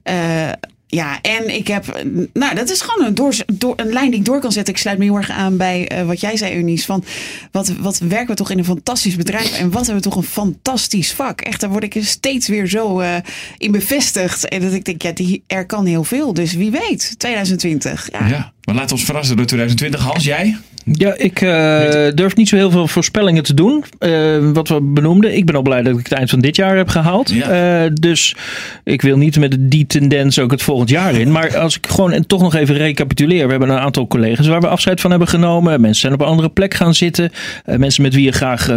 Eh, 0.03 0.49
ja, 0.91 1.21
en 1.21 1.55
ik 1.55 1.67
heb, 1.67 2.03
nou, 2.33 2.55
dat 2.55 2.69
is 2.69 2.81
gewoon 2.81 3.07
een, 3.07 3.15
door, 3.15 3.35
door, 3.53 3.73
een 3.75 3.93
lijn 3.93 4.09
die 4.09 4.19
ik 4.19 4.25
door 4.25 4.39
kan 4.39 4.51
zetten. 4.51 4.73
Ik 4.73 4.79
sluit 4.79 4.97
me 4.97 5.03
heel 5.03 5.15
erg 5.15 5.29
aan 5.29 5.57
bij 5.57 5.87
eh, 5.87 6.05
wat 6.05 6.19
jij 6.19 6.37
zei, 6.37 6.53
Eunice. 6.53 6.85
Van 6.85 7.03
wat, 7.51 7.67
wat 7.79 7.97
werken 7.97 8.27
we 8.27 8.33
toch 8.33 8.51
in 8.51 8.57
een 8.57 8.65
fantastisch 8.65 9.15
bedrijf 9.15 9.57
en 9.57 9.71
wat 9.71 9.85
hebben 9.85 10.03
we 10.03 10.09
toch 10.09 10.17
een 10.17 10.29
fantastisch 10.29 11.11
vak. 11.11 11.41
Echt, 11.41 11.61
daar 11.61 11.69
word 11.69 11.83
ik 11.83 11.97
steeds 12.03 12.47
weer 12.47 12.67
zo 12.67 12.99
eh, 12.99 13.15
in 13.57 13.71
bevestigd. 13.71 14.47
En 14.47 14.61
dat 14.61 14.73
ik 14.73 14.85
denk, 14.85 15.01
ja, 15.01 15.11
die, 15.11 15.43
er 15.47 15.65
kan 15.65 15.85
heel 15.85 16.03
veel. 16.03 16.33
Dus 16.33 16.53
wie 16.53 16.71
weet, 16.71 17.15
2020. 17.19 18.09
Ja. 18.11 18.27
Ja, 18.27 18.53
maar 18.65 18.75
laten 18.75 18.89
we 18.89 18.95
ons 18.95 19.03
verrassen 19.03 19.37
door 19.37 19.45
2020. 19.45 20.01
Hans, 20.01 20.23
jij? 20.23 20.57
Ja, 20.85 21.13
ik 21.17 21.41
eh, 21.41 22.15
durf 22.15 22.35
niet 22.35 22.49
zo 22.49 22.55
heel 22.55 22.71
veel 22.71 22.87
voorspellingen 22.87 23.43
te 23.43 23.53
doen. 23.53 23.83
eh, 23.99 24.11
wat 24.53 24.67
we 24.67 24.81
benoemden. 24.81 25.35
Ik 25.35 25.45
ben 25.45 25.55
al 25.55 25.61
blij 25.61 25.81
dat 25.81 25.97
ik 25.97 26.03
het 26.03 26.11
eind 26.11 26.29
van 26.29 26.39
dit 26.39 26.55
jaar 26.55 26.77
heb 26.77 26.87
gehaald. 26.87 27.29
Ja. 27.29 27.83
Eh, 27.83 27.91
dus 27.93 28.35
ik 28.83 29.01
wil 29.01 29.17
niet 29.17 29.39
met 29.39 29.55
die 29.59 29.87
tendens 29.87 30.39
ook 30.39 30.51
het 30.51 30.61
volgend 30.61 30.89
jaar 30.89 31.13
in. 31.15 31.31
Maar 31.31 31.57
als 31.57 31.77
ik 31.77 31.87
gewoon 31.87 32.11
en 32.11 32.27
toch 32.27 32.41
nog 32.41 32.55
even 32.55 32.75
recapituleer. 32.75 33.45
We 33.45 33.51
hebben 33.51 33.69
een 33.69 33.77
aantal 33.77 34.07
collega's 34.07 34.47
waar 34.47 34.61
we 34.61 34.67
afscheid 34.67 35.01
van 35.01 35.09
hebben 35.09 35.27
genomen. 35.27 35.81
Mensen 35.81 36.01
zijn 36.01 36.13
op 36.13 36.21
een 36.21 36.27
andere 36.27 36.49
plek 36.49 36.73
gaan 36.73 36.93
zitten. 36.93 37.31
Mensen 37.65 38.01
met 38.01 38.13
wie 38.13 38.25
je 38.25 38.31
graag 38.31 38.69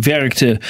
werkte 0.00 0.60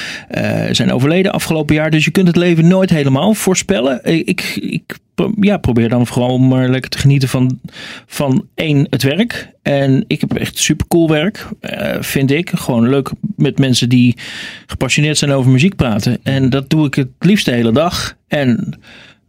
zijn 0.71 0.91
overleden 0.91 1.31
afgelopen 1.31 1.75
jaar. 1.75 1.89
Dus 1.89 2.05
je 2.05 2.11
kunt 2.11 2.27
het 2.27 2.35
leven 2.35 2.67
nooit 2.67 2.89
helemaal 2.89 3.33
voorspellen. 3.33 3.99
Ik, 4.03 4.55
ik, 4.55 4.97
ja, 5.39 5.57
probeer 5.57 5.89
dan 5.89 6.07
vooral 6.07 6.37
maar 6.37 6.69
lekker 6.69 6.89
te 6.89 6.97
genieten 6.97 7.29
van, 7.29 7.59
van 8.05 8.47
één, 8.55 8.87
het 8.89 9.03
werk. 9.03 9.51
En 9.61 10.03
ik 10.07 10.21
heb 10.21 10.33
echt 10.33 10.57
super 10.57 10.87
cool 10.87 11.09
werk, 11.09 11.47
eh, 11.59 11.95
vind 11.99 12.31
ik. 12.31 12.51
Gewoon 12.55 12.89
leuk 12.89 13.11
met 13.35 13.59
mensen 13.59 13.89
die 13.89 14.17
gepassioneerd 14.65 15.17
zijn 15.17 15.31
over 15.31 15.51
muziek 15.51 15.75
praten. 15.75 16.19
En 16.23 16.49
dat 16.49 16.69
doe 16.69 16.85
ik 16.85 16.95
het 16.95 17.09
liefst 17.19 17.45
de 17.45 17.51
hele 17.51 17.71
dag. 17.71 18.15
En 18.27 18.79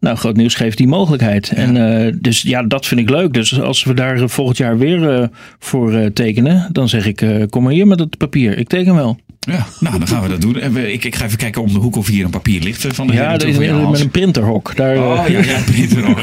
nou, 0.00 0.16
groot 0.16 0.36
nieuws 0.36 0.54
geeft 0.54 0.76
die 0.76 0.86
mogelijkheid. 0.86 1.48
En 1.48 1.76
eh, 1.76 2.12
dus 2.20 2.42
ja, 2.42 2.62
dat 2.62 2.86
vind 2.86 3.00
ik 3.00 3.10
leuk. 3.10 3.32
Dus 3.32 3.60
als 3.60 3.84
we 3.84 3.94
daar 3.94 4.16
eh, 4.16 4.28
volgend 4.28 4.56
jaar 4.56 4.78
weer 4.78 5.30
voor 5.58 6.12
tekenen, 6.12 6.68
dan 6.72 6.88
zeg 6.88 7.06
ik, 7.06 7.46
kom 7.50 7.62
maar 7.62 7.72
hier 7.72 7.86
met 7.86 7.98
het 7.98 8.16
papier. 8.16 8.58
Ik 8.58 8.68
teken 8.68 8.94
wel. 8.94 9.18
Ja, 9.46 9.66
nou 9.80 9.98
dan 9.98 10.08
gaan 10.08 10.22
we 10.22 10.28
dat 10.28 10.40
doen. 10.40 10.60
En 10.60 10.72
we- 10.72 10.92
Ik, 10.92 11.04
ik 11.04 11.14
ga 11.16 11.24
even 11.24 11.38
kijken 11.38 11.62
om 11.62 11.72
de 11.72 11.78
hoek 11.78 11.96
of 11.96 12.06
hier 12.06 12.24
een 12.24 12.30
papier 12.30 12.60
ligt 12.62 12.84
eh, 12.84 12.90
van 12.92 13.06
de 13.06 13.12
Ja, 13.12 13.30
dat 13.32 13.42
is 13.42 13.56
met 13.58 14.00
een 14.00 14.10
printerhok. 14.10 14.76
Daar, 14.76 14.94
eh, 14.94 15.00
Oh 15.10 15.28
ja, 15.28 15.38
ja, 15.44 15.58
Pieter 15.72 16.08
ook. 16.08 16.18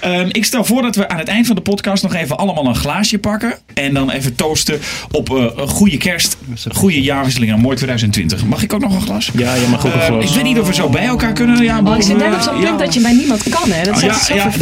Ehm, 0.00 0.28
ik 0.30 0.44
stel 0.44 0.64
voor 0.64 0.82
dat 0.82 0.96
we 0.96 1.08
aan 1.08 1.18
het 1.18 1.28
eind 1.28 1.46
van 1.46 1.56
de 1.56 1.62
podcast 1.62 2.02
nog 2.02 2.14
even 2.14 2.36
allemaal 2.38 2.66
een 2.66 2.74
glaasje 2.74 3.18
pakken. 3.18 3.54
En 3.74 3.94
dan 3.94 4.10
even 4.10 4.34
toosten 4.34 4.78
op 5.10 5.30
eh, 5.36 5.44
een 5.56 5.68
goede 5.68 5.96
kerst, 5.96 6.36
goede 6.72 7.02
jaarwisseling 7.02 7.52
en 7.52 7.60
mooi 7.60 7.76
2020. 7.76 8.44
Mag 8.46 8.62
ik 8.62 8.72
ook 8.72 8.80
nog 8.80 8.94
een 8.94 9.00
glas? 9.02 9.30
Ja, 9.36 9.54
je 9.54 9.66
mag 9.70 9.86
ook 9.86 9.92
een 9.94 10.00
Ehm, 10.00 10.12
glas. 10.12 10.24
ik 10.28 10.34
weet 10.34 10.44
niet 10.44 10.58
of 10.58 10.66
we 10.66 10.74
zo 10.74 10.88
bij 10.88 11.04
elkaar 11.04 11.32
kunnen. 11.32 11.62
Ja, 11.62 11.80
Oh, 11.84 11.96
ik 11.96 12.02
zit 12.02 12.16
net 12.16 12.34
op 12.34 12.40
zo'n 12.40 12.60
ja. 12.60 12.66
punt 12.66 12.78
dat 12.78 12.94
je 12.94 13.00
bij 13.00 13.12
niemand 13.12 13.42
kan, 13.48 13.70
hè? 13.70 13.84
Dat 13.84 13.96
is 13.96 14.02
Oh, 14.02 14.14
zo 14.14 14.34
ja, 14.34 14.44
dat, 14.44 14.52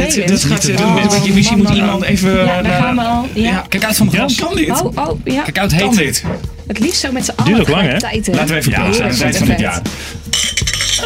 gaat, 0.44 0.64
eh, 0.64 0.86
Oh, 0.86 1.02
dat- 1.10 1.24
je- 1.26 1.32
misschien 1.32 1.58
man, 1.58 1.66
moet 1.66 1.76
man, 1.76 1.76
iemand 1.86 2.00
man. 2.00 2.08
even... 2.08 2.36
Ja, 2.46 2.62
daar 2.62 2.82
gaan 2.82 2.94
we 2.96 3.02
al. 3.02 3.28
Ja. 3.34 3.64
Kijk 3.68 3.84
uit 3.84 3.96
van 3.96 4.06
de 4.08 4.12
Ja, 4.16 4.18
glas. 4.18 4.34
kan 4.34 4.54
dit? 4.56 4.70
Oh, 4.82 4.96
oh, 5.08 5.20
ja. 5.24 5.42
Kijk 5.42 5.58
uit, 5.58 5.74
Kan 5.76 5.88
heet. 5.88 5.98
dit? 5.98 6.24
Het 6.72 6.80
liefst 6.80 7.00
zo 7.00 7.12
met 7.12 7.24
z'n 7.24 7.32
allen. 7.36 7.52
Duurt 7.52 7.60
ook 7.60 7.74
lang, 7.74 7.86
hè? 7.86 7.92
Laten 7.92 8.46
we 8.46 8.54
even 8.54 8.70
Ja, 8.70 8.82
proosten 8.82 9.04
aan 9.04 9.10
het 9.10 9.20
eind 9.22 9.36
van 9.36 9.48
het 9.48 9.60
jaar. 9.60 9.82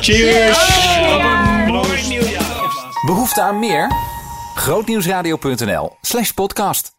Cheers! 0.01 0.59
Behoefte 3.07 3.43
aan 3.43 3.59
meer? 3.59 3.91
Grootnieuwsradio.nl 4.55 5.97
slash 6.01 6.31
podcast. 6.31 6.96